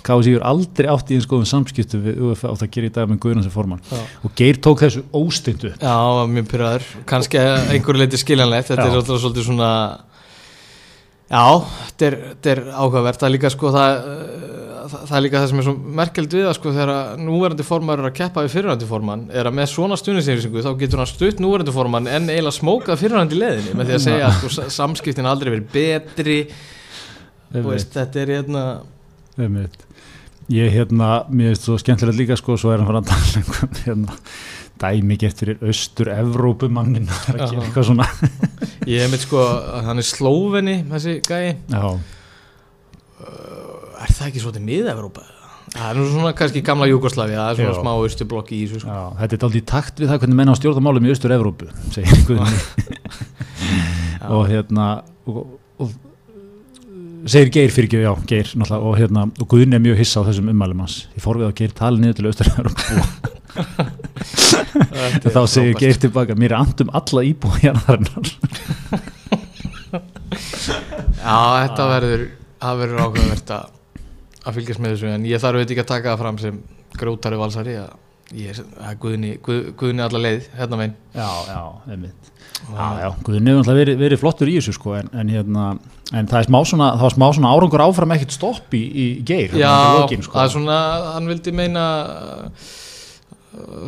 KSI 0.06 0.34
er 0.38 0.44
aldrei 0.48 0.88
átt 0.90 1.10
í 1.12 1.16
eins 1.18 1.26
góðum 1.30 1.48
samskiptu 1.50 2.00
við 2.02 2.20
UFA 2.30 2.50
átt 2.52 2.64
að 2.66 2.70
gera 2.76 2.90
í 2.90 2.92
dag 2.98 3.08
með 3.10 3.18
Gunnar 3.24 3.44
sem 3.46 3.54
formann. 3.54 3.82
Já. 3.90 4.00
og 4.24 4.34
Geir 4.38 4.60
tók 4.64 4.80
þessu 4.84 5.02
óstindu 5.16 5.72
Já, 5.76 5.96
mjög 6.30 6.48
pyrraður 6.52 6.86
kannski 7.10 7.40
einhverju 7.42 8.00
leiti 8.04 8.20
skiljanlegt. 8.20 8.70
Þetta 8.72 8.86
Já. 8.86 8.90
er 8.90 8.94
svolítið, 9.00 9.20
svolítið 9.26 9.48
svona 9.50 9.72
Já, 11.30 11.44
þetta 11.86 12.06
er, 12.08 12.14
er 12.50 12.60
áhugavert. 12.74 13.20
Það 13.20 13.28
er 13.28 13.34
líka 13.36 13.50
sko 13.54 13.70
það, 13.70 13.98
það, 14.90 15.02
það 15.06 15.12
er 15.18 15.22
líka 15.22 15.38
það 15.44 15.50
sem 15.52 15.60
er 15.62 15.66
svo 15.68 15.74
merkeld 16.00 16.32
við 16.34 16.46
það 16.48 16.56
sko 16.56 16.72
þegar 16.74 17.20
núverandi 17.22 17.66
formar 17.68 18.00
er 18.02 18.08
að 18.08 18.16
keppa 18.18 18.42
við 18.46 18.54
fyrirhandi 18.56 18.88
formann 18.90 19.22
er 19.30 19.46
að 19.46 19.54
með 19.60 19.68
svona 19.70 19.98
stuðniseyringu 20.00 20.64
þá 20.66 20.70
getur 20.80 21.02
hann 21.04 21.10
stutt 21.12 21.42
núverandi 21.44 21.74
formann 21.76 22.10
en 22.10 22.26
eiginlega 22.32 22.56
smókað 22.58 22.98
fyrirhandi 23.04 23.38
leðinni 23.38 23.76
með 23.78 23.92
því 23.92 23.94
að 24.00 24.02
segja 24.08 24.26
að 24.26 24.34
sko, 24.40 24.50
sa- 24.56 24.66
samskiptin 24.80 25.30
aldrei 25.30 25.52
verið 25.54 25.70
betri. 25.76 26.40
Veist, 27.54 27.94
þetta 27.94 28.24
er 28.24 28.34
hérna. 28.40 28.64
Ég 30.50 30.72
hérna, 30.74 31.10
mér 31.30 31.52
finnst 31.52 31.66
svo 31.68 31.76
skemmtilegt 31.78 32.18
líka 32.18 32.36
sko, 32.38 32.56
svo 32.58 32.72
er 32.74 32.80
hann 32.82 32.88
fann 32.88 32.98
að 32.98 33.10
tala 33.12 33.42
um 33.42 33.74
hérna, 33.84 34.16
dæmi 34.82 35.18
gett 35.20 35.38
fyrir 35.42 35.60
austur-Evrópumannin 35.62 37.06
að 37.12 37.26
gera 37.28 37.48
eitthvað 37.60 37.86
svona 37.90 38.06
ég 38.90 39.04
hef 39.04 39.12
mitt 39.12 39.26
sko, 39.26 39.44
hann 39.86 40.00
er 40.02 40.08
slóveni 40.08 40.78
þessi 40.90 41.18
gæi 41.28 41.52
Já, 41.70 41.84
Er 44.00 44.14
það 44.16 44.26
ekki 44.30 44.40
svolítið 44.42 44.64
mið-Evrópa? 44.64 45.26
Það 45.70 45.86
er 45.90 45.98
nú 46.00 46.04
svona 46.10 46.30
kannski 46.34 46.62
gamla 46.66 46.86
Júgoslavi 46.90 47.36
það 47.36 47.50
er 47.52 47.58
svona 47.60 47.74
Já. 47.76 47.80
smá 47.84 47.90
austurblokki 47.92 48.56
í 48.56 48.62
þessu 48.66 48.80
sko. 48.82 48.94
já, 48.96 49.02
þetta 49.20 49.36
er 49.36 49.44
aldrei 49.46 49.64
takt 49.70 50.00
við 50.02 50.10
það 50.10 50.22
hvernig 50.24 50.38
menn 50.40 50.50
á 50.50 50.54
stjórnmálum 50.58 51.06
í 51.06 51.12
austur-Evrópu 51.14 51.68
segir 51.94 52.24
Guðni 52.26 52.58
og 54.34 54.48
hérna 54.50 54.86
og, 55.30 55.44
og, 55.78 55.92
segir 57.28 57.50
Geir 57.54 57.74
fyrir 57.74 57.88
ekki, 57.88 58.00
já, 58.04 58.12
Geir 58.30 58.52
og 58.78 58.94
hérna, 58.98 59.26
og 59.28 59.48
Guðni 59.50 59.76
er 59.76 59.84
mjög 59.84 60.00
hissa 60.00 60.22
á 60.22 60.26
þessum 60.28 60.50
ummælum 60.52 60.82
hans, 60.84 60.96
ég 61.16 61.24
fór 61.24 61.40
við 61.40 61.50
að 61.50 61.56
Geir 61.60 61.72
tala 61.76 62.00
niður 62.00 62.16
til 62.20 62.28
austur-Evrópu 62.30 62.92
Þetta 64.70 65.26
er 65.26 65.34
þá 65.34 65.42
segir. 65.50 65.74
Geir 65.80 65.98
tilbaka, 66.04 66.36
mér 66.38 66.54
er 66.54 66.60
andum 66.60 66.92
alla 66.94 67.26
íbúi 67.26 67.58
hérna 67.64 67.82
þarinnar 67.88 68.28
Já, 71.20 71.38
þetta 71.66 71.90
verður 71.90 72.22
það 72.60 72.80
verður 72.84 73.04
ákveðvert 73.06 73.54
að 73.56 73.76
að 74.40 74.56
fylgjast 74.56 74.80
með 74.80 74.94
þessu 74.94 75.10
en 75.12 75.26
ég 75.28 75.42
þarf 75.42 75.60
veit 75.60 75.72
ekki 75.72 75.82
að 75.84 75.90
taka 75.90 76.12
það 76.12 76.22
fram 76.22 76.38
sem 76.40 76.60
grótari 77.00 77.38
valsari 77.40 77.76
að 77.80 77.90
ég 78.36 78.54
er 78.54 78.98
Guðni, 79.00 79.34
Guð, 79.42 79.72
Guðni 79.78 80.04
alla 80.04 80.20
leið 80.22 80.46
hérna 80.54 80.78
megin. 80.78 80.92
Já, 81.16 81.28
já, 81.50 81.62
einmitt. 81.90 82.28
Já, 82.70 82.86
já, 83.02 83.08
Guðni 83.26 83.50
hefur 83.50 83.58
náttúrulega 83.60 83.80
verið, 83.80 83.98
verið 84.04 84.20
flottur 84.22 84.50
í 84.50 84.56
þessu 84.58 84.74
sko, 84.76 84.94
en, 85.00 85.10
en, 85.12 85.32
hérna, 85.34 85.64
en 86.16 86.26
það 86.30 86.38
er 86.42 86.46
smá 86.48 86.58
svona, 86.66 86.90
það 86.98 87.06
var 87.06 87.14
smá 87.16 87.26
svona 87.36 87.50
árangur 87.54 87.82
áfram 87.86 88.14
ekkert 88.16 88.34
stopp 88.34 88.74
í, 88.74 88.82
í 88.82 89.06
geir 89.26 89.52
Já, 89.58 89.72
lokin, 90.00 90.22
sko. 90.26 90.34
það 90.38 90.46
er 90.48 90.54
svona, 90.56 90.78
hann 91.14 91.28
vildi 91.30 91.52
meina 91.54 91.84
uh, 92.46 92.70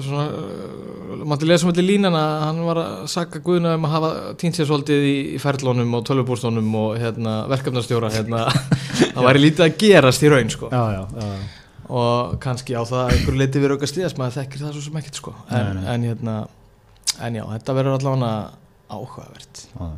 svona, 0.03 0.27
uh, 0.27 1.25
mátti 1.33 1.49
lesa 1.49 1.67
um 1.67 1.73
þetta 1.73 1.85
línan 1.87 2.17
að 2.19 2.35
hann 2.47 2.61
var 2.67 2.81
að 2.83 2.93
saka 3.13 3.43
Guðna 3.45 3.75
um 3.79 3.89
að 3.89 3.95
hafa 3.97 4.13
týnt 4.43 4.59
sér 4.59 4.69
svolítið 4.71 5.09
í, 5.09 5.17
í 5.37 5.41
ferlónum 5.43 5.99
og 5.99 6.05
tölvubúrstónum 6.09 6.71
og 6.83 6.95
hérna, 7.03 7.35
verkefnastjóra 7.53 8.13
hérna, 8.15 8.45
það 9.17 9.27
væri 9.29 9.45
lítið 9.47 9.67
að 9.69 9.77
gerast 9.83 10.23
í 10.27 10.33
raun 10.33 10.51
sko. 10.55 10.71
Já, 10.73 10.83
já, 10.97 11.03
já, 11.19 11.29
já. 11.35 11.77
og 11.93 12.39
kannski 12.43 12.79
á 12.79 12.83
það 12.89 13.13
einhverju 13.17 13.43
leiti 13.43 13.63
verið 13.63 13.79
auka 13.79 13.91
stíðast 13.91 14.19
maður 14.21 14.39
þekkir 14.41 14.65
það 14.65 14.75
svo 14.79 14.87
sem 14.87 15.03
ekkert 15.03 15.21
sko. 15.23 15.35
en, 15.51 15.59
Nei, 15.59 15.75
nei. 15.83 15.85
en 15.97 16.09
hérna 16.11 16.37
en 17.27 17.37
já, 17.43 17.45
þetta 17.57 17.77
verður 17.77 17.99
allavega 17.99 18.33
áhugavert 18.93 19.67
já. 19.75 19.91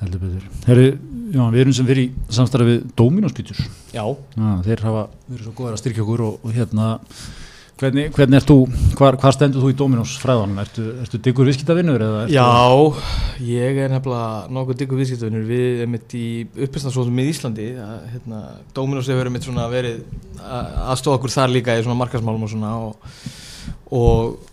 Heldur 0.00 0.22
betur. 0.22 0.46
Herri, 0.66 0.86
já, 1.34 1.42
við 1.52 1.60
erum 1.64 1.76
sem 1.76 1.88
fyrir 1.90 2.06
í 2.06 2.32
samstarfi 2.32 2.70
við 2.70 2.80
Dominos 2.96 3.34
Pítur 3.36 3.58
Já, 3.92 4.04
Já, 4.06 4.48
þeir 4.64 4.84
hafa 4.86 5.02
verið 5.28 5.44
svo 5.44 5.52
góðar 5.58 5.76
að 5.76 5.82
styrkja 5.82 6.04
okkur 6.06 6.22
og, 6.28 6.40
og 6.46 6.56
hérna 6.56 6.88
Hvernig, 7.80 8.10
hvernig 8.12 8.36
ert 8.36 8.50
þú, 8.50 8.54
hvar 8.98 9.32
stendur 9.32 9.62
þú 9.64 9.70
í 9.72 9.76
Dominos 9.80 10.10
fræðanum? 10.20 10.58
Ertu, 10.60 10.82
ertu 11.00 11.20
diggur 11.24 11.48
ertu- 12.26 12.34
Já, 12.34 13.46
ég 13.48 13.78
er 13.86 13.88
nefnilega 13.94 14.50
nokkuð 14.52 14.80
diggur 14.82 15.00
viðskiptavinnur 15.00 15.46
við 15.48 15.80
erum 15.86 15.94
mitt 15.96 16.12
í 16.18 16.24
uppistansóðum 16.66 17.22
í 17.22 17.26
Íslandi. 17.32 17.70
Að, 17.80 17.94
hérna, 18.12 18.40
Dominos 18.76 19.08
hefur 19.08 19.22
verið 19.22 19.32
mitt 19.38 19.48
svona 19.48 19.64
verið 19.72 20.02
að- 20.44 20.76
aðstofa 20.92 21.16
okkur 21.22 21.32
þar 21.38 21.54
líka 21.56 21.78
í 21.80 21.86
svona 21.86 21.96
markasmálum 22.02 22.44
og 22.44 22.52
svona 22.52 22.74
og, 22.84 23.16
og 23.96 24.49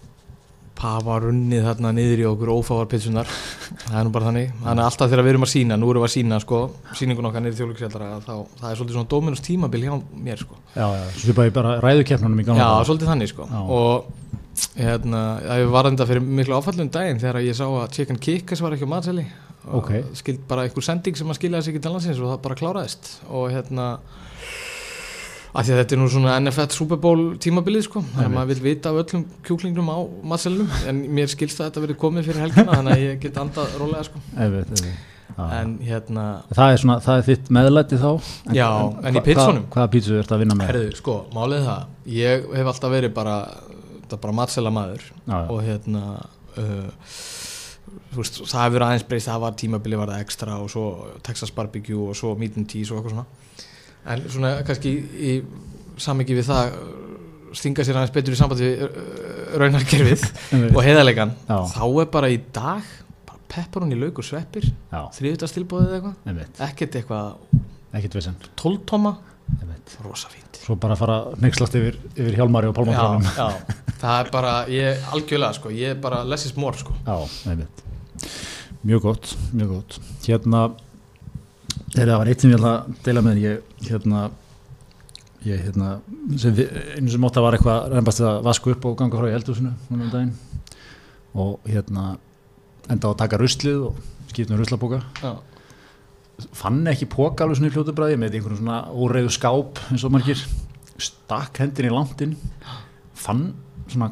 Pafa 0.78 1.16
runnið 1.24 1.64
þarna 1.66 1.92
niður 1.98 2.20
í 2.22 2.26
okkur 2.30 2.52
ófávar 2.54 2.88
pitsunar 2.92 3.26
það 3.30 3.96
er 3.98 4.04
nú 4.06 4.12
bara 4.14 4.28
þannig 4.30 4.52
þannig 4.62 4.84
að 4.84 4.90
alltaf 4.92 5.10
þegar 5.12 5.26
við 5.26 5.32
erum 5.34 5.46
að 5.48 5.52
sína, 5.54 5.78
nú 5.82 5.90
erum 5.90 6.04
við 6.04 6.10
að 6.10 6.14
sína 6.14 6.38
sko, 6.44 6.60
síningun 7.00 7.30
okkar 7.32 7.44
niður 7.46 7.56
í 7.56 7.60
þjóðleiksjaldara 7.62 8.10
þá 8.28 8.34
það 8.60 8.70
er 8.70 8.78
svolítið 8.82 8.98
svona 9.00 9.10
Dominos 9.16 9.42
tímabil 9.48 9.82
hjá 9.88 9.96
mér 10.28 10.44
sko. 10.44 10.60
Já, 10.76 10.86
já, 10.94 11.04
svipaði 11.24 11.54
bara 11.58 11.74
ræðukeppnunum 11.82 12.44
í 12.44 12.48
gamla 12.52 12.68
Já, 12.70 12.86
svolítið 12.92 13.12
þannig 13.14 13.32
sko 13.34 13.50
Já. 13.50 13.60
og 13.80 14.14
hérna, 14.78 15.24
ég 15.64 15.74
var 15.74 15.90
enda 15.90 16.08
fyrir 16.10 16.22
miklu 16.26 16.58
áfallum 16.60 16.94
daginn 16.94 17.20
þegar 17.22 17.42
ég 17.46 17.58
sá 17.58 17.66
að 17.68 17.92
Chicken 17.98 18.22
Kickers 18.22 18.62
var 18.66 18.78
ekki 18.78 18.86
á 18.86 18.94
matseli 18.94 19.26
og 19.68 19.82
Ok. 19.82 19.92
skild 20.16 20.46
bara 20.48 20.64
einhver 20.68 20.86
sending 20.86 21.18
sem 21.18 21.28
að 21.28 21.42
skiljaði 21.42 21.66
sig 21.66 21.74
ekki 21.76 21.84
til 21.84 21.92
landsins 21.98 22.22
og 22.22 22.30
það 22.32 22.42
bara 22.46 22.56
kláraðist 22.62 23.10
og 23.28 23.50
hérna 23.52 23.88
að 25.58 25.80
þetta 25.82 25.96
er 25.96 26.00
nú 26.04 26.08
svona 26.14 26.36
NFL 26.40 26.70
Super 26.76 27.00
Bowl 27.02 27.22
tímabilið 27.42 27.86
sko, 27.88 28.02
þannig 28.14 28.28
að 28.30 28.34
maður 28.38 28.50
vil 28.54 28.64
vita 28.68 28.92
af 28.94 29.00
öllum 29.04 29.24
kjúklingnum 29.48 29.88
á 29.90 29.98
matselinum 30.34 30.70
en 30.92 31.00
mér 31.18 31.32
skilst 31.34 31.62
að 31.62 31.70
þetta 31.72 31.84
verið 31.88 31.98
komið 32.04 32.28
fyrir 32.30 32.44
helgina 32.46 32.76
þannig 32.78 32.94
að 32.98 33.06
ég 33.08 33.22
get 33.24 33.40
andað 33.42 33.78
rólega 33.82 34.04
sko 34.10 34.22
einmitt. 34.38 34.84
Já. 35.38 35.44
en 35.60 35.74
hérna, 35.86 36.26
Það 36.56 36.72
er 36.74 36.80
svona, 36.82 37.00
það 37.04 37.18
er 37.20 37.26
þitt 37.28 37.50
meðlæti 37.58 37.98
þá? 38.02 38.08
Já, 38.58 38.68
en 39.04 39.12
í 39.12 39.20
hva- 39.20 39.26
pitsunum? 39.28 39.66
Hvað, 39.68 39.74
hvaða 39.76 39.92
pítsu 39.98 40.16
ert 40.22 40.32
að 40.34 40.40
vinna 40.44 40.56
með? 40.58 40.70
herðu, 40.72 40.94
sko, 40.98 41.16
málið 41.36 41.66
það 41.68 42.14
ég 42.18 42.48
hef 42.58 42.70
alltaf 42.72 42.94
verið 42.96 43.14
bara, 43.18 43.36
bara 44.16 44.34
matsela 44.40 44.72
maður 44.74 45.04
Já, 45.28 45.38
og 45.52 45.60
hérna 45.68 46.04
uh, 46.58 47.18
veist, 48.18 48.40
það 48.48 48.64
hefur 48.66 48.86
aðeins 48.88 49.06
breyst 49.10 49.30
það 49.30 49.44
var 49.46 49.58
tímabili 49.62 50.00
var 50.00 50.14
það 50.14 50.24
ekstra 50.26 50.58
og 50.64 50.72
svo 50.74 50.86
Texas 51.28 51.52
barbecue 51.54 52.08
og 52.10 52.18
svo 52.18 52.34
meat 52.40 52.58
and 52.58 52.70
cheese 52.72 52.94
og 52.94 53.02
eitthvað 53.02 53.18
svona 53.18 53.28
en 54.14 54.24
svona 54.32 54.54
kannski 54.68 54.94
í 55.32 55.34
samingi 56.02 56.38
við 56.38 56.48
það 56.50 56.74
stinga 57.58 57.86
sér 57.88 57.98
aðeins 57.98 58.14
betur 58.16 58.36
í 58.36 58.40
sambandi 58.40 58.68
við 58.68 58.84
uh, 58.86 58.98
raunarkerfið 59.62 60.26
og 60.76 60.82
heiðarleikan 60.86 61.34
þá 61.48 61.84
er 61.88 62.10
bara 62.14 62.30
í 62.34 62.38
dag 62.54 62.92
bara 63.28 63.40
pepperoni 63.54 63.98
laukur 64.00 64.26
sveppir 64.28 64.68
Já, 64.68 65.02
þriðutastilbóðið 65.18 65.96
eða 65.98 66.12
eitthvað. 66.12 66.62
Ekkert 66.68 67.00
eitthvað 67.00 67.58
ekkert 67.98 68.20
vissan 68.20 68.38
tóltóma 68.60 69.16
einmitt. 69.62 69.96
rosa 70.04 70.30
fínt. 70.32 70.60
Svo 70.60 70.76
bara 70.76 70.98
fara 71.00 71.18
nexlast 71.40 71.78
yfir, 71.80 71.96
yfir 72.18 72.36
Hjálmari 72.36 72.68
og 72.68 72.92
já, 72.92 73.48
það 74.02 74.18
er 74.20 74.32
bara 74.34 74.54
ég 74.72 75.08
algjörlega 75.16 75.56
sko, 75.56 75.72
ég 75.72 75.96
er 75.96 76.02
bara 76.04 76.24
less 76.28 76.46
is 76.50 76.58
more 76.60 76.78
sko. 76.78 76.96
Já, 77.08 77.56
Mjög 78.88 79.02
gott, 79.02 79.32
mjög 79.58 79.72
gott. 79.72 79.96
Hérna 80.28 80.60
þegar 81.92 82.12
það 82.12 82.20
var 82.22 82.30
eitt 82.32 82.44
sem 82.44 82.52
ég 82.52 82.60
ætla 82.60 82.74
að 82.76 83.00
deila 83.08 83.24
með 83.26 83.40
ég 83.42 83.67
hérna 83.86 84.28
ég 85.46 85.62
hérna 85.68 85.98
sem 86.40 86.56
við, 86.58 86.72
einu 86.98 87.12
sem 87.14 87.22
móta 87.22 87.44
var 87.44 87.58
eitthvað 87.58 87.92
reymbast 87.94 88.24
að 88.26 88.40
vasku 88.48 88.74
upp 88.74 88.88
og 88.90 88.96
ganga 89.00 89.20
frá 89.20 89.30
í 89.30 89.36
eldhúsinu 89.38 89.74
núna 89.90 90.08
um 90.08 90.14
daginn. 90.14 90.34
Og 91.38 91.70
hérna 91.70 92.16
enda 92.90 93.12
á 93.12 93.12
að 93.12 93.20
taka 93.22 93.40
ruslið 93.42 93.86
og 93.90 94.02
skipna 94.32 94.58
ruslabóka 94.60 95.02
já, 95.22 95.32
fann 96.58 96.82
ekki 96.90 97.10
póka 97.12 97.46
alveg 97.46 97.60
svona 97.60 97.72
í 97.72 97.76
fljótu 97.76 97.96
bræði 97.98 98.20
með 98.22 98.40
einhvern 98.40 98.60
svona 98.62 98.82
óreiðu 98.92 99.32
skáp 99.34 99.82
eins 99.92 100.06
og 100.08 100.14
margir. 100.16 100.42
Stakk 100.98 101.62
hendin 101.62 101.92
í 101.92 101.94
landin 101.94 102.38
fann 103.18 103.52
svona 103.88 104.10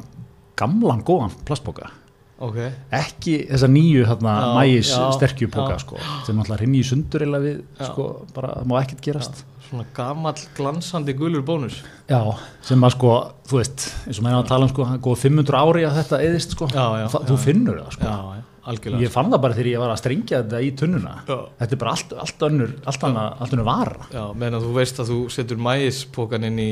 gamlan 0.56 1.02
góðan 1.06 1.34
plastbóka 1.46 1.90
ok 2.38 2.56
ekki 2.98 3.36
þessa 3.48 3.68
nýju 3.72 4.02
Já, 4.06 4.16
mægis 4.58 4.90
já, 4.92 5.04
sterkjupóka 5.16 5.76
já. 5.76 5.82
sko, 5.84 6.00
sem 6.26 6.36
náttúrulega 6.36 6.60
rinni 6.62 6.80
í 6.82 6.86
sundur 6.86 7.24
við, 7.40 7.60
Já. 7.78 7.86
sko, 7.90 8.08
bara 8.36 8.50
það 8.58 8.66
má 8.72 8.80
ekkert 8.82 9.04
gerast 9.06 9.44
svona 9.66 9.86
gamall 9.96 10.42
glansandi 10.56 11.14
gulur 11.16 11.42
bónus 11.42 11.80
já, 12.10 12.20
sem 12.62 12.84
að 12.86 12.92
sko, 12.98 13.14
þú 13.48 13.62
veist 13.62 13.86
eins 14.06 14.20
og 14.20 14.26
maður 14.26 14.36
er 14.36 14.42
að 14.44 14.50
tala 14.52 14.68
um 14.68 14.74
sko, 14.74 14.84
það 14.90 14.98
er 14.98 15.06
góð 15.08 15.22
500 15.24 15.56
ári 15.62 15.86
að 15.88 15.96
þetta 16.02 16.20
eðist 16.28 16.54
sko, 16.58 16.68
Já, 16.74 16.84
já, 16.84 17.06
já, 17.06 17.08
þú 17.32 17.38
já. 17.38 17.42
finnur 17.46 17.80
það 17.80 17.96
sko 17.96 18.06
já, 18.10 18.36
já, 18.36 18.44
algjörlega 18.66 19.06
ég 19.06 19.14
fann 19.16 19.32
það 19.32 19.42
bara 19.46 19.56
þegar 19.56 19.72
ég 19.72 19.82
var 19.82 19.94
að 19.94 20.00
strengja 20.02 20.42
þetta 20.42 20.60
í 20.60 20.70
tunnuna 20.76 21.16
Já. 21.26 21.36
þetta 21.62 21.72
er 21.76 21.80
bara 21.82 21.96
allt, 21.96 22.14
allt 22.26 22.46
önnur 22.50 22.76
allt 22.92 23.52
önnur 23.56 23.66
vara 23.66 24.08
Já, 24.12 24.22
meðan 24.38 24.64
þú 24.68 24.72
veist 24.76 25.02
að 25.02 25.12
þú 25.14 25.18
setur 25.34 25.60
mæispókan 25.66 26.46
inn 26.50 26.58
í 26.62 26.70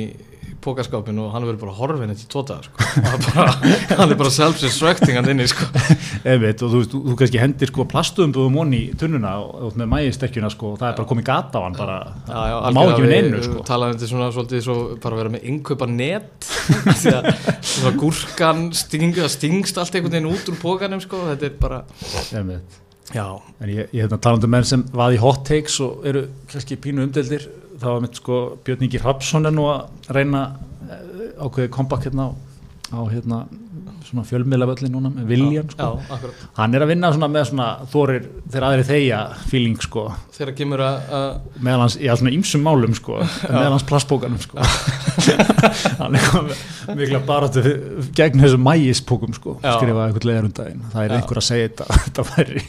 pókaskápin 0.64 1.18
og 1.20 1.32
hann 1.34 1.44
verður 1.46 1.60
bara 1.64 1.74
horfin 1.76 2.12
eftir 2.14 2.28
tóta 2.32 2.56
sko. 2.64 2.86
Hann 3.98 4.12
er 4.12 4.18
bara 4.18 4.32
self-destructing 4.32 5.18
hann 5.18 5.28
inni 5.32 5.46
sko. 5.50 5.66
Einmitt, 6.30 6.62
og 6.64 6.72
þú, 6.72 6.82
þú, 6.92 7.00
þú 7.08 7.16
kannski 7.20 7.40
hendir 7.42 7.72
sko 7.72 7.86
plastuðumbúðum 7.90 8.60
onni 8.62 8.80
í 8.86 8.92
tunnuna 9.00 9.34
og, 9.42 9.50
og 9.68 9.80
með 9.80 9.90
mægisterkjuna 9.92 10.52
sko, 10.54 10.74
og 10.74 10.80
það 10.82 10.88
er 10.90 10.96
bara 11.00 11.10
komið 11.10 11.26
gata 11.30 11.60
á 11.60 11.64
hann 11.66 11.76
bara, 11.78 11.98
Já, 12.28 12.38
já, 12.52 12.56
má 12.76 12.80
ekki 12.84 13.04
við 13.04 13.12
neinu 13.14 13.42
sko. 13.48 13.64
talaðum 13.68 13.98
þetta 13.98 14.12
svona 14.12 14.30
svolítið 14.36 14.64
svo 14.68 14.78
bara 15.04 15.20
vera 15.20 15.34
með 15.34 15.50
innkaupa 15.52 15.90
net 15.90 16.48
því 17.02 17.16
að 17.18 17.28
svona 17.74 17.96
gúrkan 18.00 18.64
sting, 18.78 19.20
stingst 19.36 19.82
allt 19.82 19.98
einhvern 19.98 20.16
veginn 20.16 20.32
út 20.32 20.48
úr 20.52 20.58
pókanum 20.62 21.04
sko. 21.04 21.26
þetta 21.32 21.50
er 21.50 21.60
bara 21.60 21.82
en 23.60 23.68
ég, 23.68 23.90
ég 23.92 24.06
hérna 24.06 24.16
talandi 24.18 24.48
um 24.48 24.54
menn 24.54 24.64
sem 24.66 24.80
vaði 24.96 25.18
hot 25.20 25.44
takes 25.46 25.76
og 25.84 26.06
eru 26.08 26.24
kannski 26.50 26.78
pínu 26.80 27.04
umdeldir 27.04 27.44
þá 27.84 27.90
var 27.92 28.04
mitt 28.04 28.18
sko 28.20 28.38
Björn 28.64 28.86
Ingi 28.86 29.00
Hrapsson 29.02 29.48
er 29.48 29.52
nú 29.54 29.66
að 29.68 30.14
reyna 30.16 30.44
eh, 30.88 31.34
ákveðið 31.36 31.72
kompakt 31.74 32.08
hérna 32.08 32.30
á, 32.30 32.96
á 32.96 33.00
hérna 33.12 33.44
svona 34.14 34.26
fjölmiðlavölli 34.30 34.88
núna 34.94 35.10
með 35.12 35.26
Viljan 35.34 35.68
sko. 35.74 35.88
já, 36.00 36.32
hann 36.56 36.74
er 36.78 36.84
að 36.86 36.92
vinna 36.94 37.10
svona 37.12 37.28
með 37.34 37.48
svona 37.50 37.68
þorir 37.92 38.28
þegar 38.46 38.66
aðri 38.70 38.86
þeia 38.88 39.20
feeling 39.50 39.82
sko. 39.84 40.06
Þegar 40.34 40.54
kemur 40.58 40.82
að, 40.86 41.00
meðal 41.60 41.82
hans, 41.84 41.98
já 42.00 42.12
svona 42.16 42.32
ýmsum 42.34 42.64
málum 42.64 42.94
sko. 42.96 43.18
Meðal 43.44 43.74
hans 43.74 43.86
plastbókanum 43.90 44.40
sko. 44.42 44.62
Hann 46.00 46.16
er 46.18 46.24
komið 46.30 46.62
mikla 46.98 47.20
baráttu 47.24 47.62
gegn 48.16 48.42
þessum 48.42 48.64
mægispókum 48.66 49.34
sko 49.36 49.54
Já. 49.62 49.76
skrifaði 49.78 50.10
eitthvað 50.10 50.26
leðar 50.28 50.48
um 50.48 50.54
daginn. 50.58 50.82
Það 50.92 51.04
er 51.06 51.12
Já. 51.14 51.16
einhver 51.18 51.40
að 51.40 51.46
segja 51.48 51.68
þetta 51.70 51.86
þetta 52.04 52.26
væri 52.30 52.64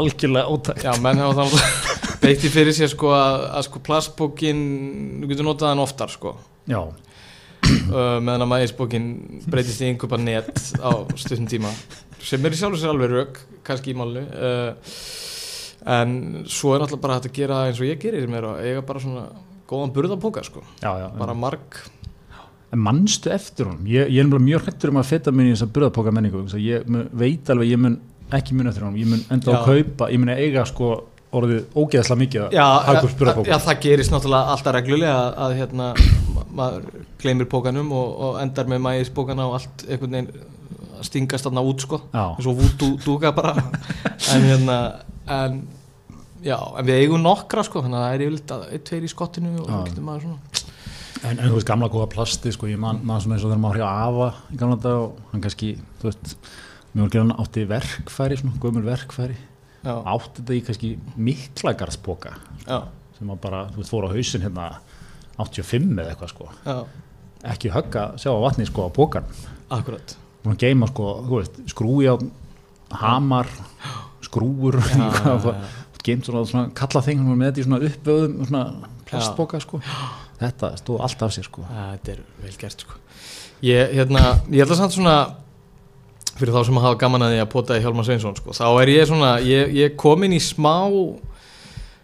algjörlega 0.00 0.54
ótækt. 0.54 0.86
Já, 0.86 0.92
menn 1.04 1.20
hafa 1.24 1.44
þannig 1.44 2.16
beitti 2.24 2.52
fyrir 2.52 2.76
sér 2.76 2.92
sko 2.92 3.12
að, 3.16 3.44
að 3.58 3.66
sko 3.68 3.82
plastbókin, 3.90 4.62
þú 5.22 5.30
getur 5.32 5.48
notað 5.50 5.72
hann 5.72 5.84
oftar 5.84 6.12
sko. 6.12 6.34
Já, 6.70 6.80
uh, 7.68 8.18
meðan 8.22 8.46
að 8.46 8.52
mægisbókin 8.54 9.10
breytist 9.50 9.82
í 9.82 9.90
einhverja 9.90 10.22
net 10.24 10.64
á 10.80 10.90
stundum 11.14 11.50
tíma. 11.50 11.72
Sem 12.20 12.44
er 12.44 12.54
í 12.54 12.60
sjálf 12.60 12.76
og 12.76 12.82
sér 12.82 12.94
alveg 12.94 13.14
rauk 13.14 13.40
kannski 13.66 13.94
í 13.94 13.98
málu 13.98 14.24
uh, 14.24 14.72
en 15.88 16.44
svo 16.50 16.74
er 16.74 16.84
alltaf 16.84 17.00
bara 17.00 17.16
hægt 17.18 17.30
að 17.30 17.38
gera 17.38 17.62
eins 17.68 17.80
og 17.80 17.88
ég 17.88 18.00
gerir 18.00 18.28
er 18.28 18.46
að 18.50 18.66
eiga 18.66 18.84
bara 18.84 19.00
svona 19.00 19.24
góðan 19.70 19.94
burðapóka 19.94 20.44
sko, 20.44 20.62
já, 20.82 20.90
já 21.00 21.08
bara 21.16 21.36
marg 21.36 21.80
en 22.70 22.82
mannstu 22.84 23.32
eftir 23.34 23.66
honum? 23.66 23.86
Ég, 23.88 24.10
ég 24.12 24.22
er 24.22 24.42
mjög 24.44 24.66
hrættur 24.66 24.92
um 24.92 25.00
að 25.00 25.08
feta 25.10 25.32
minni 25.34 25.54
í 25.54 26.12
menningu 26.12 26.44
þess 26.44 26.58
að 26.58 26.66
ég 26.66 26.86
mun, 26.86 27.08
veit 27.12 27.50
alveg 27.50 27.72
ég 27.72 27.80
mun 27.80 27.96
ekki 28.30 28.54
mun 28.54 28.70
eftir 28.70 28.86
honum, 28.86 28.98
ég 29.00 29.08
mun 29.10 29.24
enda 29.30 29.50
Já. 29.50 29.58
að 29.58 29.64
kaupa 29.70 30.10
ég 30.12 30.22
mun 30.22 30.34
að 30.34 30.42
eiga 30.44 30.66
sko 30.68 30.90
orðið 31.30 31.64
ógeðslega 31.74 32.20
mikið 32.20 32.54
Já, 32.54 32.66
hagkurs 32.86 33.14
já, 33.14 33.18
burðapóka 33.18 33.60
það 33.64 33.80
gerist 33.86 34.14
náttúrulega 34.14 34.54
alltaf 34.54 34.76
reglulega 34.76 35.16
að, 35.16 35.34
að 35.46 35.56
hérna, 35.60 35.88
maður 36.56 37.04
gleymir 37.20 37.48
pókanum 37.50 37.92
og, 37.96 38.16
og 38.26 38.40
endar 38.42 38.70
með 38.70 38.82
mægisbókana 38.86 39.46
og 39.48 39.58
allt 39.60 39.84
einhvern 39.88 40.16
veginn 40.18 40.48
stingast 41.06 41.46
þarna 41.46 41.62
út 41.64 41.84
sko. 41.84 42.00
Eins 42.12 42.48
og 42.48 42.58
vúdú 42.58 42.94
dúka 43.04 43.32
bara. 43.36 43.54
En 44.34 44.44
hérna 44.44 44.76
en, 45.30 45.60
já, 46.44 46.56
en 46.56 46.86
við 46.86 47.04
eigum 47.04 47.22
nokkra 47.24 47.64
sko 47.66 47.82
þannig 47.84 47.98
að 47.98 48.04
það 48.04 48.14
er 48.14 48.24
yfirleitt 48.26 48.54
að 48.54 48.64
eitt, 48.68 48.84
tveir 48.88 49.06
í 49.06 49.10
skottinu 49.10 49.54
og 49.56 49.70
svo 49.70 49.80
getur 49.88 50.06
maður 50.06 50.26
svona. 50.26 50.66
En, 51.20 51.34
en 51.34 51.42
þú 51.44 51.56
veist, 51.58 51.68
gamla 51.68 51.90
góða 51.92 52.08
plasti, 52.14 52.52
sko, 52.54 52.68
ég 52.70 52.80
man, 52.80 53.00
man 53.04 53.20
svona 53.20 53.36
eins 53.36 53.44
og 53.44 53.50
þegar 53.50 53.62
maður 53.64 53.80
hjá 53.82 53.88
Ava 53.90 54.28
í 54.48 54.60
gamla 54.60 54.78
dag 54.80 55.00
og 55.02 55.18
hann 55.32 55.42
kannski, 55.44 55.72
þú 56.00 56.08
veist, 56.08 56.30
mjög 56.94 57.08
ekki 57.10 57.20
hann 57.20 57.34
átti 57.42 57.64
verkfæri, 57.68 58.38
svona, 58.40 58.60
gömul 58.62 58.84
verkfæri, 58.86 59.36
já, 59.82 59.92
átti 59.98 60.38
þetta 60.38 60.56
í 60.56 60.62
kannski 60.68 60.92
miklagarðspoka 61.28 62.32
já, 62.64 62.78
sem 63.18 63.34
hann 63.34 63.42
bara, 63.42 63.66
þú 63.74 63.82
veist, 63.82 63.92
fór 63.92 64.08
á 64.08 64.14
hausinn 64.14 64.46
hérna 64.46 64.70
85 65.44 65.98
eða 65.98 66.12
eitthvað, 66.12 66.32
sko, 66.34 66.48
já, 66.66 66.76
ekki 67.54 67.72
högga, 67.74 68.04
sjá 68.20 68.30
á 68.32 68.40
vatni, 68.44 68.66
sko, 68.68 68.86
á 68.86 68.90
pokan, 68.94 69.28
akkurat. 69.72 70.16
Og 70.44 70.52
hann 70.52 70.60
geima, 70.60 70.88
sko, 70.90 71.10
þú 71.26 71.40
veist, 71.40 71.60
skrúi 71.72 72.08
á 72.08 72.14
hamar, 73.00 73.50
skrúur, 74.24 74.78
geimt 76.04 76.26
svona, 76.28 76.46
svona 76.48 76.70
kalla 76.76 77.02
þing, 77.04 77.20
hann 77.20 77.32
var 77.32 77.38
með 77.40 77.50
þetta 77.50 77.62
í 77.62 77.68
svona 77.68 77.82
uppvöðum, 77.90 78.40
svona 78.48 78.64
plastpoka, 79.10 79.60
sko, 79.62 79.82
þetta 80.40 80.72
stóð 80.80 81.04
allt 81.06 81.22
af 81.26 81.36
sér, 81.36 81.48
sko. 81.50 81.66
já, 81.68 81.84
þetta 81.96 82.14
er 82.16 82.24
vel 82.44 82.56
gert 82.64 82.86
sko. 82.86 82.98
Ég, 83.60 83.94
hérna, 83.98 84.22
ég 84.48 84.62
held 84.64 84.72
að 84.72 84.80
samt 84.80 84.96
svona 84.96 85.16
fyrir 86.40 86.54
þá 86.54 86.62
sem 86.64 86.78
að 86.80 86.86
hafa 86.86 86.98
gaman 87.02 87.26
að 87.26 87.34
því 87.34 87.40
að 87.42 87.50
pota 87.52 87.76
í 87.76 87.82
Hjálmar 87.84 88.06
Sveinsson 88.08 88.36
sko, 88.38 88.54
þá 88.56 88.66
er 88.80 88.92
ég 88.94 89.08
svona 89.10 89.32
ég, 89.44 89.74
ég 89.76 89.96
kom 90.00 90.24
inn 90.24 90.36
í 90.36 90.40
smá 90.40 90.72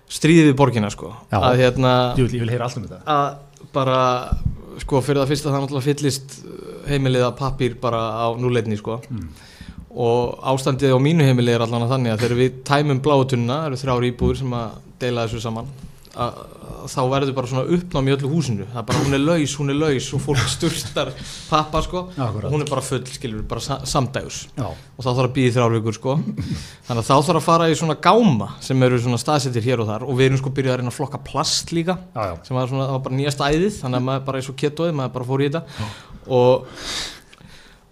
stríði 0.08 0.50
við 0.50 0.56
borgina 0.58 0.90
sko 0.92 1.10
Já. 1.32 1.38
að 1.40 1.62
hérna 1.64 1.92
Jú, 2.18 2.28
ég 2.30 2.44
vil 2.44 2.50
heyra 2.52 2.68
allt 2.68 2.78
um 2.78 2.86
þetta. 2.86 3.00
að 3.06 3.68
bara 3.74 3.98
sko 4.82 5.00
fyrir 5.02 5.22
það 5.22 5.30
fyrsta 5.32 5.50
það 5.52 5.62
náttúrulega 5.64 5.86
fyllist 5.88 6.36
uh, 6.44 6.72
heimiliða 6.90 7.32
pappir 7.38 7.76
bara 7.80 8.00
á 8.22 8.26
núleitni 8.38 8.76
sko 8.78 9.00
og 9.96 10.42
ástandið 10.52 10.92
á 10.92 10.98
mínu 11.00 11.24
heimili 11.24 11.54
er 11.56 11.64
allan 11.64 11.86
að 11.86 11.94
þannig 11.94 12.12
að 12.12 12.22
þegar 12.24 12.36
við 12.42 12.56
tæmum 12.68 12.98
bláutunna, 13.00 13.56
það 13.62 13.66
eru 13.70 13.78
þrjár 13.82 14.06
íbúður 14.10 14.40
sem 14.42 14.56
að 14.58 14.74
deila 15.00 15.24
þessu 15.26 15.40
saman 15.46 15.70
að, 16.16 16.36
þá 16.90 16.98
verður 17.12 17.34
bara 17.36 17.50
svona 17.50 17.76
uppnám 17.76 18.08
í 18.08 18.12
öllu 18.14 18.30
húsinu. 18.30 18.66
Það 18.72 18.80
er 18.80 18.86
bara 18.88 19.02
hún 19.04 19.16
er 19.16 19.22
laus, 19.22 19.54
hún 19.60 19.72
er 19.72 19.78
laus 19.78 20.08
og 20.16 20.22
fólk 20.24 20.42
sturstar 20.50 21.10
pappa 21.50 21.82
sko. 21.84 22.02
Akkúrat. 22.16 22.48
og 22.48 22.54
hún 22.54 22.64
er 22.64 22.70
bara 22.70 22.84
full, 22.84 23.02
skilur, 23.16 23.42
bara 23.48 23.62
sa 23.64 23.78
samdægus 23.86 24.42
Já, 24.56 24.66
og 24.70 25.04
þá 25.04 25.10
þarf 25.10 25.30
að 25.30 25.50
þrjár 25.56 25.76
vikur 25.76 25.98
sko. 25.98 26.16
Þannig 26.86 27.02
að 27.02 27.08
þá 27.10 27.16
þarf 27.28 27.40
að 27.40 27.46
fara 27.48 27.70
í 27.70 27.78
svona 27.78 27.98
gáma 28.08 28.50
sem 28.64 28.86
eru 28.88 29.00
svona 29.02 29.20
staðsettir 29.20 29.66
hér 29.66 29.84
og 29.84 29.90
þar. 29.90 30.06
Og 30.06 30.20
við 30.20 30.30
erum 30.30 30.42
sko 30.42 30.54
byrjuð 30.56 30.76
að 30.76 30.80
reyna 30.82 30.94
að 30.94 30.98
flokka 31.00 31.22
plast 31.26 31.74
líka 31.76 31.98
já, 32.14 32.32
sem 32.46 32.56
var 32.56 32.70
svona, 32.70 32.88
það 32.88 32.96
var 32.98 33.04
bara 33.08 33.20
nýjasta 33.20 33.50
æðið. 33.52 33.82
Þannig 33.82 34.00
að 34.00 34.08
maður 34.10 34.26
bara 34.30 34.40
eins 34.42 34.50
og 34.52 34.58
ketoið, 34.62 34.96
maður 35.00 35.14
bara 35.18 35.28
fór 35.32 35.44
í 35.44 35.50
þetta. 35.50 35.90
Og, 36.26 36.80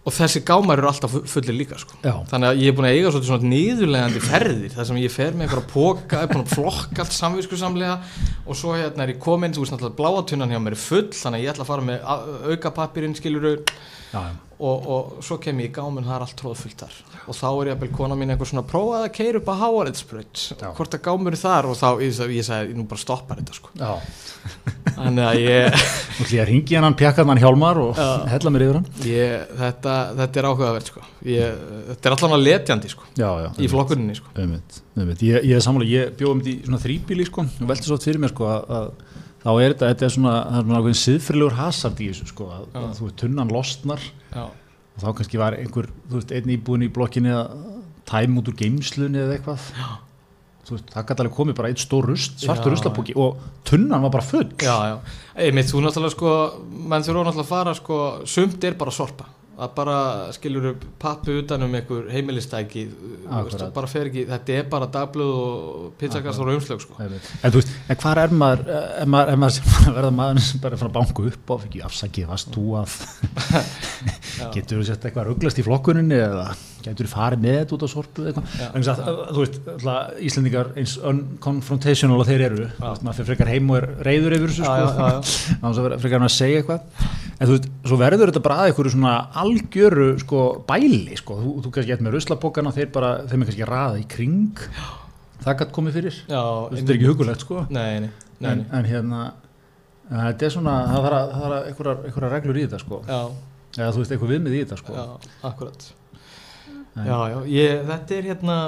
og 0.04 0.12
þessi 0.12 0.42
gámar 0.44 0.78
eru 0.82 0.88
alltaf 0.90 1.10
fu- 1.14 1.22
fullir 1.32 1.56
líka 1.56 1.78
sko. 1.80 1.96
Þannig 2.28 2.48
að 2.50 2.58
ég 2.60 2.68
er 2.68 2.76
búin 2.76 2.88
að 2.90 2.96
eiga 2.98 3.12
svona 3.14 3.48
niðurlegandi 3.48 4.20
ferðir 4.20 4.74
þar 4.76 4.88
sem 4.90 4.98
ég 5.00 5.10
fer 5.14 5.32
með 5.32 5.46
einhverja 5.46 5.70
póka 5.72 6.20
er 6.22 6.28
búin 6.28 6.44
að 6.44 6.52
flokka 6.58 7.02
allt 7.06 7.16
samvisku 7.16 7.56
samlega 7.56 7.96
og 8.44 8.58
svo 8.60 8.74
hérna 8.76 9.06
er 9.06 9.14
ég 9.14 9.18
komin, 9.24 9.54
þú 9.56 9.64
veist 9.64 9.72
náttúrulega 9.72 9.96
bláatunnan 10.02 10.52
hjá 10.52 10.60
mér 10.60 10.76
er 10.76 10.82
full 10.84 11.08
þannig 11.08 11.40
að 11.40 11.44
ég 11.46 11.54
ætla 11.54 11.64
að 11.64 11.72
fara 11.72 11.88
með 11.88 12.52
auka 12.52 12.74
pappirinn 12.82 13.16
skiluru. 13.16 13.54
Og, 14.58 14.86
og 14.94 15.24
svo 15.24 15.38
kem 15.42 15.60
ég 15.62 15.70
í 15.70 15.74
gáminn 15.74 16.06
það 16.06 16.16
er 16.16 16.24
allt 16.26 16.36
tróðfullt 16.40 16.84
þar. 16.84 16.98
Og 17.24 17.36
þá 17.38 17.46
er 17.48 17.70
ég 17.70 17.74
að 17.74 17.80
byrja 17.82 17.96
kona 17.98 18.18
mín 18.18 18.34
einhver 18.34 18.50
svona 18.50 18.64
prófað 18.68 19.06
að 19.06 19.14
keira 19.16 19.40
upp 19.40 19.50
að 19.50 19.62
háariðsbröð 19.62 20.42
Já. 20.60 20.68
hvort 20.76 20.96
að 20.96 21.02
gámur 21.06 21.36
er 21.36 21.40
þar 21.40 21.68
og 21.70 21.78
þá 21.80 21.88
ég, 22.04 22.20
ég 22.36 22.46
sagði 22.46 22.76
nú 22.78 22.84
bara 22.90 23.02
stoppar 23.02 23.40
þetta 23.40 23.56
sko. 23.56 23.72
Já. 23.80 23.92
þannig 24.94 25.24
að 25.24 25.40
ég, 25.40 25.78
Þú 26.18 26.26
ég 26.30 26.42
að 26.44 26.50
ringi 26.50 26.78
hann 26.78 26.96
pjakkaðan 27.00 27.40
Hjálmar 27.42 27.80
og 27.82 28.02
hella 28.30 28.52
mér 28.54 28.66
yfir 28.66 28.78
hann. 28.78 28.86
Ég 29.08 29.56
þetta, 29.58 29.96
þetta 30.20 30.42
er 30.42 30.48
áhugavert 30.50 30.92
sko. 30.92 31.06
Ég, 31.26 31.64
þetta 31.88 32.10
er 32.10 32.16
allan 32.18 32.36
að 32.36 32.44
letjandi 32.44 32.92
sko. 32.92 33.08
Já, 33.18 33.28
já 33.46 33.48
í 33.58 33.70
flokkuninni 33.72 34.18
sko. 34.18 34.30
Einmitt, 34.38 34.78
einmitt. 34.94 35.24
Ég, 35.24 35.48
ég 35.48 35.58
er 35.58 35.64
sammála, 35.64 35.88
ég 35.88 36.14
bjóðum 36.20 36.44
þetta 36.44 36.54
í 36.54 36.68
svona 36.68 36.82
þrýbíli 36.84 37.26
sko, 37.30 37.46
og 37.48 37.72
velti 37.72 37.88
svo 37.88 37.98
fyrir 38.04 38.22
mér 38.22 38.34
sko 38.34 38.50
að, 38.52 38.76
að 38.78 39.13
þá 39.44 39.50
er 39.52 39.74
þetta, 39.74 39.90
þetta 39.92 40.06
er 40.08 40.14
svona, 40.16 40.34
það 40.48 40.58
er 40.58 40.64
svona 40.66 40.80
ákveðin 40.80 41.00
siðfyrirlegur 41.02 41.58
hasard 41.58 42.00
í 42.00 42.08
þessu 42.10 42.30
sko, 42.30 42.48
að, 42.54 42.64
að 42.80 42.88
þú 42.98 43.08
veist, 43.08 43.18
tunnan 43.20 43.52
losnar 43.52 44.06
já, 44.32 44.44
og 44.44 45.04
þá 45.04 45.08
kannski 45.20 45.40
var 45.42 45.58
einhver, 45.58 45.90
þú 46.08 46.20
veist, 46.20 46.32
einn 46.38 46.54
íbúin 46.54 46.86
í 46.86 46.90
blokkinni 46.94 47.34
að 47.34 47.54
tæm 48.08 48.40
út 48.40 48.50
úr 48.50 48.56
geimslunni 48.58 49.20
eða 49.20 49.36
eitthvað. 49.38 49.68
Já. 49.78 49.86
þú 50.64 50.76
veist, 50.76 50.90
það 50.94 51.06
gæti 51.08 51.24
alveg 51.24 51.36
komið 51.38 51.56
bara 51.60 51.70
eitt 51.72 51.84
stór 51.84 52.08
rust, 52.08 52.36
svartur 52.40 52.72
Já. 52.72 52.76
ruslapóki 52.76 53.16
og 53.20 53.40
tunnan 53.68 54.04
var 54.04 54.12
bara 54.16 54.24
full. 54.24 54.48
Já, 54.60 54.76
já. 54.90 54.96
Einmitt, 55.44 55.68
þú 55.72 55.84
náttúrulega 55.84 56.16
sko 56.16 56.34
menn 56.64 57.04
þurfa 57.04 57.24
náttúrulega 57.28 57.44
að 57.44 57.50
fara 57.52 57.74
sko 57.76 57.98
sumt 58.28 58.64
er 58.64 58.76
bara 58.80 58.94
sorpa 58.94 59.28
að 59.54 59.74
bara 59.76 59.96
skilur 60.34 60.70
upp 60.72 60.84
pappi 61.00 61.36
utan 61.38 61.62
um 61.66 61.74
einhver 61.78 62.08
heimilistæki 62.10 62.84
Akkurat. 63.30 63.68
bara 63.74 63.90
fer 63.90 64.10
ekki, 64.10 64.26
þetta 64.30 64.56
er 64.58 64.68
bara 64.72 64.88
dagblöð 64.90 65.32
og 65.38 65.88
pizzakastar 66.00 66.50
og 66.50 66.58
umslög 66.58 66.82
sko. 66.82 66.98
En 66.98 67.14
en 67.14 68.00
hvað 68.02 68.22
er 68.24 68.34
maður 68.34 68.64
ef 68.74 69.08
maður, 69.14 69.32
ef 69.32 69.42
maður 69.44 69.60
að 69.64 69.96
verða 69.98 70.12
maður 70.18 70.44
sem 70.48 70.62
bara 70.64 70.78
er 70.78 70.86
að 70.88 70.94
banka 70.98 71.26
upp 71.30 71.54
og 71.54 71.66
ekki 71.68 71.84
afsakið, 71.86 72.28
varst 72.32 72.54
þú 72.54 72.66
að 72.82 72.98
getur 74.56 74.80
þú 74.80 74.86
sett 74.90 75.06
eitthvað 75.06 75.30
rugglast 75.30 75.60
í 75.62 75.66
flokkuninni 75.66 76.18
eða 76.18 76.48
getur 76.92 77.08
farið 77.10 77.40
með 77.44 77.54
þetta 77.60 77.74
út 77.76 77.84
á 77.84 77.88
sorpu 77.94 78.24
eða 78.24 78.30
eitthvað? 78.32 78.54
Þú 79.34 79.42
veist, 79.44 79.58
alltaf, 79.74 80.14
Íslendingar 80.28 80.70
eins 80.80 80.94
unconfrontational 81.10 82.18
og 82.20 82.26
þeir 82.28 82.44
eru 82.48 82.66
maður 83.06 83.28
frekar 83.30 83.50
heim 83.52 83.70
og 83.72 83.78
er 83.80 83.86
reyður 84.08 84.36
yfir 84.38 84.52
þessu 84.52 84.64
Já, 84.64 84.74
sko, 85.24 85.86
frekar 86.02 86.18
hann 86.20 86.28
að 86.28 86.34
segja 86.34 86.60
eitthvað. 86.62 87.06
En 87.34 87.48
þú 87.48 87.56
veist, 87.56 87.70
svo 87.88 87.98
verður 88.00 88.30
þetta 88.32 88.42
bara 88.44 88.58
að 88.62 88.68
einhverju 88.72 88.92
svona 88.94 89.14
algjöru 89.44 90.08
sko 90.22 90.42
bæli 90.68 91.16
sko, 91.18 91.38
þú, 91.40 91.54
þú 91.64 91.72
kannski 91.74 91.92
gett 91.94 92.04
með 92.06 92.18
ruslapokana 92.18 92.74
þeir 92.76 92.92
bara, 92.94 93.14
þeim 93.30 93.42
er 93.46 93.50
kannski 93.50 93.70
raða 93.70 94.02
í 94.02 94.04
kring. 94.14 94.60
Það 95.44 95.58
gætt 95.60 95.72
komið 95.76 95.98
fyrir. 95.98 96.20
Já 96.30 96.42
Þú 96.44 96.68
veist, 96.70 96.78
þetta 96.84 96.92
er 96.94 96.98
ekki 97.00 97.10
hugulegt 97.10 97.42
sko. 97.44 97.64
Nei, 97.74 97.88
nei, 98.04 98.12
nei, 98.38 98.52
en, 98.52 98.62
nei. 98.62 98.68
en 98.78 98.86
hérna 98.88 99.24
en 100.12 100.20
þetta 100.28 100.46
er 100.46 100.52
svona, 100.54 100.76
það 100.92 101.08
þarf 101.08 101.18
að- 101.18 101.66
einhverjar 101.72 102.32
reglur 102.36 102.60
í 102.60 102.64
þetta 102.68 102.80
sko. 102.84 103.00
Já, 103.08 103.20
eða 103.80 103.90
þú 103.96 104.02
veist, 104.04 104.14
eitthvað 104.14 104.32
viðmið 104.36 104.54
í 104.54 104.62
þetta 104.64 104.78
sko 104.80 104.96
já, 106.94 107.18
já, 107.32 107.38
ég, 107.50 107.84
þetta 107.90 108.16
er 108.18 108.28
hérna 108.30 108.58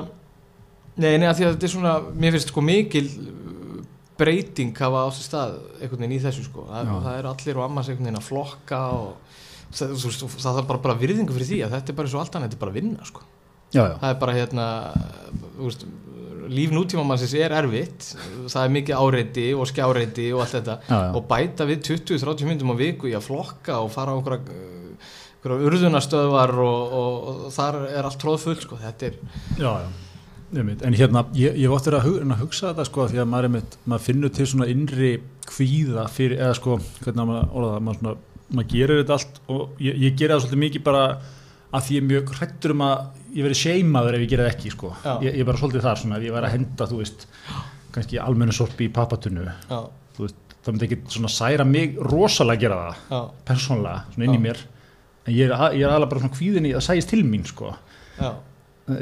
nei, 0.96 1.12
nei, 1.20 1.26
að 1.28 1.38
því 1.38 1.46
að 1.46 1.54
þetta 1.54 1.68
er 1.68 1.74
svona 1.74 1.94
mér 2.16 2.36
finnst 2.36 2.52
sko 2.52 2.64
mikil 2.64 3.04
uh, 3.06 3.84
breyting 4.16 4.72
hafa 4.80 5.04
á 5.04 5.08
sér 5.12 5.28
stað 5.28 5.56
einhvern 5.76 6.02
veginn 6.02 6.16
í 6.16 6.22
þessu 6.24 6.46
sko. 6.46 6.66
Það, 6.70 6.92
það 7.04 7.20
eru 7.20 7.32
allir 7.32 7.60
og 7.60 7.66
ammas 7.66 7.90
einhvern 7.90 8.08
veginn 8.08 8.20
að 8.22 8.28
flokka 8.30 8.82
og 8.96 9.10
það, 9.76 9.96
það 10.34 10.60
er 10.62 10.68
bara, 10.72 10.82
bara 10.88 10.98
virðingu 11.00 11.36
fyrir 11.36 11.50
því 11.50 11.62
að 11.66 11.76
þetta 11.76 11.92
er 11.92 11.98
bara 11.98 12.08
eins 12.08 12.16
og 12.16 12.22
allt 12.24 12.38
annað, 12.38 12.48
þetta 12.50 12.58
er 12.58 12.64
bara 12.64 12.76
vinna 12.78 13.08
sko. 13.08 13.26
Já, 13.74 13.82
já, 13.82 13.94
það 14.00 14.10
er 14.12 14.18
bara 14.22 14.34
hérna 14.36 14.66
veist, 15.58 15.82
líf 16.54 16.70
nútímamannsins 16.74 17.34
er 17.34 17.54
erfitt 17.58 18.12
það 18.46 18.60
er 18.62 18.74
mikið 18.76 19.00
áreiti 19.02 19.46
og 19.58 19.66
skjáreiti 19.70 20.28
og 20.34 20.44
allt 20.44 20.54
þetta 20.54 20.76
já, 20.86 20.98
og 21.18 21.26
bæta 21.28 21.66
við 21.68 21.82
20-30 21.90 22.46
myndum 22.48 22.70
á 22.72 22.76
viku 22.78 23.10
í 23.10 23.16
að 23.18 23.26
flokka 23.26 23.80
og 23.82 23.90
fara 23.94 24.14
á 24.14 24.16
einhverja, 24.16 24.46
uh, 24.46 24.54
einhverja 24.54 24.85
urðunastöðvar 25.54 26.52
og, 26.62 26.96
og, 26.98 27.30
og 27.46 27.54
þar 27.54 27.78
er 27.90 28.08
allt 28.08 28.18
tróðfull 28.22 28.58
sko, 28.62 28.78
þetta 28.82 29.06
er 29.06 29.16
já, 29.60 29.70
já. 29.84 29.88
En 30.56 30.94
hérna, 30.94 31.24
ég, 31.34 31.56
ég 31.58 31.72
að, 31.74 31.96
hug, 32.04 32.20
að 32.22 32.42
hugsa 32.44 32.70
þetta 32.70 32.84
sko 32.86 33.06
því 33.10 33.18
að 33.18 33.30
maður, 33.32 33.48
einmitt, 33.48 33.72
maður 33.84 34.04
finnur 34.04 34.32
til 34.34 34.46
svona 34.46 34.68
innri 34.70 35.08
kvíða 35.46 36.04
fyrir, 36.12 36.38
eða 36.38 36.54
sko 36.58 36.76
hvernig 37.02 37.26
maður 37.30 37.56
orða 37.58 37.80
maður, 37.82 37.98
svona, 37.98 38.44
maður 38.54 38.68
gerir 38.70 39.00
þetta 39.02 39.16
allt 39.16 39.40
og 39.50 39.82
ég, 39.82 39.98
ég 40.04 40.20
gera 40.20 40.36
það 40.36 40.44
svolítið 40.44 40.62
mikið 40.62 40.84
bara 40.86 41.02
að 41.74 41.86
því 41.86 41.96
ég 41.96 42.04
er 42.04 42.08
mjög 42.12 42.30
hrættur 42.38 42.74
um 42.76 42.84
að 42.86 42.94
ég 43.36 43.48
verið 43.48 43.60
seimaður 43.60 44.16
ef 44.16 44.22
ég 44.22 44.30
gera 44.32 44.46
það 44.46 44.54
ekki 44.54 44.72
sko. 44.72 44.92
Ég, 45.02 45.26
ég 45.32 45.42
er 45.42 45.48
bara 45.50 45.60
svolítið 45.60 45.86
þar 45.88 46.00
svona, 46.02 46.20
ef 46.20 46.28
ég 46.28 46.36
væri 46.36 46.48
að 46.48 46.54
henda 46.54 46.88
þú 46.92 47.00
veist, 47.02 47.26
kannski 47.96 48.22
almennu 48.22 48.54
sorpi 48.54 48.86
í 48.86 48.94
pappatunnu 48.94 49.48
þú 49.66 50.24
veist, 50.24 50.56
það 50.62 50.72
myndi 50.72 50.88
ekki 50.88 51.16
svona 51.16 51.32
særa 51.32 51.66
mig 51.68 51.98
rosalega 52.06 52.56
að 52.56 52.64
gera 52.64 52.78
það, 53.10 53.28
persónlega, 53.50 54.06
svona 54.14 54.28
inn 54.30 54.38
í 54.38 54.42
mér 54.46 54.62
ég 55.28 55.50
er, 55.50 55.54
ég 55.76 55.84
er 55.86 55.92
alveg 55.96 56.10
bara 56.12 56.22
svona 56.24 56.36
kvíðin 56.36 56.68
í 56.70 56.72
að 56.76 56.84
sæjast 56.86 57.10
til 57.12 57.22
mín 57.26 57.44
sko. 57.48 57.72
Já, 58.20 58.30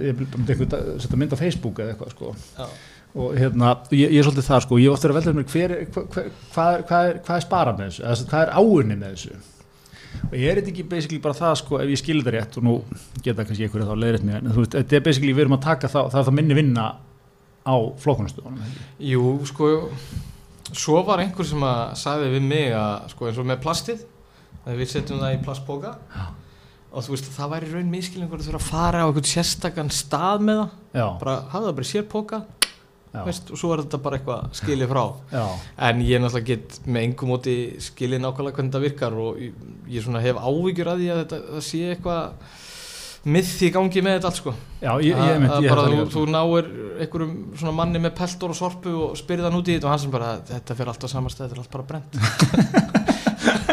ég 0.01 0.18
myndi 0.20 0.55
eitthvað 0.55 0.91
setja 1.05 1.20
mynd 1.20 1.35
á 1.37 1.39
Facebook 1.41 1.81
eða 1.85 1.95
eitthvað 1.95 2.12
sko. 2.16 2.35
Já, 2.59 2.68
og 3.14 3.35
hérna, 3.39 3.72
ég, 3.95 4.11
ég 4.11 4.18
er 4.22 4.27
svolítið 4.29 4.49
þar 4.49 4.64
sko. 4.66 4.79
Ég 4.83 4.89
hef 4.91 4.97
oft 4.99 5.05
verið 5.07 5.14
að 5.14 5.18
velta 5.20 5.35
mér 5.39 5.51
hver, 5.55 5.75
er- 5.77 5.91
hva, 5.95 6.05
hva, 6.05 6.22
hvað, 6.55 6.70
er, 6.79 6.87
hvað, 6.89 7.09
er, 7.11 7.18
hvað 7.27 7.37
er 7.41 7.45
sparað 7.49 7.79
með 7.83 7.91
þessu? 7.93 8.05
Eða 8.09 8.31
hvað 8.33 8.47
er 8.47 8.55
áunni 8.59 8.97
með 9.03 9.12
þessu? 9.18 9.37
Og 10.25 10.35
ég 10.39 10.47
er 10.53 10.59
þetta 10.61 10.70
ekki 10.72 10.85
basically 10.91 11.18
bara 11.22 11.35
það 11.37 11.55
sko 11.61 11.79
ef 11.83 11.89
ég 11.91 11.99
skilur 12.01 12.25
það 12.29 12.35
rétt 12.39 12.57
og 12.61 12.64
nú 12.64 12.75
geta 13.25 13.45
kannski 13.45 13.64
einhverju 13.66 13.87
þá 13.89 13.97
leiðrætt 13.99 14.27
mér 14.29 14.37
en 14.41 14.53
þú 14.55 14.62
veist, 14.62 14.77
þetta 14.79 14.97
er 14.97 15.03
basically 15.09 15.33
við 15.35 15.43
erum 15.45 15.57
að 15.59 15.64
taka 15.66 15.91
það, 15.91 16.11
það 16.14 16.20
er 16.20 16.27
það 16.29 16.37
minni 16.39 16.57
vinna 16.59 16.85
á 17.66 17.75
flokkunarstöðunum 18.05 18.77
jú, 19.11 19.25
sko 19.51 19.70
svo 20.75 21.01
var 21.07 21.22
einhver 21.25 21.49
sem 21.49 21.66
að 21.66 21.83
sagði 21.99 22.31
við 22.37 22.47
mig 22.47 22.70
að, 22.79 23.09
sko, 23.14 23.27
eins 23.29 23.41
og 23.43 23.49
með 23.51 23.61
plastið 23.66 24.05
að 24.64 24.80
við 24.80 24.90
setjum 24.94 25.22
það 25.22 25.36
í 25.36 25.40
plastboka 25.44 25.94
Já. 26.14 26.24
og 26.90 27.06
þú 27.06 27.14
veist, 27.14 27.30
það 27.36 27.54
væri 27.54 27.70
raun 27.72 27.92
miskilingur 27.92 28.40
að 28.40 28.48
þurfa 28.48 28.60
að 28.62 28.68
fara 28.72 29.04
á 29.04 29.06
einhvern 29.06 29.30
sérstakann 29.30 29.94
stað 29.94 30.44
með 30.48 30.60
það. 30.60 30.76
Já, 30.94 31.06
bara 31.22 31.38
hafa 31.52 31.64
það 31.66 31.76
bara 31.78 31.88
í 31.88 31.92
sérpoka 31.92 32.44
veist, 33.22 33.52
og 33.54 33.60
svo 33.60 33.70
er 33.74 33.84
þetta 33.84 34.02
bara 34.02 34.18
eitthvað 34.18 34.58
skilið 34.58 34.90
frá. 34.90 35.04
Já, 35.30 35.44
en 35.88 36.02
ég 36.02 36.22
náttúrulega 36.22 36.50
get 36.50 36.78
með 36.88 37.08
engum 37.08 37.32
móti 37.34 37.56
skilið 37.84 38.22
nákvæmlega 38.24 38.58
hvernig 38.58 38.74
það 38.74 38.86
virkar 38.88 39.18
og 39.22 39.40
ég, 39.42 39.64
ég 39.94 40.08
hef 40.24 40.40
ávíkjur 40.42 40.90
að 40.90 41.02
því 41.02 41.10
að 41.12 41.20
þetta 41.22 41.64
sé 41.68 41.82
eitthvað 41.92 42.22
mið 43.24 43.52
því 43.54 43.70
gangi 43.72 44.02
með 44.04 44.18
þetta 44.18 44.30
allt 44.30 44.40
sko. 44.40 44.56
Já 44.82 44.90
ég, 45.00 45.14
ég, 45.14 45.46
að 45.46 45.64
ég, 45.64 45.70
bara 45.70 45.86
þú, 45.86 46.02
þú 46.12 46.24
náir 46.34 46.68
einhverjum 47.04 47.38
svona 47.54 47.76
manni 47.78 48.02
með 48.02 48.16
peltor 48.18 48.52
og 48.52 48.58
sorpu 48.58 48.92
og 49.06 49.16
spyrir 49.20 49.46
það 49.46 49.58
út 49.60 49.70
í 49.70 49.78
þetta 49.78 49.88
og 49.88 49.94
hann 49.94 50.02
sem 50.02 50.12
bara 50.12 50.34
þetta 50.50 50.78
fer 50.80 50.92
alltaf 50.92 51.14
saman 51.14 51.32
stæð, 51.32 51.46
þetta 51.46 51.56
er 51.56 51.62
allt 51.64 51.72
bara 51.72 51.88
brent 51.88 52.12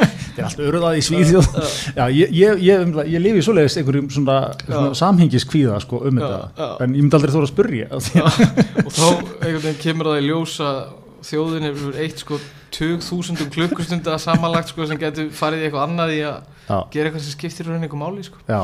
allt 0.52 0.64
öruðað 0.68 1.00
í 1.00 1.04
svíðjóð 1.08 1.50
já, 1.98 2.04
ég, 2.12 2.34
ég, 2.36 2.64
ég, 2.68 2.96
ég 3.16 3.24
lifi 3.24 3.44
svoleiðis 3.48 3.80
einhverjum 3.82 4.10
svona, 4.14 4.40
svona 4.68 4.94
samhengiskvíða 5.02 5.82
sko 5.84 6.04
um 6.10 6.22
þetta. 6.22 6.72
en 6.84 6.96
ég 6.98 7.06
myndi 7.06 7.18
aldrei 7.18 7.36
þóra 7.36 7.48
að 7.48 7.54
spurja 7.54 7.92
og 7.92 8.92
þá 8.92 9.06
einhvern 9.08 9.64
veginn 9.66 9.82
kemur 9.82 10.12
það 10.12 10.22
í 10.22 10.28
ljós 10.30 10.58
að 10.68 10.82
þjóðin 11.26 11.70
er 11.70 12.02
eitt 12.02 12.24
sko 12.24 12.40
20.000 12.72 13.50
klukkustunda 13.52 14.18
samanlagt 14.22 14.72
sko 14.72 14.88
sem 14.90 15.00
getur 15.00 15.30
farið 15.36 15.66
í 15.66 15.68
eitthvað 15.68 15.86
annað 15.88 16.14
í 16.16 16.22
að 16.26 16.86
gera 16.94 17.10
eitthvað 17.10 17.26
sem 17.26 17.36
skiptir 17.36 17.68
rauninni 17.68 17.88
eitthvað 17.88 18.04
máli 18.06 18.26
sko. 18.26 18.40
Já, 18.48 18.62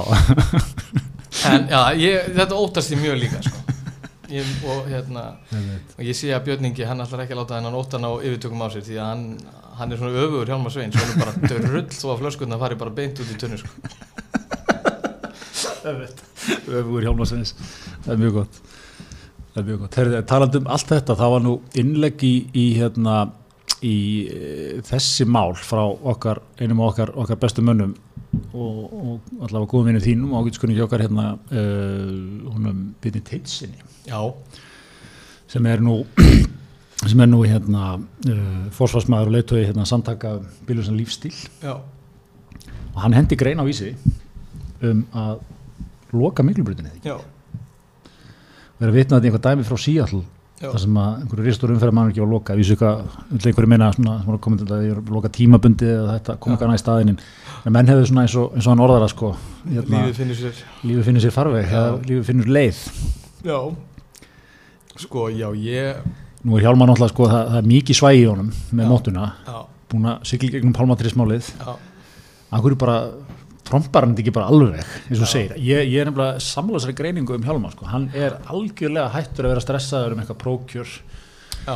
en 1.52 1.68
já, 1.70 1.82
ég, 2.00 2.30
þetta 2.38 2.60
óttast 2.62 2.94
ég 2.96 3.02
mjög 3.04 3.20
líka 3.22 3.42
sko. 3.46 3.64
ég, 4.32 4.54
og 4.68 4.88
hérna 4.92 5.26
og 5.96 6.04
ég 6.04 6.18
sé 6.18 6.32
að 6.36 6.48
Björningi, 6.50 6.88
hann 6.88 7.04
ætlar 7.04 7.26
ekki 7.26 7.36
að 7.36 7.44
láta 7.44 7.60
hennan 7.60 7.78
óttan 7.78 8.08
á 8.08 8.12
yfirtökum 8.18 8.64
á 8.64 8.68
sér 8.74 8.88
því 8.88 8.98
að 8.98 9.12
hann, 9.12 9.28
hann 9.78 9.92
er 9.92 10.00
svona 10.00 10.24
öfugur 10.24 10.50
Hjálmar 10.50 10.74
Sveins, 10.74 10.96
hann 10.98 11.14
er 11.14 11.20
bara 11.22 11.50
dörrull 11.52 11.88
þó 11.94 12.08
að 12.14 12.22
flöskunna 12.24 12.60
fari 12.62 12.78
bara 12.80 12.94
beint 12.98 13.20
út 13.22 13.30
í 13.34 13.38
tunnu 13.40 13.60
sko. 13.62 13.70
öfugur 16.68 17.06
Hjálmarsveins 17.06 17.54
það 18.06 18.14
er 18.14 18.22
mjög 18.24 18.40
gott. 18.42 18.62
Það 19.54 19.62
er 19.62 19.68
mjög 19.70 19.84
gott. 19.84 20.00
Herði, 20.00 20.24
talandi 20.30 20.62
um 20.62 20.72
allt 20.74 20.94
þetta, 20.94 21.18
það 21.20 21.36
var 21.36 21.46
nú 21.46 21.54
innlegg 21.82 22.26
í, 22.26 22.34
í 22.58 22.66
hérna 22.78 23.20
í 23.86 23.96
e, 24.26 24.52
þessi 24.88 25.28
mál 25.30 25.54
frá 25.60 25.84
okkar, 25.86 26.42
einum 26.62 26.82
af 26.82 26.94
okkar, 26.94 27.14
okkar 27.24 27.42
bestu 27.42 27.66
mönnum 27.66 27.94
og, 28.54 28.80
og 28.86 29.44
allavega 29.46 29.70
góðum 29.72 29.92
vinnu 29.92 30.04
þínum 30.04 30.34
og 30.34 30.46
ágætskunni 30.46 30.80
okkar 30.84 31.04
hérna 31.06 31.30
uh, 31.38 32.10
húnum 32.54 32.82
Byrni 33.02 33.22
Teitsinni 33.26 33.80
sem 35.48 35.70
er 35.70 35.84
nú 35.84 36.02
sem 37.06 37.22
er 37.22 37.30
nú 37.30 37.44
hérna 37.46 37.98
uh, 37.98 38.64
forsvarsmaður 38.78 39.30
og 39.30 39.36
leitói 39.38 39.66
hérna 39.68 39.86
samtaka 39.86 40.38
Bílusan 40.68 40.98
lífstíl 40.98 41.36
já, 41.62 41.78
og 41.78 43.02
hann 43.04 43.14
hendi 43.14 43.38
grein 43.38 43.62
á 43.62 43.66
vísi 43.68 43.94
um 44.82 45.06
að 45.14 45.40
loka 46.14 46.46
miklubrutinni 46.46 46.96
já, 47.06 47.18
og 47.18 48.82
er 48.82 48.90
að 48.90 48.98
vitna 48.98 49.20
þetta 49.20 49.28
í 49.28 49.32
einhver 49.32 49.46
dæmi 49.46 49.68
frá 49.68 49.78
Seattle 49.82 50.24
Já. 50.58 50.72
þar 50.72 50.82
sem 50.82 50.96
að 50.98 51.18
einhverju 51.22 51.44
ristur 51.46 51.70
umferðarmann 51.70 52.08
ekki 52.10 52.22
var 52.24 52.28
að 52.28 52.32
loka 52.34 52.54
vísu 52.58 52.74
eitthvað, 52.74 53.18
vil 53.30 53.50
einhverju 53.52 53.70
meina 53.70 53.90
svona, 53.94 54.14
að 54.24 54.38
koma 54.42 54.58
til 54.58 54.66
að 54.74 55.12
loka 55.14 55.30
tímabundi 55.30 55.86
eða 55.86 56.16
þetta 56.16 56.36
kom 56.42 56.56
ekki 56.56 56.66
annað 56.66 56.80
í 56.80 56.82
staðinn. 56.82 57.20
En 57.62 57.76
menn 57.76 57.92
hefur 57.92 58.08
svona 58.10 58.24
eins 58.26 58.38
og, 58.42 58.56
eins 58.58 58.66
og 58.66 58.74
hann 58.74 58.82
orðara 58.82 59.10
sko 59.12 59.30
hérna, 59.68 60.00
lífið 60.08 60.18
finnir 60.18 60.40
sér. 60.40 60.64
lífið 60.82 61.06
finnur 61.12 61.26
sér 61.28 61.36
farveg 61.36 61.70
eða 61.70 61.92
lífið 62.08 62.26
finnur 62.32 62.50
leið. 62.58 62.80
Já, 63.46 63.60
sko, 65.04 65.28
já, 65.30 65.48
ég 65.62 66.02
nú 66.46 66.58
er 66.58 66.66
Hjálmar 66.68 66.90
náttúrulega 66.92 67.14
sko, 67.14 67.30
það, 67.32 67.48
það 67.52 67.60
er 67.62 67.70
mikið 67.72 68.00
svægi 68.02 68.22
í 68.22 68.28
honum 68.30 68.52
með 68.78 68.92
mótuna, 68.92 69.26
Já, 69.48 69.58
búin 69.92 70.10
að 70.12 70.28
sigla 70.30 70.52
gegnum 70.54 70.76
pálmatrismálið, 70.78 71.50
já, 71.58 71.74
akkur 72.58 72.76
er 72.76 72.80
bara 72.84 72.98
trompar 73.68 74.06
hann 74.08 74.16
ekki 74.16 74.32
bara 74.36 74.48
alveg 74.54 74.84
eins 75.10 75.22
og 75.24 75.28
segir, 75.32 75.58
ég, 75.60 75.90
ég 75.92 76.02
er 76.04 76.08
nefnilega 76.08 76.44
sammála 76.44 76.80
þessari 76.80 76.98
greiningu 77.02 77.36
um 77.36 77.48
Hjálmar 77.48 77.74
sko, 77.76 77.88
hann 77.92 78.10
er 78.16 78.38
algjörlega 78.48 79.10
hættur 79.16 79.48
að 79.48 79.56
vera 79.56 79.66
stressaður 79.66 80.16
um 80.16 80.22
eitthvað 80.24 80.40
prókjör 80.46 80.94
já, 81.68 81.76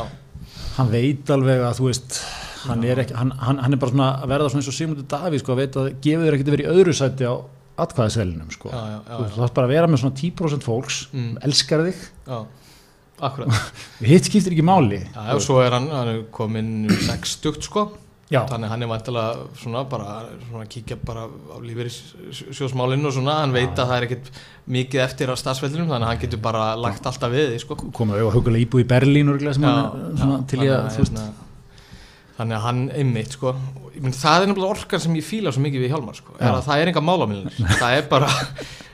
hann 0.78 0.92
veit 0.94 1.34
alveg 1.34 1.66
að 1.66 1.80
þú 1.80 1.90
veist 1.90 2.22
hann 2.68 2.84
er, 2.86 3.02
ekki, 3.02 3.16
hann, 3.18 3.34
hann, 3.42 3.58
hann 3.58 3.74
er 3.74 3.80
bara 3.82 3.92
svona 3.92 4.08
að 4.22 4.30
verða 4.32 4.52
svona 4.52 4.62
eins 4.62 4.70
og 4.70 4.76
Sigmundur 4.78 5.08
Davíð 5.10 5.42
sko, 5.42 5.52
að 5.56 5.60
veit 5.64 5.78
að 5.82 5.90
gefur 6.04 6.24
þér 6.24 6.36
ekkert 6.38 6.48
að 6.52 6.56
vera 6.56 6.64
í 6.64 6.72
öðru 6.76 6.94
sæti 6.96 7.28
á 7.28 7.34
atkvæðisvelinum 7.82 8.50
sko. 8.52 8.70
þú 8.70 9.22
já. 9.24 9.30
þarf 9.36 9.54
bara 9.56 9.68
að 9.68 9.72
vera 9.74 9.88
með 9.90 10.02
svona 10.02 10.18
10% 10.20 10.66
fólks 10.66 10.98
Mm. 11.12 11.30
elskar 11.48 11.84
þig, 11.86 12.02
já. 12.28 12.38
Akkurat. 13.22 13.72
Hitt 14.10 14.28
skiptir 14.28 14.56
ekki 14.56 14.64
máli. 14.66 15.02
Já, 15.06 15.32
og 15.36 15.42
svo 15.44 15.60
er 15.62 15.76
hann, 15.76 15.90
hann 15.92 16.12
er 16.12 16.22
komin 16.34 16.72
um 16.88 16.96
60 17.08 17.62
sko. 17.68 17.90
Já, 18.32 18.40
þannig 18.48 18.70
hann 18.72 18.84
er 18.84 18.88
vantilega 18.88 19.46
svona 19.60 19.82
bara 19.88 20.22
svona 20.46 20.64
kíkja 20.70 20.96
bara 21.04 21.26
á 21.28 21.56
lífeyrissjósmálinn 21.60 23.04
og 23.04 23.12
svona, 23.12 23.34
hann 23.42 23.52
veit 23.52 23.76
að 23.76 23.90
það 23.90 23.96
er 23.98 24.06
ekkert 24.06 24.30
mikið 24.72 25.02
eftir 25.04 25.32
á 25.32 25.36
stafsveldinum 25.36 25.90
þannig 25.92 26.08
hann 26.08 26.20
getur 26.22 26.40
bara 26.46 26.70
lagt 26.80 27.04
alltaf 27.10 27.32
við 27.34 27.50
því 27.52 27.58
sko. 27.60 27.76
Komið 27.92 28.24
og 28.24 28.36
hugulega 28.38 28.64
íbúið 28.64 28.86
í 28.86 28.88
Berlín 28.94 29.32
örugglega, 29.34 29.58
sem 29.58 29.66
Já, 29.68 29.74
hann 30.22 30.46
til 30.48 30.62
ég 30.64 30.72
að 30.78 30.88
þú 30.96 31.04
veist, 31.04 31.18
hérna, 31.18 31.50
þannig 32.42 32.58
að 32.58 32.66
hann 32.68 32.84
einmitt 32.98 33.38
sko 33.38 33.54
meina, 34.02 34.14
það 34.18 34.42
er 34.44 34.52
nefnilega 34.52 34.76
orkan 34.76 35.02
sem 35.06 35.16
ég 35.20 35.26
fíla 35.26 35.52
svo 35.54 35.62
mikið 35.64 35.84
við 35.86 35.92
Hjálmar 35.96 36.16
sko, 36.18 36.36
er 36.40 36.52
að 36.56 36.62
það 36.68 36.82
er 36.84 36.92
enga 36.92 37.02
málamilnir 37.08 37.58
það 37.82 37.98
er 38.00 38.08
bara 38.10 38.30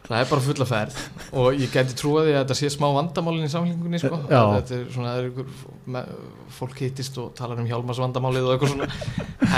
það 0.09 0.23
er 0.23 0.29
bara 0.31 0.41
fulla 0.41 0.65
ferð. 0.65 0.95
Og 1.37 1.59
ég 1.61 1.69
geti 1.69 1.93
trúið 1.99 2.31
að 2.31 2.39
þetta 2.39 2.55
sé 2.57 2.69
smá 2.73 2.87
vandamálin 2.97 3.45
í 3.45 3.51
samlingunni 3.53 3.99
sko. 4.01 4.17
Þetta 4.25 4.79
er 4.79 4.87
svona, 4.95 5.11
er 5.21 5.27
ykkur 5.29 5.51
me- 5.93 6.05
fólk 6.57 6.79
hittist 6.81 7.19
og 7.21 7.35
talar 7.37 7.61
um 7.61 7.69
Hjálmars 7.69 8.01
vandamálið 8.01 8.47
og 8.49 8.55
eitthvað 8.55 8.73
svona. 8.73 8.89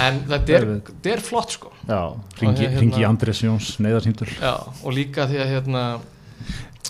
En 0.03 0.19
þetta 0.33 0.57
er, 0.59 0.67
er 1.13 1.23
flott 1.23 1.55
sko. 1.55 1.71
Já, 1.87 2.01
ringi, 2.43 2.67
hérna- 2.67 2.83
ringi 2.83 3.07
Andrés 3.07 3.45
Jóns 3.47 3.77
neyðarsýndur. 3.79 4.35
Já, 4.43 4.57
og 4.83 4.91
líka 4.99 5.29
því 5.31 5.39
að 5.45 5.53
hérna 5.55 5.85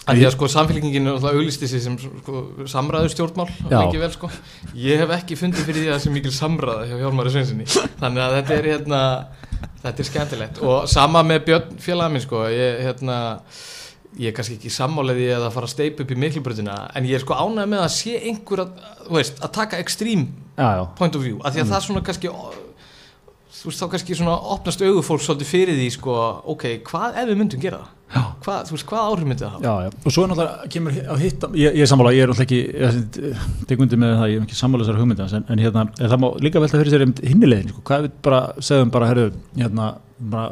því 0.09 0.27
að 0.27 0.35
sko 0.35 0.49
samfélkingin 0.51 1.11
auglisti 1.13 1.69
sig 1.71 1.83
sem 1.85 1.99
sko, 2.01 2.45
samræðu 2.71 3.13
stjórnmál 3.13 3.49
vel 4.01 4.13
sko. 4.15 4.31
Ég 4.75 5.03
hef 5.03 5.13
ekki 5.19 5.39
fundið 5.39 5.69
fyrir 5.69 5.85
því 5.85 5.91
að 5.91 5.97
það 5.97 6.05
sé 6.05 6.15
mikil 6.15 6.33
samræða 6.35 6.87
hjá 6.89 6.97
Hjálmari 7.03 7.35
Sveinsinni 7.35 7.69
þannig 8.01 8.25
að 8.25 8.37
þetta 8.39 8.57
er 8.57 8.71
hérna 8.71 9.03
þetta 9.83 9.97
er 9.97 10.09
skemmtilegt. 10.09 10.63
Og 10.65 10.89
sama 10.91 11.23
með 11.27 11.45
Björn 11.51 11.77
félagið 11.85 12.17
minn 12.17 12.25
sko. 12.25 12.47
Ég 12.53 12.81
hérna 12.87 13.19
ég 14.19 14.31
er 14.31 14.35
kannski 14.35 14.57
ekki 14.59 14.73
sammálaði 14.75 15.29
að 15.37 15.47
fara 15.55 15.69
að 15.69 15.75
steipa 15.75 16.03
upp 16.05 16.11
í 16.11 16.19
miklubröðina 16.19 16.77
en 16.99 17.07
ég 17.07 17.19
er 17.19 17.23
sko 17.23 17.37
ánægð 17.39 17.71
með 17.71 17.85
að 17.85 17.93
sé 17.95 18.17
einhver 18.27 18.65
að, 18.65 18.81
veist, 19.07 19.39
að 19.39 19.53
taka 19.55 19.79
já, 20.59 20.83
point 20.99 21.17
of 21.17 21.23
view, 21.23 21.39
af 21.45 21.55
því 21.55 21.63
að 21.63 21.71
það 21.71 21.85
svona 21.87 22.03
kannski 22.09 22.33
þú 23.61 23.71
veist 23.71 23.83
þá 23.83 23.87
kannski 23.95 24.19
svona 24.19 24.37
opnast 24.57 24.83
augufólk 24.83 25.23
svolítið 25.23 25.53
fyrir 25.53 25.79
því 25.79 25.89
sko 25.95 26.17
ok, 26.55 26.67
hvað 26.91 27.21
ef 27.23 27.31
við 27.31 27.41
myndum 27.41 27.63
gera 27.63 27.83
það? 27.85 27.97
Já. 28.11 28.23
Hvað, 28.43 28.65
þú 28.67 28.75
veist, 28.75 28.87
hvað 28.91 29.09
áhrif 29.11 29.27
myndi 29.31 29.45
það 29.45 29.53
hafa? 29.55 29.63
já, 29.63 29.75
já 29.87 29.91
og 30.09 30.15
svo 30.15 30.23
er 30.25 30.31
náttúrulega, 30.33 30.69
kemur 30.75 30.97
á 30.99 31.15
hitt 31.21 31.45
ég, 31.55 31.77
ég 31.79 31.85
er 31.85 31.91
sammála, 31.91 32.13
ég 32.17 32.25
er 32.25 32.33
náttúrulega 32.33 33.35
ekki 33.71 33.85
undir 33.85 34.01
með 34.03 34.15
það, 34.17 34.31
ég 34.33 34.41
er 34.41 34.47
ekki 34.49 34.59
sammála 34.59 34.87
þessari 34.87 35.03
hugmynda 35.05 35.27
en, 35.39 35.45
en 35.55 35.63
hérna, 35.63 35.85
en 35.95 36.11
það 36.11 36.23
má 36.25 36.27
líka 36.43 36.63
velta 36.65 36.81
fyrir 36.81 36.95
sér 36.97 37.05
hinnilegin, 37.31 37.71
sko, 37.71 37.85
hvað 37.87 38.09
við 38.09 38.17
bara 38.27 38.41
segðum 38.59 38.91
bara, 38.97 39.11
herru, 39.13 39.29
hérna, 39.61 39.87
bara 40.35 40.49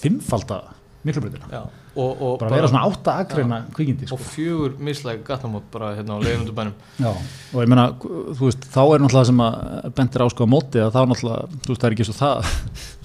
fimmfalda 0.00 0.58
miklubreytina 1.06 1.46
Já, 1.52 1.62
og, 1.96 2.22
og, 2.22 2.32
bara 2.40 2.52
vera 2.52 2.68
svona 2.70 2.84
átta 2.86 3.16
agreina 3.22 3.58
kvikindi 3.74 4.08
sko. 4.08 4.18
og 4.18 4.24
fjögur 4.34 4.76
mislæg 4.88 5.22
gatnamót 5.26 5.66
bara 5.72 5.94
hérna 5.96 6.16
á 6.16 6.18
leiðundu 6.20 6.52
bænum 6.56 6.74
Já, 7.00 7.10
og 7.10 7.62
ég 7.62 7.70
meina, 7.72 7.86
þú 8.00 8.42
veist, 8.44 8.66
þá 8.72 8.82
er 8.84 9.04
náttúrulega 9.04 9.30
sem 9.30 9.44
að 9.46 9.88
bentir 9.96 10.24
á 10.24 10.26
sko 10.32 10.44
á 10.44 10.48
móti 10.52 10.82
að 10.82 10.92
þá 10.92 11.00
náttúrulega, 11.12 11.60
þú 11.64 11.72
veist, 11.72 11.80
það 11.80 11.88
er 11.88 11.96
ekki 11.96 12.08
svo 12.08 12.16
það 12.20 12.52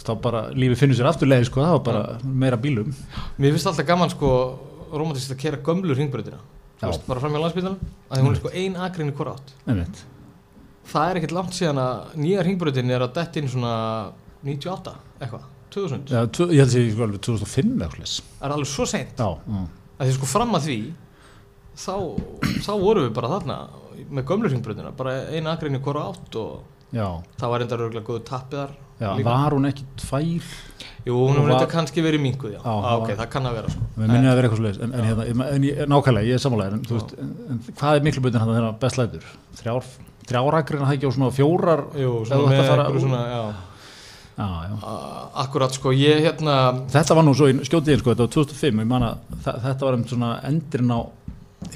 þú 0.01 0.07
þá 0.07 0.13
bara 0.25 0.43
lífið 0.55 0.81
finnur 0.81 0.99
sér 0.99 1.09
afturlega 1.11 1.47
sko, 1.47 1.63
það 1.63 1.75
var 1.77 1.83
bara 1.87 2.03
meira 2.23 2.59
bílum. 2.59 2.91
Mér 3.37 3.55
finnst 3.55 3.69
alltaf 3.71 3.87
gaman 3.87 4.11
sko 4.11 4.31
romantist 4.91 5.31
að 5.31 5.41
kera 5.45 5.61
gömlu 5.63 5.95
ringbröðina 5.95 6.39
Já. 6.81 6.87
veist, 6.89 7.05
bara 7.07 7.21
fram 7.21 7.37
í 7.37 7.41
landsbytalan 7.41 7.91
að 8.09 8.23
hún 8.23 8.33
er 8.33 8.39
sko 8.41 8.53
ein 8.57 8.77
agrein 8.87 9.11
í 9.11 9.15
hvora 9.15 9.35
átt. 9.37 9.53
Einmitt, 9.69 10.03
það 10.91 11.07
er 11.07 11.19
ekkert 11.21 11.35
langt 11.37 11.57
síðan 11.57 11.81
að 11.83 12.15
nýja 12.23 12.45
ringbröðin 12.47 12.93
er 12.95 13.05
að 13.05 13.15
dett 13.19 13.39
inn 13.39 13.51
svona 13.51 13.73
98 14.41 14.95
eitthvað, 15.21 15.45
2000 15.75 16.11
Já, 16.11 16.21
tvö, 16.37 16.47
ég 16.51 16.61
held 16.63 16.73
að 16.75 16.81
ég 16.81 16.91
sko 16.95 17.05
alveg 17.07 17.23
2005 17.27 17.71
eða 17.75 17.87
eitthvað 17.87 18.15
það 18.41 18.47
er 18.49 18.55
alveg 18.57 18.71
svo 18.71 18.85
Já, 18.91 19.29
já, 19.47 19.63
að 20.01 20.09
því 20.09 20.15
sko 20.17 20.29
fram 20.31 20.57
að 20.57 20.67
því 20.67 20.77
þá, 21.81 21.95
þá 22.65 22.71
vorum 22.81 23.05
við 23.07 23.13
bara 23.17 23.31
þarna 23.35 23.57
með 24.11 24.25
gömlu 24.31 24.49
ringbröðina, 24.51 24.91
bara 24.97 25.17
eina 25.31 25.53
akrein 25.55 25.77
í 25.77 25.81
hvora 25.83 26.07
átt 26.11 26.35
og 26.41 26.95
já, 26.95 27.07
það 27.39 27.53
var 27.53 27.63
enda 27.65 27.77
örgulega 27.77 28.07
góðu 28.07 28.23
tappiðar 28.27 28.73
var 29.25 29.55
hún 29.55 29.65
ekki 29.65 29.85
tvær? 29.97 30.49
Jú, 31.07 31.15
hún 31.17 31.33
hefur 31.33 31.47
var- 31.49 31.55
þetta 31.63 31.71
kannski 31.71 32.01
verið 32.05 32.21
minguð, 32.21 32.51
já, 32.53 32.59
Já, 32.61 32.69
ah, 32.69 32.81
það 32.85 32.99
ok, 33.01 33.07
var- 33.07 33.17
það 33.21 33.29
kann 33.33 33.47
að 33.49 33.55
vera 33.57 33.69
sko. 33.73 33.81
við 33.97 34.11
minni 34.11 34.27
að 34.29 34.35
vera 34.37 34.47
eitthvað 34.47 34.59
svoleiðis 34.61 34.81
en, 34.83 34.93
en, 34.93 35.05
hérna, 35.09 35.47
en, 35.55 35.63
ég, 35.63 35.79
nákvæmlega, 35.89 36.27
ég 36.29 36.33
er 36.37 36.43
sammálaðir 36.43 36.73
en, 36.73 36.83
en, 37.49 37.63
hvað 37.79 37.95
er 37.97 38.05
miklu 38.05 38.21
butin 38.21 38.39
hann 38.43 38.51
þegar 38.53 38.75
best 38.83 38.99
lætur? 39.01 39.25
Þrjár, 39.57 39.89
þrjár 40.29 40.57
agreina 40.59 40.85
það 40.85 40.97
ekki 40.99 41.09
á 41.09 41.11
svona 41.17 41.31
fjórar 41.33 41.81
Jú, 41.97 42.11
svona 42.29 42.51
með 42.51 42.61
að 42.61 42.69
fara 42.69 42.85
einhverju 42.85 43.01
úr- 43.01 43.07
svona, 43.07 43.23
já, 43.31 43.41
já, 44.41 44.47
já. 44.71 44.91
akkurat 45.45 45.77
sko, 45.77 45.93
ég 45.95 46.21
hérna, 46.25 46.55
þetta 46.93 47.15
var 47.19 47.25
nú 47.27 47.33
svo 47.37 47.47
í 47.51 47.55
skjótiðin 47.67 48.01
sko, 48.01 48.13
þetta 48.15 48.25
var 48.27 48.33
2005 48.35 48.83
ég 48.83 48.89
man 48.91 49.05
að 49.07 49.39
þa- 49.45 49.55
þetta 49.67 49.87
var 49.87 49.97
um 49.99 50.05
svona 50.09 50.31
endurinn 50.49 50.93
á 50.97 50.99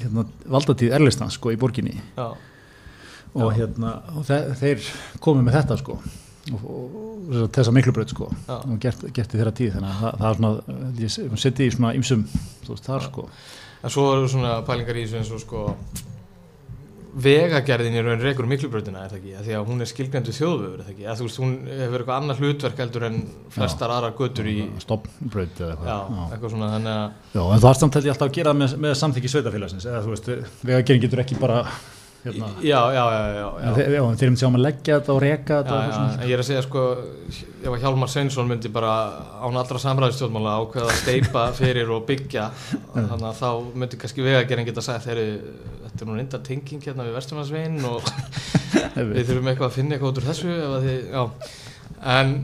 hérna, 0.02 0.26
valdatíð 0.56 0.94
Erlistans 0.98 1.36
sko 1.38 1.52
í 1.54 1.58
borginni. 1.60 1.94
Já, 2.16 2.28
og, 3.36 3.50
hérna, 3.54 3.90
og 4.16 4.24
þe 4.26 4.38
þeir 4.58 4.86
komið 5.22 5.44
með 5.46 5.58
þetta 5.60 5.76
sko 5.82 5.98
og, 6.54 6.62
og, 6.62 6.96
og 7.42 7.48
þessa 7.54 7.72
miklubraut 7.74 8.12
sko 8.14 8.28
og 8.48 8.76
gert, 8.80 9.02
gert 9.12 9.34
í 9.34 9.38
þeirra 9.40 9.52
tíð 9.58 9.72
þannig 9.76 9.90
að 9.90 10.18
það, 10.20 10.26
er 10.30 10.36
svona, 10.40 10.52
ég 11.02 11.40
seti 11.42 11.66
í 11.66 11.72
svona 11.74 11.90
ymsum 11.98 12.22
þar 12.86 13.06
sko. 13.08 13.24
En 13.84 13.92
svo 13.92 14.04
eru 14.16 14.28
svona 14.30 14.52
pælingar 14.66 14.96
í 14.98 15.04
þessu 15.06 15.18
eins 15.20 15.32
og 15.36 15.42
sko 15.42 15.64
vegagerðin 17.16 17.96
í 17.96 18.02
raun 18.04 18.20
rekur 18.20 18.48
miklubrautina 18.50 19.04
er 19.06 19.12
það 19.12 19.18
ekki, 19.20 19.34
því 19.46 19.54
að 19.56 19.70
hún 19.70 19.80
er 19.80 19.88
skilgrendu 19.88 20.34
þjóðvöfur 20.36 20.74
er 20.76 20.84
það 20.84 20.92
ekki, 20.92 21.06
að 21.08 21.20
þú 21.20 21.28
veist, 21.28 21.40
hún 21.40 21.54
hefur 21.70 22.02
eitthvað 22.02 22.20
annað 22.20 22.42
hlutverk 22.42 22.82
heldur 22.82 23.06
en 23.08 23.18
flestar 23.56 23.94
aðrar 23.94 24.16
götur 24.18 24.50
í 24.52 24.56
stopnbraut 24.84 25.62
eða 25.64 25.76
já, 25.76 25.96
eitthvað 25.96 26.34
eitthvað 26.36 26.54
svona, 26.56 26.70
þannig 26.74 26.92
að 26.92 27.36
Já, 27.36 27.42
en 27.46 27.64
það 27.64 27.70
er 27.70 27.80
samt 27.80 27.98
held 27.98 28.08
ég 28.10 28.16
alltaf 28.16 28.28
að 28.28 28.36
gera 28.36 28.56
með, 28.60 28.76
með 28.84 28.96
samþykki 29.00 29.32
sveitafélagsins 29.32 29.88
eða 29.88 30.02
þú 30.04 30.12
veist, 30.12 30.32
vegagerinn 30.60 31.06
getur 31.06 31.24
ekki 31.24 31.40
bara 31.40 31.62
hérna, 32.26 32.48
já, 32.64 32.80
já, 32.94 33.02
já, 33.12 33.44
já, 33.62 33.70
þeir, 33.76 33.94
þeir 34.20 34.34
sjá 34.40 34.46
um 34.48 34.58
að 34.58 34.64
leggja 34.64 34.98
þetta 34.98 35.12
og 35.14 35.20
reka 35.22 35.54
Já, 35.56 35.60
þetta 35.60 35.76
og 35.76 35.84
já, 35.86 36.00
en 36.06 36.26
ég 36.26 36.34
er 36.36 36.42
að 36.42 36.48
segja 36.48 36.64
sko 36.66 36.82
ef 37.30 37.68
að 37.70 37.78
Hjálmar 37.84 38.10
Sveinsson 38.12 38.50
myndi 38.50 38.72
bara 38.74 38.96
án 39.42 39.58
allra 39.60 39.80
samræðistjórnmála 39.82 40.56
ákveða 40.62 40.90
að 40.90 41.00
steipa 41.00 41.46
fyrir 41.60 41.92
og 41.94 42.04
byggja 42.08 42.48
þannig 42.92 43.26
að 43.30 43.40
þá 43.40 43.48
myndi 43.82 44.00
kannski 44.02 44.26
vegagerinn 44.26 44.68
geta 44.68 44.84
sagt 44.84 45.06
þeirri, 45.06 45.26
þetta 45.86 46.04
er 46.04 46.10
nú 46.10 46.18
reynda 46.18 46.42
tenging 46.50 46.84
hérna 46.84 47.06
við 47.06 47.16
Vesturlandsveginn 47.20 47.88
og 47.88 48.12
við 49.14 49.22
þurfum 49.30 49.50
eitthvað 49.52 49.70
að 49.70 49.78
finna 49.78 49.96
eitthvað 49.96 50.12
út 50.12 50.20
úr 50.22 50.28
þessu 50.28 50.60
þið, 50.84 51.48
en, 52.16 52.36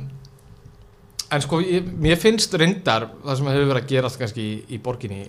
en 1.33 1.45
sko 1.45 1.61
ég, 1.65 1.93
mér 2.07 2.21
finnst 2.21 2.57
reyndar 2.61 3.11
það 3.23 3.39
sem 3.39 3.53
hefur 3.53 3.71
verið 3.75 3.85
að 3.85 3.95
gerast 3.95 4.21
kannski 4.23 4.49
í, 4.49 4.59
í 4.77 4.81
borginni 4.83 5.27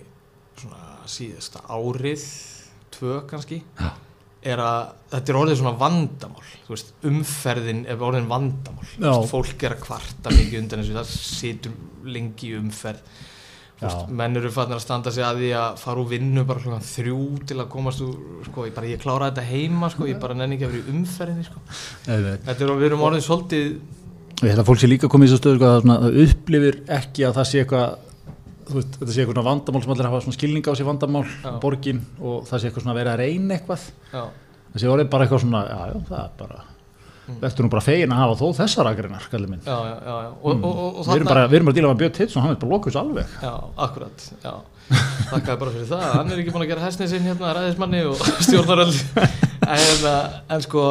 svona 0.61 1.03
síðasta 1.09 1.63
árið 1.67 2.25
tvö 2.93 3.21
kannski. 3.29 3.63
Já. 3.79 3.91
Er 4.47 4.61
að 4.63 4.93
þetta 5.13 5.33
er 5.33 5.39
orðið 5.39 5.59
svona 5.61 5.77
vandamál 5.79 6.49
veist, 6.69 6.93
umferðin 7.07 7.83
er 7.89 8.01
orðin 8.03 8.29
vandamál. 8.29 8.87
Veist, 8.95 9.29
fólk 9.31 9.67
er 9.67 9.77
að 9.77 9.85
kvarta 9.85 10.33
mikið 10.33 10.59
undan 10.61 10.83
þessu 10.83 10.97
það 10.97 11.13
situr 11.13 11.77
lengi 12.15 12.51
umferð. 12.59 13.01
Veist, 13.83 14.13
menn 14.15 14.39
eru 14.39 14.51
fannir 14.53 14.77
að 14.77 14.85
standa 14.85 15.11
sig 15.11 15.25
að 15.27 15.41
því 15.41 15.49
að 15.59 15.81
fara 15.81 16.03
úr 16.03 16.11
vinnu 16.13 16.45
bara 16.47 16.63
klokkan 16.63 16.85
þrjú 16.87 17.17
til 17.49 17.57
að 17.59 17.71
komast 17.73 18.03
úr 18.05 18.45
sko, 18.47 18.67
ég, 18.69 18.75
bara, 18.77 18.91
ég 18.93 19.01
klára 19.01 19.31
þetta 19.31 19.47
heima 19.49 19.89
sko, 19.91 20.07
ég 20.07 20.21
bara 20.21 20.37
nenni 20.37 20.55
ekki 20.57 20.69
að 20.69 20.77
vera 20.77 20.85
í 20.85 20.95
umferðinni 20.95 21.49
sko. 21.49 21.65
Þetta 22.05 22.55
er 22.55 22.73
við 22.79 22.87
erum 22.91 23.05
orðið 23.09 23.27
svolítið 23.27 23.67
ég 24.43 24.49
held 24.51 24.63
að 24.63 24.69
fólk 24.69 24.81
sé 24.81 24.89
líka 24.89 25.09
komið 25.11 25.27
í 25.27 25.31
þessu 25.33 25.41
stöðu 25.41 25.59
sko, 25.59 25.73
að 25.73 25.85
það 25.89 26.17
upplifir 26.23 26.79
ekki 26.95 27.27
að 27.27 27.37
það 27.39 27.49
sé 27.49 27.63
eitthvað 27.63 28.12
veist, 28.69 28.97
þetta 28.99 29.11
sé 29.15 29.21
eitthvað 29.23 29.35
svona 29.37 29.47
vandamál 29.49 29.81
sem 29.83 29.91
allir 29.95 30.07
hafa 30.09 30.21
svona 30.25 30.37
skilning 30.37 30.67
á 30.69 30.73
sér 30.77 30.87
vandamál, 30.89 31.25
Já. 31.43 31.51
borgin 31.63 32.03
og 32.21 32.45
það 32.49 32.59
sé 32.63 32.69
eitthvað 32.69 32.85
svona 32.85 32.93
að 32.95 33.01
vera 33.01 33.15
að 33.17 33.23
reyna 33.23 33.57
eitthvað. 33.57 33.87
Já, 34.13 34.23
það 34.73 34.83
sé 34.83 34.93
orðið 34.93 35.09
bara 35.15 35.25
eitthvað 35.27 35.43
svona, 35.47 35.63
já, 35.67 35.81
það 36.11 36.23
er 36.23 36.37
bara 36.43 36.61
Mm. 37.23 37.37
verður 37.39 37.63
nú 37.63 37.69
bara 37.71 37.81
fegin 37.85 38.11
að 38.11 38.17
hafa 38.19 38.33
þó 38.35 38.47
þessar 38.57 38.87
agreinar, 38.89 39.25
kallið 39.31 39.47
minn. 39.53 39.59
Já, 39.63 39.75
já, 39.87 39.95
já. 40.03 40.31
Og, 40.43 40.49
og, 40.51 40.63
og, 40.75 40.97
og 40.99 41.05
við 41.07 41.13
erum 41.15 41.27
bara, 41.29 41.43
bara 41.47 41.71
að 41.71 41.77
díla 41.77 41.87
með 41.93 41.99
Björn 42.01 42.15
Titsson, 42.17 42.43
hann 42.43 42.51
er 42.51 42.57
bara 42.59 42.71
lokuðs 42.73 42.97
alveg. 42.99 43.29
Já, 43.39 43.51
akkurat, 43.85 44.25
já. 44.43 44.51
Þakkaði 45.29 45.59
bara 45.61 45.71
fyrir 45.71 45.87
það, 45.87 46.03
hann 46.17 46.33
er 46.35 46.41
ekki 46.43 46.51
búin 46.57 46.65
að 46.65 46.71
gera 46.73 46.83
hestin 46.83 47.07
sinn 47.13 47.23
hérna 47.23 47.53
ræðismanni 47.55 48.01
og 48.09 48.25
stjórnaröld. 48.49 48.99
En, 49.23 50.03
eh, 50.11 50.35
en 50.57 50.65
sko 50.67 50.83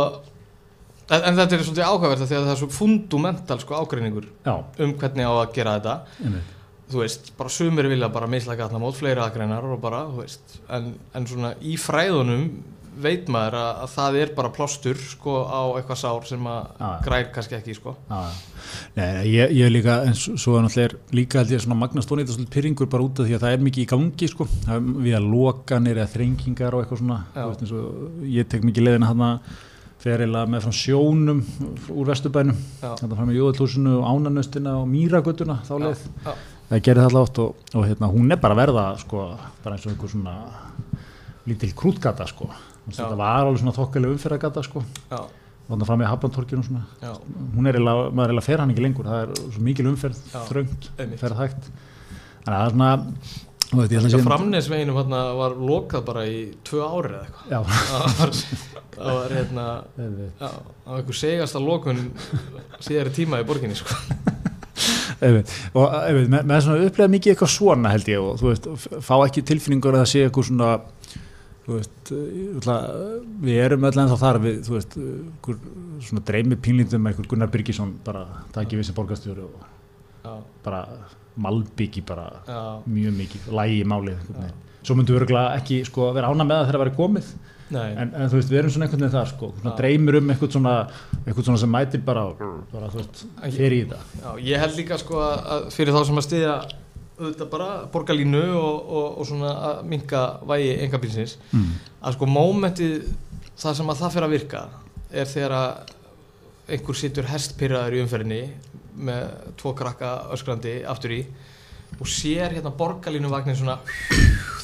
en, 1.12 1.20
en 1.20 1.36
þetta 1.36 1.58
er 1.58 1.66
svolítið 1.68 1.84
því 1.84 2.38
að 2.40 2.48
það 2.48 2.54
er 2.54 2.60
svo 2.62 2.70
fundamental 2.80 3.60
sko 3.60 3.82
ágreiningur 3.82 4.30
já, 4.48 4.54
um 4.56 4.96
hvernig 5.04 5.28
á 5.28 5.32
að 5.36 5.52
gera 5.58 5.76
þetta. 5.76 5.98
Einmitt. 6.24 6.56
Þú 6.92 7.02
veist, 7.02 7.32
bara 7.38 7.52
sumir 7.52 7.88
vilja 7.90 8.12
bara 8.12 8.30
mislega 8.30 8.68
þarna 8.68 8.84
mót 8.84 9.00
fleiri 9.00 9.24
aðgreinar 9.24 9.66
og 9.72 9.80
bara, 9.82 10.04
þú 10.12 10.22
veist 10.22 10.60
en, 10.72 10.92
en 11.16 11.26
svona 11.30 11.56
í 11.64 11.78
fræðunum 11.80 12.46
veit 13.02 13.28
maður 13.32 13.56
að, 13.56 13.70
að 13.82 13.92
það 13.94 14.16
er 14.20 14.32
bara 14.36 14.50
plástur 14.52 14.98
sko 15.00 15.36
á 15.48 15.62
eitthvað 15.78 16.00
sár 16.02 16.26
sem 16.28 16.48
að 16.52 16.82
grær 17.06 17.30
kannski 17.32 17.56
ekki 17.56 17.76
sko. 17.78 17.94
Já, 18.10 18.18
já. 18.28 18.68
Nei, 18.98 19.08
ég, 19.32 19.54
ég 19.56 19.64
er 19.66 19.72
líka, 19.72 19.96
en 20.04 20.16
svo 20.18 20.58
er 20.58 20.66
náttúrulega 20.66 20.90
er 20.90 21.16
líka 21.16 21.40
held 21.40 21.54
ég 21.54 21.64
svona 21.64 21.78
magnast 21.80 22.10
tónið 22.10 22.26
þetta 22.26 22.36
svolítið 22.36 22.54
pyrringur 22.58 22.92
bara 22.92 23.06
út 23.08 23.22
af 23.22 23.28
því 23.28 23.38
að 23.38 23.44
það 23.46 23.56
er 23.56 23.66
mikið 23.66 23.84
í 23.86 23.90
gangi 23.94 24.30
sko, 24.34 24.48
er 24.68 24.86
við 25.08 25.18
að 25.18 25.28
lokanir 25.32 26.00
eða 26.02 26.12
þrengingar 26.12 26.76
og 26.76 26.84
eitthvað 26.84 27.02
svona, 27.02 27.20
veist 27.38 27.64
eins 27.64 27.76
og 27.80 28.24
ég 28.36 28.50
tek 28.52 28.68
mikið 28.68 28.90
leiðina 28.90 29.12
hann 29.12 29.26
ferilega 30.02 30.50
með 30.50 30.64
frá 30.66 30.74
sjónum 30.74 31.42
úr 31.92 32.08
vesturbænum, 32.10 32.58
Já, 32.82 32.88
þetta 32.98 33.18
fram 33.18 33.28
með 33.30 33.38
jóðalúsinu 33.38 33.92
og 34.00 34.08
ánanöstina 34.10 34.74
og 34.80 34.88
mýragötuna 34.90 35.60
þá 35.68 35.74
leið, 35.84 36.02
já, 36.24 36.32
það 36.72 36.82
gerir 36.86 37.02
það 37.04 37.18
alltaf 37.20 37.44
og, 37.44 37.62
og 37.76 37.86
hérna, 37.86 38.10
hún 38.12 38.32
er 38.32 38.40
bara 38.40 38.56
verða 38.56 38.86
sko, 39.02 39.28
bara 39.64 39.76
eins 39.76 39.86
og 39.86 39.92
einhver 39.92 40.12
svona 40.12 40.34
lítil 41.48 41.72
krútgata 41.76 42.26
sko, 42.30 42.48
þetta 42.88 43.14
var 43.18 43.44
alveg 43.44 43.60
svona 43.60 43.76
þokkalega 43.76 44.16
umferðagata 44.16 44.64
sko, 44.64 44.84
og 45.12 45.30
þannig 45.68 45.88
fram 45.88 46.02
svona. 46.66 46.82
Já, 47.02 47.12
hún 47.54 47.68
er 47.68 47.78
eiginlega, 47.78 48.10
maður 48.10 48.24
er 48.24 48.32
eiginlega 48.32 48.48
fer 48.48 48.62
hann 48.62 48.72
ekki 48.74 48.84
lengur. 48.84 49.08
Það 49.08 49.22
er 49.22 49.40
svo 49.54 49.62
mikil 49.68 49.88
umferð, 49.92 50.20
Já, 50.32 50.40
þröngt 50.50 50.90
ferð 51.20 51.38
hægt 51.38 51.70
þannig 52.42 52.56
að 52.56 52.60
það 52.60 52.66
er 52.66 52.74
svona 52.74 52.90
veit, 53.72 53.94
ég 53.94 54.02
ætla 54.02 54.18
að 54.18 54.26
framnesveginum 54.26 54.98
hérna 55.00 55.22
var 55.38 55.54
lokað 55.56 56.04
bara 56.10 56.26
í 56.28 56.40
tvö 56.66 56.82
ári 56.84 57.14
eða 57.14 57.22
eitthvað. 57.24 58.42
Það 58.92 59.16
var, 59.16 59.32
hérna 59.38 59.66
var 59.96 60.98
einhver 60.98 61.16
segasta 61.16 61.62
lokun 61.62 62.02
síðari 62.84 63.14
tíma 63.16 63.40
í 63.40 63.46
borginni 63.48 63.78
sko. 63.78 63.96
Og 65.22 65.96
með, 66.32 66.56
svona 66.64 66.86
upplega 66.88 67.12
mikið 67.12 67.34
eitthvað 67.34 67.52
svona 67.54 67.92
held 67.92 68.10
ég 68.10 68.22
og 68.22 68.40
þú 68.40 68.48
veist, 68.50 68.68
fá 69.06 69.14
ekki 69.20 69.44
tilfinningur 69.46 69.94
að 69.94 70.02
það 70.02 70.10
sé 70.12 70.24
eitthvað 70.26 70.48
svona 70.48 70.70
þú 71.62 71.76
veist, 71.76 72.12
ætla, 72.58 72.76
við 73.44 73.60
erum 73.62 73.86
öll 73.86 73.94
ennþá 74.02 74.18
þar 74.18 74.40
við, 74.42 74.58
þú 74.66 74.74
veist, 74.76 74.96
svona 76.08 76.24
dreymi 76.26 76.58
pínlindum 76.58 77.04
með 77.04 77.14
einhver 77.14 77.30
Gunnar 77.30 77.52
Birgisson 77.52 77.94
bara 78.04 78.24
takið 78.54 78.80
við 78.80 78.88
sem 78.88 78.98
borgarstjóri 78.98 79.46
og 79.46 79.62
já, 80.26 80.34
bara 80.66 80.82
malbyggi 81.42 82.02
bara 82.06 82.26
já, 82.48 82.60
mjög 82.90 83.16
mikið, 83.20 83.48
lægi 83.60 83.86
málið 83.88 84.18
einhvern 84.18 84.42
veginn. 84.42 84.60
svo 84.82 84.98
myndum 84.98 85.14
við 85.14 85.20
örugglega 85.22 85.60
ekki 85.60 85.82
sko, 85.86 86.10
vera 86.16 86.32
ána 86.32 86.48
með 86.48 86.58
það 86.58 86.66
þegar 86.66 86.78
það 86.78 86.84
væri 86.84 86.98
komið 86.98 87.32
en, 87.80 88.12
en 88.14 88.28
þú 88.30 88.38
veist, 88.38 88.50
við 88.52 88.58
erum 88.60 88.74
svona 88.74 88.86
einhvern 88.86 89.04
veginn 89.04 89.16
þar 89.16 89.30
sko, 89.32 89.50
svona 89.60 89.74
dreymir 89.78 90.18
um 90.20 90.30
einhvern 90.34 90.52
svona 90.56 90.74
einhvern 91.24 91.46
svona 91.48 91.62
sem 91.62 91.72
mætir 91.72 92.04
bara, 92.04 92.24
bara 92.72 92.90
þú 92.92 93.00
veist, 93.00 93.24
fer 93.56 93.76
í 93.76 93.82
þetta. 93.84 94.00
Já, 94.22 94.30
ég 94.50 94.62
held 94.64 94.78
líka 94.78 94.98
sko 95.00 95.20
að- 95.24 95.68
fyrir 95.74 95.96
þá 95.96 96.04
sem 96.06 96.20
að 96.22 96.26
stiðja 96.28 96.54
auðvitað 97.22 97.50
bara 97.52 97.70
borgarlínu 97.92 98.42
og, 98.58 98.92
og, 98.98 99.18
og 99.20 99.26
svona 99.28 99.52
að 99.70 99.82
minka 99.92 100.22
vægi 100.48 100.70
engabílsins 100.86 101.36
mm. 101.52 101.72
að 102.02 102.16
sko 102.16 102.28
mómentið 102.30 102.94
það 103.62 103.76
sem 103.78 103.92
að 103.92 104.00
það 104.02 104.14
fyrir 104.16 104.26
að 104.28 104.34
virka 104.36 104.62
er 105.12 105.28
þegar 105.28 105.56
að 105.58 105.92
einhver 106.72 106.98
situr 106.98 107.28
hestpyrraður 107.28 107.98
í 107.98 108.02
umferðinni 108.04 108.42
með 109.08 109.52
tvo 109.60 109.74
krakka 109.76 110.12
öskrandi 110.34 110.80
aftur 110.88 111.14
í 111.18 111.22
og 112.00 112.08
sér 112.08 112.56
hérna 112.56 112.72
borgarlínuvagnin 112.76 113.58
svona 113.58 113.78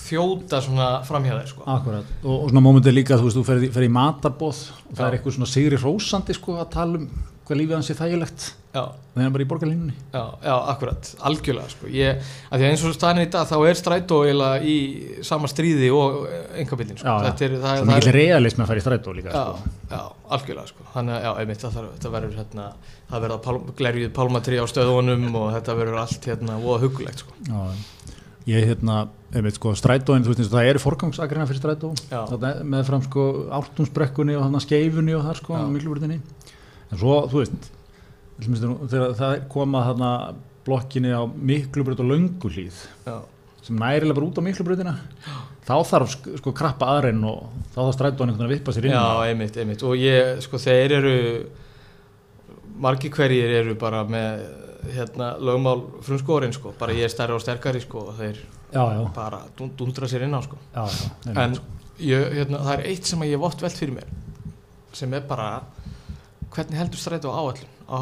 þjóta 0.08 0.62
svona 0.64 0.90
framhjá 1.08 1.38
þeir 1.38 1.50
sko. 1.52 1.64
Akkurat, 1.76 2.12
og, 2.24 2.34
og 2.34 2.52
svona 2.52 2.64
mómentið 2.64 2.96
líka 2.98 3.18
þú 3.20 3.28
veist, 3.28 3.40
þú 3.40 3.46
fer, 3.48 3.64
fer 3.78 3.88
í 3.88 3.90
matarbóð 3.98 4.62
og 4.74 4.92
það 4.92 5.02
Já. 5.02 5.08
er 5.08 5.18
eitthvað 5.18 5.36
svona 5.38 5.52
sigri 5.54 5.82
rósandi 5.82 6.38
sko 6.38 6.60
að 6.62 6.70
tala 6.76 7.02
um 7.02 7.10
hvað 7.48 7.60
lífið 7.62 7.78
hans 7.78 7.88
er 7.88 7.96
þægilegt 7.96 8.46
og 8.78 8.96
það 9.14 9.24
er 9.24 9.30
bara 9.34 9.44
í 9.44 9.46
borgarlínunni 9.48 9.94
já, 10.12 10.20
já, 10.44 10.52
akkurat, 10.72 11.08
algjörlega 11.30 11.72
sko. 11.72 11.88
ég, 11.90 12.26
að 12.50 12.60
því 12.60 12.66
að 12.66 12.74
eins 12.74 12.84
og 12.84 12.94
staðin 12.94 13.22
í 13.24 13.30
dag 13.32 13.48
þá 13.48 13.54
er 13.56 13.78
strætó 13.78 14.18
í 14.28 14.74
sama 15.26 15.48
stríði 15.50 15.88
og 15.94 16.18
engabildin 16.60 17.00
sko. 17.00 17.14
Er, 17.24 17.32
það, 17.32 17.62
það 17.64 17.88
mikil 17.88 18.12
er 18.12 18.18
realism 18.18 18.62
að 18.62 18.70
fara 18.72 18.82
í 18.82 18.84
strætó 18.84 19.14
líka 19.16 19.32
já, 19.32 19.44
sko. 19.48 19.72
já, 19.94 20.02
algjörlega 20.36 20.72
sko. 20.74 20.88
þannig 20.92 21.16
að 21.16 21.24
já, 21.24 21.30
einmitt, 21.42 21.64
það, 21.64 21.88
þetta 21.96 22.12
verður 22.18 22.38
hérna, 22.42 22.66
það 23.08 23.26
verða 23.26 23.40
pál, 23.48 23.56
glerjuð 23.80 24.12
pálmatri 24.20 24.60
á 24.60 24.66
stöðunum 24.68 25.28
og 25.32 25.48
þetta 25.56 25.78
verður 25.80 26.02
allt 26.04 26.28
hérna 26.32 26.60
voða 26.62 26.82
hugulegt 26.84 27.24
sko. 27.24 27.38
Já, 27.48 28.12
ég 28.52 28.68
hérna, 28.68 29.06
einmitt 29.34 29.58
sko, 29.58 29.74
strætóin, 29.76 30.22
þú 30.24 30.32
veist 30.32 30.40
eins 30.40 30.48
og 30.50 30.54
það 30.56 30.68
eru 30.72 30.80
forgangsakrina 30.82 31.46
fyrir 31.50 31.60
strætó. 31.60 31.90
Með 32.64 32.84
fram 32.88 33.02
sko 33.04 33.24
ártúnsbrekkunni 33.58 34.36
og 34.38 34.46
hann 34.46 34.60
skeifunni 34.64 35.12
og 35.18 35.26
þar 35.26 35.40
sko, 35.42 35.56
Já. 35.58 35.66
miklubröðinni 35.74 36.20
en 36.88 36.98
svo, 37.02 37.18
þú 37.28 37.42
veist 37.42 37.68
þegar 38.88 39.16
það 39.18 39.34
koma 39.52 39.82
þarna 39.88 40.12
blokkinni 40.68 41.10
á 41.12 41.22
miklubröð 41.26 42.00
og 42.04 42.08
lönguhlíð 42.12 42.78
já, 43.08 43.16
sem 43.66 43.76
nærilega 43.80 44.14
bara 44.16 44.28
út 44.30 44.38
á 44.40 44.42
miklubröðina 44.46 44.94
þá 45.68 45.74
þarf 45.90 46.12
sk- 46.14 46.36
sko 46.40 46.52
krappa 46.56 46.88
aðrein 46.94 47.20
og 47.28 47.48
þá 47.74 47.78
þarf 47.82 47.96
strætóin 47.98 48.30
einhvern 48.30 48.48
veginn 48.48 48.48
að 48.48 48.54
vippa 48.56 48.72
sér 48.76 48.86
inn 48.88 48.94
já, 48.96 49.06
einmitt, 49.28 49.56
einmitt. 49.60 49.82
Og 49.84 49.96
ég, 50.00 50.38
sko, 50.44 50.56
þeir 50.62 50.94
eru 51.02 51.14
margi 52.78 53.10
hverjir 53.12 53.52
eru 53.62 53.74
bara 53.80 54.04
með 54.08 54.46
hérna, 54.94 55.32
lögmál 55.42 55.82
frumskórin 56.06 56.54
sko, 56.54 56.72
bara 56.78 56.94
ég 56.96 57.08
er 57.08 57.12
stærri 57.12 57.34
og 57.36 57.42
sterkari 57.42 57.82
sko, 57.82 58.06
og 58.12 58.16
þeir 58.20 58.38
já, 58.72 58.82
já, 58.94 59.02
bara 59.14 59.42
dundra 59.56 60.08
sér 60.08 60.26
inn 60.26 60.36
á 60.36 60.40
sko. 60.44 60.58
já, 60.74 60.84
já, 60.84 61.32
en 61.44 61.58
ég, 61.98 62.32
hérna, 62.38 62.62
það 62.66 62.74
er 62.74 62.84
eitt 62.92 63.08
sem 63.08 63.24
ég 63.28 63.48
oft 63.48 63.62
velt 63.64 63.80
fyrir 63.80 63.96
mér 63.96 64.12
sem 64.92 65.14
er 65.14 65.24
bara 65.28 65.48
hvernig 66.54 66.78
heldur 66.80 67.00
strætó 67.00 67.32
áallun 67.32 67.68
á 67.88 67.96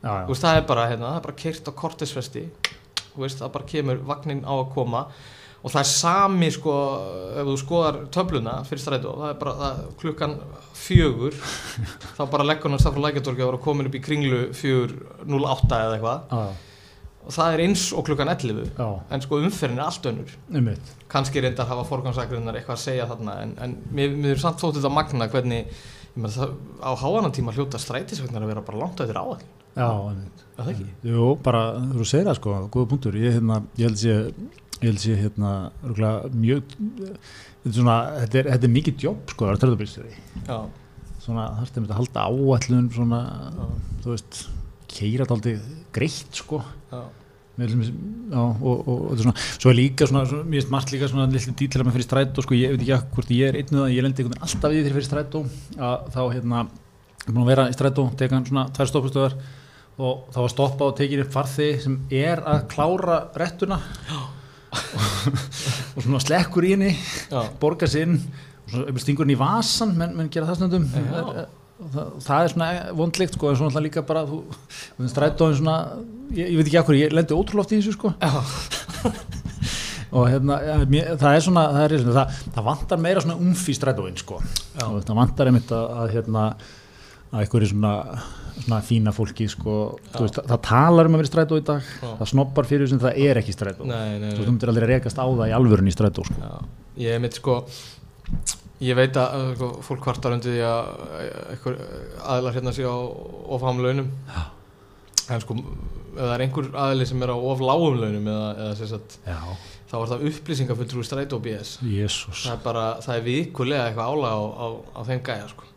já, 0.00 0.24
Þú 0.24 0.32
veist, 0.32 0.44
það 0.44 0.56
er 0.56 0.64
bara, 0.68 0.88
hérna, 0.88 1.16
er 1.16 1.24
bara 1.26 1.36
keirt 1.36 1.68
á 1.68 1.72
kortisfesti 1.76 2.46
veist, 3.16 3.40
það 3.40 3.52
bara 3.56 3.68
kemur 3.68 4.00
vagnin 4.06 4.44
á 4.46 4.54
að 4.54 4.72
koma 4.74 5.04
og 5.60 5.68
það 5.68 5.82
er 5.82 5.90
sami 5.90 6.48
sko, 6.54 6.74
ef 7.36 7.48
þú 7.50 7.56
skoðar 7.60 7.98
töfluna 8.14 8.54
fyrir 8.68 8.80
strætó, 8.80 9.12
það 9.20 9.32
er 9.32 9.38
bara 9.42 9.54
það, 9.58 9.82
klukkan 10.00 10.36
fjögur 10.80 11.36
þá 12.16 12.22
bara 12.32 12.46
leggur 12.48 12.72
hann 12.72 12.80
stað 12.80 12.96
frá 12.96 13.04
lækjartorki 13.08 13.44
og 13.44 13.50
voru 13.52 13.62
komin 13.66 13.90
upp 13.90 13.98
í 13.98 14.02
kringlu 14.04 14.40
fjögur 14.56 14.94
08 15.26 15.82
eða 15.84 15.98
eitthvað. 15.98 16.22
Já, 16.32 16.69
og 17.30 17.36
það 17.36 17.54
er 17.54 17.62
eins 17.68 17.84
og 17.94 18.02
klukkan 18.08 18.32
11 18.32 18.64
já, 18.74 18.88
en 19.14 19.22
sko 19.22 19.38
umferðin 19.38 19.78
er 19.78 19.86
allt 19.86 20.10
önnur. 20.10 20.34
Einmitt. 20.50 20.92
Kannski 21.12 21.42
reyndar 21.44 21.68
hafa 21.70 21.86
forgangsakrinnar 21.86 22.58
eitthvað 22.58 22.76
að 22.76 22.82
segja 22.82 23.06
þarna 23.10 23.36
en, 23.44 23.54
en 23.62 23.76
mér, 23.94 24.16
mér 24.18 24.34
er 24.34 24.42
samt 24.42 24.58
þótt 24.62 24.80
þetta 24.80 24.90
magna 24.96 25.28
hvernig 25.30 25.60
ég 25.62 26.16
meina, 26.16 26.32
það, 26.34 26.56
á 26.82 26.90
háanatíma 27.04 27.54
hljóta 27.54 27.78
strætisvagnar 27.78 28.42
að 28.42 28.50
vera 28.50 28.64
bara 28.66 28.82
langt 28.82 29.02
eftir 29.04 29.20
áall 29.20 29.38
já, 29.38 29.86
það 30.58 30.72
ekki? 30.74 30.88
Jú, 31.12 31.28
bara, 31.46 31.62
þú 31.94 32.08
segir 32.10 32.26
það 32.32 32.40
sko, 32.40 32.56
góða 32.74 32.90
punktur. 32.90 33.20
Ég, 33.22 33.38
hérna, 33.38 33.62
ég 33.78 33.86
held 33.86 34.02
sé 34.02 34.16
ég 34.80 34.88
held 34.88 35.02
sé 35.04 35.16
hérna, 35.20 35.54
örugglega 35.84 36.34
mjög 36.34 36.74
þetta 36.74 37.70
er 37.70 37.76
svona, 37.76 37.98
þetta 38.24 38.40
er, 38.40 38.54
þetta 38.56 38.66
er 38.66 38.74
mikið 38.80 39.04
jobb 39.06 39.34
sko, 39.34 39.50
það 39.50 39.76
er 39.76 40.14
Já, 40.50 40.58
svona, 41.20 41.50
það 41.60 41.84
er 41.84 41.86
að 41.86 41.98
halda 42.00 42.26
áallun 42.26 42.90
svona, 42.96 43.20
já, 43.60 43.68
þú 44.00 44.16
veist 44.16 44.40
keira 44.90 45.24
þetta 45.24 45.36
aldrei 45.36 45.54
greitt 45.94 46.40
sko. 46.40 46.60
Já, 46.90 47.02
já, 47.60 48.40
og, 48.40 48.74
og, 48.80 48.98
og, 49.10 49.14
svona, 49.20 49.34
svo 49.56 49.70
er 49.72 49.78
líka 49.78 50.08
svona, 50.08 50.24
svona 50.30 50.46
mér 50.46 50.60
finnst 50.60 50.74
margt 50.74 50.92
líka 50.94 51.08
svona 51.10 51.28
lillum 51.30 51.56
dítilega 51.58 51.88
með 51.88 51.96
fyrir 51.98 52.08
strætó 52.08 52.44
sko, 52.44 52.56
ég 52.58 52.74
veit 52.74 52.84
ekki 52.84 52.96
að 52.96 53.06
hvort 53.14 53.32
ég 53.36 53.50
er 53.50 53.60
einn 53.60 53.78
eða 53.78 53.88
ég 53.92 54.06
lendi 54.06 54.24
einhvern 54.24 54.36
veginn 54.36 54.46
alltaf 54.48 54.76
í 54.76 54.82
því 54.82 54.94
fyrir 54.96 55.08
strætó 55.08 55.42
að 55.76 56.10
þá 56.16 56.20
hérna, 56.34 56.66
ég 57.20 57.30
er 57.30 57.34
búin 57.34 57.44
að 57.44 57.50
vera 57.52 57.70
í 57.70 57.76
strætó 57.76 58.06
teka 58.20 58.38
hann 58.38 58.48
svona 58.48 58.66
tvær 58.76 58.92
stoppustöðar 58.92 59.38
og 60.00 60.28
þá 60.32 60.38
var 60.40 60.52
stoppa 60.54 60.88
og 60.88 60.98
tekið 60.98 61.24
upp 61.24 61.32
farþi 61.34 61.70
sem 61.84 61.96
er 62.14 62.40
að 62.48 62.62
klára 62.72 63.18
rettuna. 63.40 63.80
Og, 64.16 64.28
og 65.94 66.04
svona 66.04 66.20
slekkur 66.22 66.66
í 66.66 66.74
henni 66.76 66.92
já, 66.94 67.40
borga 67.60 67.88
sinn 67.90 68.16
og 68.64 68.72
svo 68.72 69.02
stingur 69.02 69.26
hann 69.26 69.34
í 69.34 69.40
vasan 69.40 69.96
menn, 69.98 70.14
menn 70.16 70.30
gera 70.32 70.48
það 70.48 70.62
snöndum. 70.62 70.86
Það, 71.94 72.08
það 72.24 72.42
er 72.44 72.52
svona 72.54 72.70
vondlíkt 72.98 73.36
sko, 73.36 73.50
en 73.50 73.60
svona 73.60 73.84
líka 73.84 74.02
bara 74.06 74.24
þú, 74.28 74.40
þú 74.98 75.10
strætóin 75.12 75.56
svona, 75.60 75.76
ég, 76.36 76.50
ég 76.52 76.58
veit 76.58 76.66
ekki 76.68 76.80
akkur 76.80 76.98
ég 76.98 77.14
lendi 77.16 77.36
ótrúloft 77.36 77.72
í 77.74 77.80
þessu 77.80 77.96
sko. 77.96 78.12
Og 80.10 80.26
hérna, 80.26 80.56
mér, 80.90 81.12
það 81.20 81.36
er 81.36 81.44
svona 81.44 81.64
það, 81.70 81.84
er, 81.84 82.04
það, 82.10 82.38
það 82.56 82.64
vantar 82.66 83.02
meira 83.02 83.22
svona 83.22 83.38
umf 83.38 83.62
í 83.70 83.74
strætóin 83.78 84.18
sko. 84.18 84.40
Og 84.88 85.00
það 85.06 85.18
vantar 85.20 85.50
einmitt 85.50 85.70
að, 85.74 85.84
að 86.02 86.14
hérna 86.16 86.46
að 87.30 87.44
einhverju 87.44 87.68
svona, 87.70 87.92
svona 88.56 88.80
fína 88.88 89.12
fólki 89.14 89.46
sko, 89.52 89.76
veist, 90.16 90.40
það, 90.40 90.56
talar 90.66 91.06
um 91.06 91.14
að 91.14 91.22
vera 91.22 91.30
strætó 91.30 91.60
í 91.60 91.64
dag. 91.68 91.92
Já. 92.02 92.08
það 92.18 92.32
snobbar 92.32 92.70
fyrir 92.72 92.90
sem 92.90 93.02
það 93.02 93.22
er 93.22 93.38
ekki 93.38 93.54
strætó. 93.54 93.86
Þú 93.86 94.48
myndir 94.48 94.74
aldrei 94.74 94.88
rekast 94.96 95.22
á 95.22 95.26
það 95.30 95.46
í 95.46 95.54
alvörun 95.60 95.92
í 95.92 95.94
strætó 95.94 96.26
sko. 96.26 96.50
Ég 96.98 97.22
mitt 97.22 97.38
sko 97.38 97.60
ég 98.80 98.96
veit 98.96 99.16
að 99.20 99.54
sko, 99.56 99.70
fólk 99.84 100.02
kvartar 100.06 100.36
undir 100.36 100.54
því 100.56 100.62
að 100.66 100.86
einhver 101.52 101.78
aðilar 102.24 102.56
hérna 102.56 102.72
sé 102.76 102.86
á 102.88 102.96
ofháum 103.56 103.82
launum. 103.84 104.10
Já. 104.30 104.42
en 105.30 105.42
sko 105.44 105.56
ef 105.60 106.16
það 106.18 106.32
er 106.34 106.44
einhver 106.46 106.70
aðili 106.84 107.06
sem 107.06 107.22
er 107.22 107.30
á 107.30 107.36
of 107.38 107.60
lágum 107.62 108.00
launum 108.00 108.30
eða, 108.32 108.48
eða 108.66 108.88
sagt, 108.90 109.18
já, 109.26 109.36
þá 109.90 109.96
er 110.00 110.08
það 110.12 110.24
upplýsingafulltrúi 110.30 111.06
strætó 111.06 111.38
BS 111.44 111.76
jésús 111.86 112.46
það 112.48 112.56
er 112.56 112.62
bara, 112.64 112.86
það 113.04 113.18
er 113.20 113.26
vikulega 113.28 113.84
eitthvað 113.88 114.14
álag 114.14 114.32
á, 114.34 114.40
á, 114.42 114.66
á 114.96 115.00
þeim 115.06 115.22
gæja 115.28 115.50
sko 115.52 115.68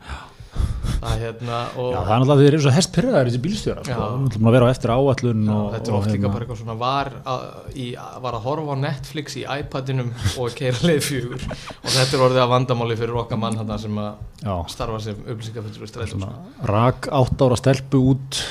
það 1.04 1.14
er 1.14 1.22
hérna 1.24 1.58
og 1.80 1.90
Já, 1.94 1.98
það 1.98 2.14
er 2.14 2.22
náttúrulega 2.22 2.44
þeir 2.44 2.50
eru 2.50 2.64
svo 2.64 2.74
hestpyrraðar 2.74 3.30
þessi 3.30 3.42
bílstjóra 3.44 3.84
sko. 3.88 4.06
Við 4.14 4.28
ætlum 4.30 4.48
að 4.50 4.56
vera 4.56 4.68
á 4.68 4.74
eftir 4.74 4.94
áallun 4.94 5.44
Já, 5.44 5.54
og, 5.54 5.68
þetta 5.74 5.92
er 5.92 5.98
oft 5.98 6.10
líka 6.10 6.16
hérna- 6.16 6.34
bara 6.34 6.46
eitthvað 6.46 6.62
svona 6.62 6.76
var 6.80 7.10
að, 7.34 7.42
í, 7.76 7.88
var 8.26 8.38
að 8.38 8.46
horfa 8.48 8.72
á 8.74 8.78
Netflix 8.84 9.38
í 9.40 9.44
iPadinum 9.44 10.10
og 10.40 10.56
keira 10.58 10.80
leið 10.88 11.02
fjögur. 11.08 11.42
Og 11.84 11.90
þetta 11.92 12.18
er 12.18 12.26
orðið 12.28 12.42
að 12.44 12.54
vandamáli 12.54 13.00
fyrir 13.00 13.20
okkar 13.24 13.42
mann 13.44 13.60
þarna 13.60 13.78
sem 13.84 14.02
að 14.04 14.12
starfa 14.74 15.00
sem 15.04 15.18
upplýsingafulltrúi 15.24 15.92
strætó 15.92 16.10
sko. 16.14 16.20
svona, 16.20 16.38
rak 16.72 17.10
átt 17.12 17.46
ára 17.48 17.60
stelpu 17.60 18.04
út 18.14 18.42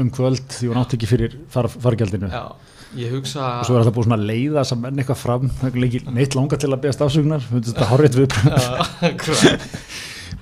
um 0.00 0.10
kvöld 0.12 0.46
því 0.56 0.72
hún 0.72 0.82
átt 0.82 0.96
ekki 0.96 1.08
fyrir 1.10 1.36
far, 1.52 1.68
fargjaldinu. 1.68 2.28
Já, 2.32 2.44
ég 3.00 3.12
hugsa 3.14 3.60
og 3.60 3.68
svo 3.68 3.76
er 3.76 3.80
alltaf 3.84 3.96
búið 3.96 4.08
svona 4.08 4.20
að 4.20 4.28
leiða 4.30 4.62
þess 4.62 4.76
að 4.76 4.82
menn 4.84 5.02
eitthvað 5.02 5.20
fram. 5.20 5.50
Er 5.68 5.72
neitt 6.16 6.36
langa 6.38 6.60
til 6.60 6.72
að 6.72 6.82
beðast 6.86 7.04
fundist 7.50 7.74
þetta 7.74 7.90
horrið 7.92 8.14
við 8.20 8.30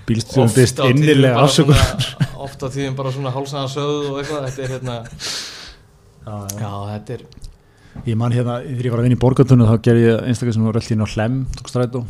bílstjóðum 0.09 0.55
beðist 0.57 0.81
innilega 0.89 1.43
afsökunar 1.45 1.93
svona, 2.05 2.31
oft 2.47 2.65
á 2.65 2.69
tíðum 2.75 2.97
bara 2.99 3.13
svona 3.15 3.35
hálsaðan 3.35 3.71
sögð 3.75 4.09
og 4.13 4.23
eitthvað 4.23 4.49
þetta 4.49 4.65
er 4.65 4.75
hérna 4.77 4.97
já, 6.59 6.73
þetta 6.95 7.19
er 7.19 7.29
Ég 8.07 8.15
man 8.15 8.31
hérna, 8.31 8.61
þegar 8.63 8.87
ég 8.87 8.93
var 8.93 9.01
að 9.01 9.07
vinna 9.09 9.17
í 9.17 9.21
borgatunni 9.23 9.67
þá 9.67 9.79
gerði 9.83 10.03
ég 10.05 10.27
einstaklega 10.29 10.55
sem 10.55 10.67
var 10.69 10.77
hérna 10.87 11.07
á 11.09 11.15
hlem 11.17 11.39
tók 11.57 11.71
strætó 11.73 12.03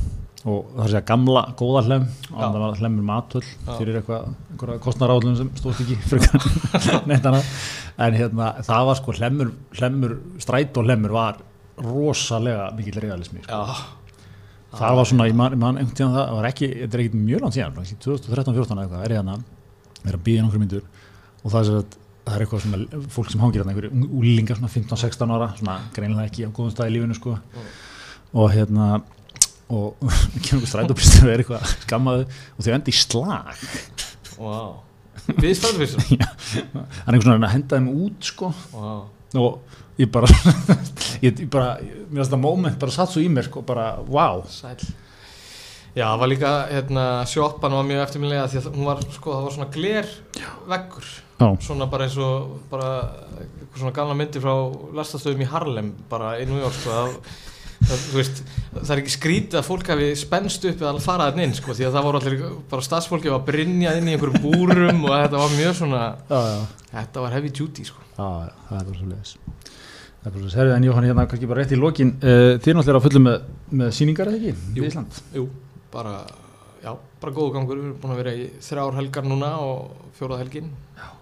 og 0.46 0.68
það 0.68 0.78
er 0.78 0.84
að 0.84 0.92
segja 0.92 1.04
gamla 1.08 1.42
góða 1.58 1.82
hlem 1.86 2.04
og 2.06 2.38
Já. 2.38 2.44
það 2.44 2.58
var 2.62 2.80
hlemur 2.82 3.06
matöll 3.08 3.44
Já. 3.44 3.72
fyrir 3.78 3.98
eitthvað, 3.98 4.28
einhverja 4.52 4.82
kostnaráðlun 4.84 5.38
sem 5.38 5.50
stóðst 5.58 5.82
ekki 5.84 5.96
frekar 6.06 7.38
en 8.06 8.18
hérna, 8.18 8.50
það 8.68 8.90
var 8.90 9.00
sko 9.00 9.14
hlemur, 9.18 9.52
hlemur 9.80 10.16
strætó 10.42 10.84
hlemur 10.86 11.14
var 11.16 11.40
rosalega 11.82 12.68
mikill 12.76 13.00
realismi 13.02 13.42
sko. 13.42 13.50
já, 13.50 13.97
það 14.74 14.98
var 14.98 15.08
svona, 15.08 15.26
ég 15.30 15.36
man, 15.38 15.56
man 15.60 15.78
einhvern 15.80 15.96
tíðan 15.96 16.16
það, 16.16 16.32
var 16.38 16.48
ekki, 16.50 16.68
þetta 16.82 16.98
er 16.98 17.02
ekkit 17.04 17.16
mjög 17.22 17.44
langt 17.44 17.56
síðan 17.56 17.76
kannski 17.78 17.98
2013-14 18.04 18.74
eða 18.74 18.84
eitthvað, 18.84 19.04
er 19.06 19.14
ég 19.14 19.22
hana 19.22 19.36
er 20.04 20.18
að 20.18 20.24
býða 20.28 20.44
nokkru 20.44 20.62
myndur 20.62 20.82
og 20.84 21.52
það 21.52 21.60
er, 21.60 21.68
sem 21.68 21.78
sagt- 21.78 21.98
það 22.28 22.34
er 22.36 22.44
eitthvað 22.44 22.64
svona 22.64 23.04
fólk 23.14 23.30
sem 23.32 23.40
hangir 23.44 23.62
hérna 23.62 23.72
einhverju 23.72 24.08
úlingar 24.20 24.58
svona 24.58 24.72
15-16 24.74 25.32
ára 25.36 25.46
svona 25.56 25.78
greinlega 25.96 26.28
ekki 26.28 26.44
á 26.44 26.50
góðum 26.52 26.74
stað 26.74 26.90
í 26.90 26.96
lífinu 26.98 27.16
sko. 27.16 27.38
Og 28.36 28.50
hérna 28.52 28.88
og 29.72 29.96
kemur 30.44 30.68
og 30.68 31.30
er 31.32 31.40
eitthvað 31.40 31.72
skammaðu 31.86 32.26
og 32.28 32.66
þau 32.66 32.74
endi 32.76 32.92
í 32.92 32.98
slag. 32.98 33.64
Wow 34.36 34.76
við 35.36 35.56
strætófyrsum 35.58 36.04
hann 36.22 36.22
er 36.22 37.12
einhvern 37.12 37.26
svona 37.26 37.48
að 37.48 37.54
henda 37.56 37.78
þeim 37.78 37.88
út 38.06 38.28
sko. 38.30 38.50
Wow. 38.72 39.00
og 39.36 39.78
ég 39.98 40.10
bara 40.14 40.30
ég, 41.24 41.32
ég 41.32 41.48
bara, 41.50 41.76
mér 41.82 42.22
finnst 42.22 42.34
það 42.34 42.42
moment 42.44 42.78
bara 42.80 42.94
satt 42.94 43.12
svo 43.12 43.22
í 43.24 43.30
mér 43.32 43.48
sko, 43.48 43.64
bara, 43.66 43.90
wow 44.06 44.44
sæl 44.52 44.76
já, 45.96 46.04
það 46.04 46.20
var 46.22 46.30
líka, 46.30 46.52
hérna, 46.70 47.06
sjoppan 47.26 47.74
var 47.78 47.88
mjög 47.88 48.04
eftirminlega 48.04 48.46
því 48.52 48.62
að 48.62 48.70
hún 48.76 48.88
var, 48.92 49.02
sko, 49.16 49.34
það 49.34 49.48
var 49.48 49.56
svona 49.56 49.72
gler 49.74 50.14
veggur 50.70 51.10
já, 51.10 51.50
svona 51.66 51.90
bara 51.90 52.06
eins 52.06 52.18
og 52.22 52.56
bara 52.70 52.94
svona 53.74 53.94
gamla 53.94 54.16
myndi 54.18 54.42
frá 54.42 54.54
lastastöðum 54.98 55.44
í 55.44 55.50
Harlem 55.50 55.92
bara 56.10 56.36
í 56.38 56.46
New 56.48 56.62
York 56.62 56.78
sko, 56.78 56.94
það, 56.94 57.36
það, 57.88 58.06
veist, 58.14 58.42
það 58.76 58.94
er 58.94 59.02
ekki 59.02 59.16
skrítið 59.16 59.60
að 59.60 59.68
fólk 59.72 59.92
hafi 59.94 60.08
spennst 60.18 60.66
upp 60.70 60.82
eða 60.82 60.94
að 60.94 61.04
fara 61.08 61.28
þarna 61.30 61.46
inn 61.48 61.58
sko, 61.58 61.74
því 61.74 61.88
að 61.88 61.98
það 61.98 62.08
voru 62.08 62.22
allir 62.22 62.46
bara 62.70 62.86
stafsfólki 62.86 63.34
var 63.34 63.46
brinjað 63.46 64.00
inn 64.00 64.10
í 64.10 64.14
einhverjum 64.14 64.46
búrum 64.46 65.06
og 65.08 65.14
þetta 65.14 65.42
var 65.42 65.56
mjög 65.58 65.78
svona 65.82 66.04
já, 66.30 66.40
já. 66.54 66.60
Þetta 66.88 67.20
var 67.20 67.34
heavy 67.36 67.50
duty 67.52 67.84
sko. 67.84 68.00
Já, 68.16 68.28
já, 68.48 68.52
það 68.70 68.78
er 68.78 68.86
bara 68.88 69.58
er 70.26 70.50
serið, 70.52 70.74
en 70.74 70.86
Jóhann 70.88 71.06
hérna 71.08 71.26
kannski 71.30 71.48
bara 71.50 71.62
rétt 71.62 71.72
í 71.76 71.78
lokin 71.78 72.14
uh, 72.18 72.56
Þið 72.58 72.72
er 72.72 72.78
náttúrulega 72.78 73.00
á 73.00 73.06
fullu 73.06 73.22
með, 73.24 73.36
með 73.80 73.92
sýningar 73.98 74.30
eða 74.32 74.40
ekki 74.40 74.54
Jú. 74.78 74.82
í 74.82 74.88
Ísland 74.90 75.20
Jú, 75.36 75.44
bara, 75.94 76.14
já, 76.82 76.92
bara 77.22 77.36
góðu 77.36 77.54
gangur 77.54 77.78
við 77.78 77.84
erum 77.86 78.00
búin 78.02 78.14
að 78.16 78.22
vera 78.24 78.34
í 78.34 78.48
þrjár 78.68 78.98
helgar 78.98 79.28
núna 79.28 79.52
og 79.62 80.08
fjórað 80.18 80.42
helgin 80.44 80.72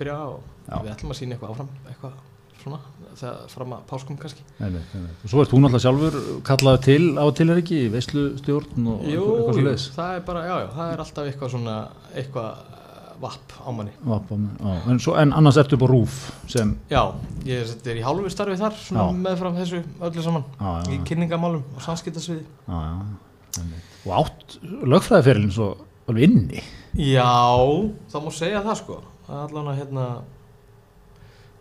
byrja 0.00 0.16
og 0.30 0.40
Já. 0.66 0.80
við 0.82 0.94
ætlum 0.96 1.12
að 1.14 1.20
sína 1.20 1.36
eitthvað 1.36 1.52
áfram 1.54 1.68
eitthvað 1.86 2.16
svona, 2.66 2.78
það 3.20 3.42
fram 3.52 3.74
að 3.76 3.82
páskum 3.90 4.16
kannski 4.18 4.42
nei, 4.58 4.70
nei, 4.74 4.80
nei. 4.96 5.10
Og 5.22 5.30
svo 5.30 5.42
ert 5.44 5.52
þú 5.52 5.60
náttúrulega 5.62 5.84
sjálfur 5.84 6.16
kallaðu 6.48 6.80
til 6.86 7.04
á 7.14 7.24
til 7.38 7.46
er 7.52 7.60
ekki 7.62 7.78
veislu 7.92 8.24
stjórn 8.40 8.88
og 8.90 9.04
Jú, 9.06 9.26
eitthvað 9.36 9.60
svo 9.60 9.66
jú, 9.68 9.92
það 10.00 10.16
er 10.16 10.24
bara, 10.26 10.42
já, 10.48 10.56
já, 10.64 10.66
það 10.74 10.90
er 10.94 11.04
alltaf 11.04 11.30
eitthvað 11.30 11.52
svona, 11.54 11.76
eitthvað 12.16 12.72
eh, 13.16 13.22
vapp 13.24 13.56
á 13.64 13.70
manni. 13.74 13.92
en, 14.92 15.00
svo, 15.02 15.16
en 15.20 15.32
annars 15.32 15.56
ertu 15.62 15.76
upp 15.78 15.84
á 15.84 15.88
rúf 15.90 16.18
sem 16.52 16.76
Já, 16.92 17.02
ég 17.48 17.64
er, 17.64 17.72
er 17.90 18.00
í 18.00 18.04
hálfu 18.06 18.30
starfi 18.30 18.56
þar, 18.60 18.76
svona 18.78 19.08
Já. 19.08 19.16
meðfram 19.26 19.56
þessu 19.58 19.82
öllu 20.00 20.22
saman, 20.24 20.44
já, 20.60 20.70
já, 20.84 20.92
í 20.94 21.00
kynningamálum 21.08 21.64
og 21.74 21.82
samskiptasviði. 21.82 22.44
já, 22.68 22.78
já, 22.86 23.60
einmitt. 23.60 23.92
og 24.06 24.16
átt 24.20 24.58
lögfræðiferilin 24.86 25.52
svo 25.56 25.72
alveg 26.08 26.28
inni 26.30 26.62
Já, 26.96 27.28
það 28.12 28.24
má 28.24 28.32
segja 28.32 28.62
það 28.64 28.78
sko, 28.80 29.00
það 29.26 29.36
er 29.36 29.46
allan 29.50 29.70
að 29.72 29.78
hérna, 29.82 30.04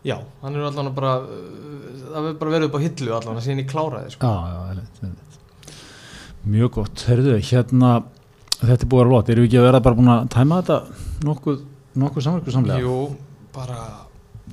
já, 0.06 0.18
hann 0.44 0.56
er 0.56 0.68
allan 0.70 0.90
að 0.92 0.96
bara, 1.00 1.14
uh, 1.26 1.96
það 2.06 2.20
hefur 2.22 2.38
bara 2.44 2.54
verið 2.56 2.68
upp 2.70 2.78
á 2.78 2.86
hillu 2.86 3.16
allan 3.18 3.40
að 3.40 3.46
síðan 3.48 3.64
í 3.64 3.70
kláraði 3.70 4.14
sko. 4.16 4.30
já, 4.30 4.54
já, 4.54 4.60
einmitt, 4.72 5.02
einmitt. 5.04 5.40
mjög 6.46 6.72
gott, 6.78 7.06
heyrðu, 7.10 7.40
hérna 7.50 7.92
þetta 8.62 8.86
er 8.86 8.90
búið 8.94 9.04
að 9.06 9.12
lóta, 9.12 9.34
eru 9.34 9.44
við 9.44 9.50
ekki 9.50 9.60
að 9.60 9.68
vera 9.68 9.82
bara 9.84 9.98
búin 10.00 10.14
að 10.14 10.28
tæma 10.36 10.62
þetta 10.62 10.78
nokkuð, 11.26 11.64
nokkuð 12.02 12.28
samverku 12.28 12.54
samlega 12.56 12.84
Jú, 12.84 12.96
bara, 13.56 13.80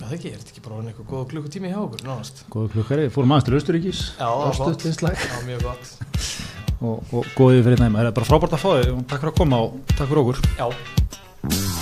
það 0.01 0.17
ekki, 0.17 0.33
er 0.33 0.41
þetta 0.41 0.55
ekki 0.55 0.65
bara 0.65 0.81
eitthvað 0.87 1.11
góð 1.13 1.29
klukkutími 1.35 1.73
hjá 1.73 1.79
okkur, 1.83 2.05
nánast? 2.09 2.43
Góða 2.53 2.73
klukkari, 2.77 3.07
fórum 3.13 3.37
aðeins 3.37 3.49
til 3.49 3.59
Austuríkis 3.61 4.03
Já, 4.17 4.29
það 4.57 5.15
var 5.37 5.47
mjög 5.51 5.69
gott. 5.69 5.95
og, 6.83 7.15
og 7.15 7.31
góðið 7.39 7.65
fyrir 7.69 7.85
næma, 7.85 8.03
það 8.03 8.11
er 8.11 8.19
bara 8.19 8.31
frábært 8.33 8.59
að 8.59 8.65
fá 8.65 8.71
þig 8.73 8.93
og 8.97 9.07
takk 9.07 9.25
fyrir 9.25 9.35
að 9.35 9.41
koma 9.43 9.63
og 9.67 9.81
takk 9.95 10.13
fyrir 10.13 10.23
okkur 10.25 10.45
Já. 10.59 11.82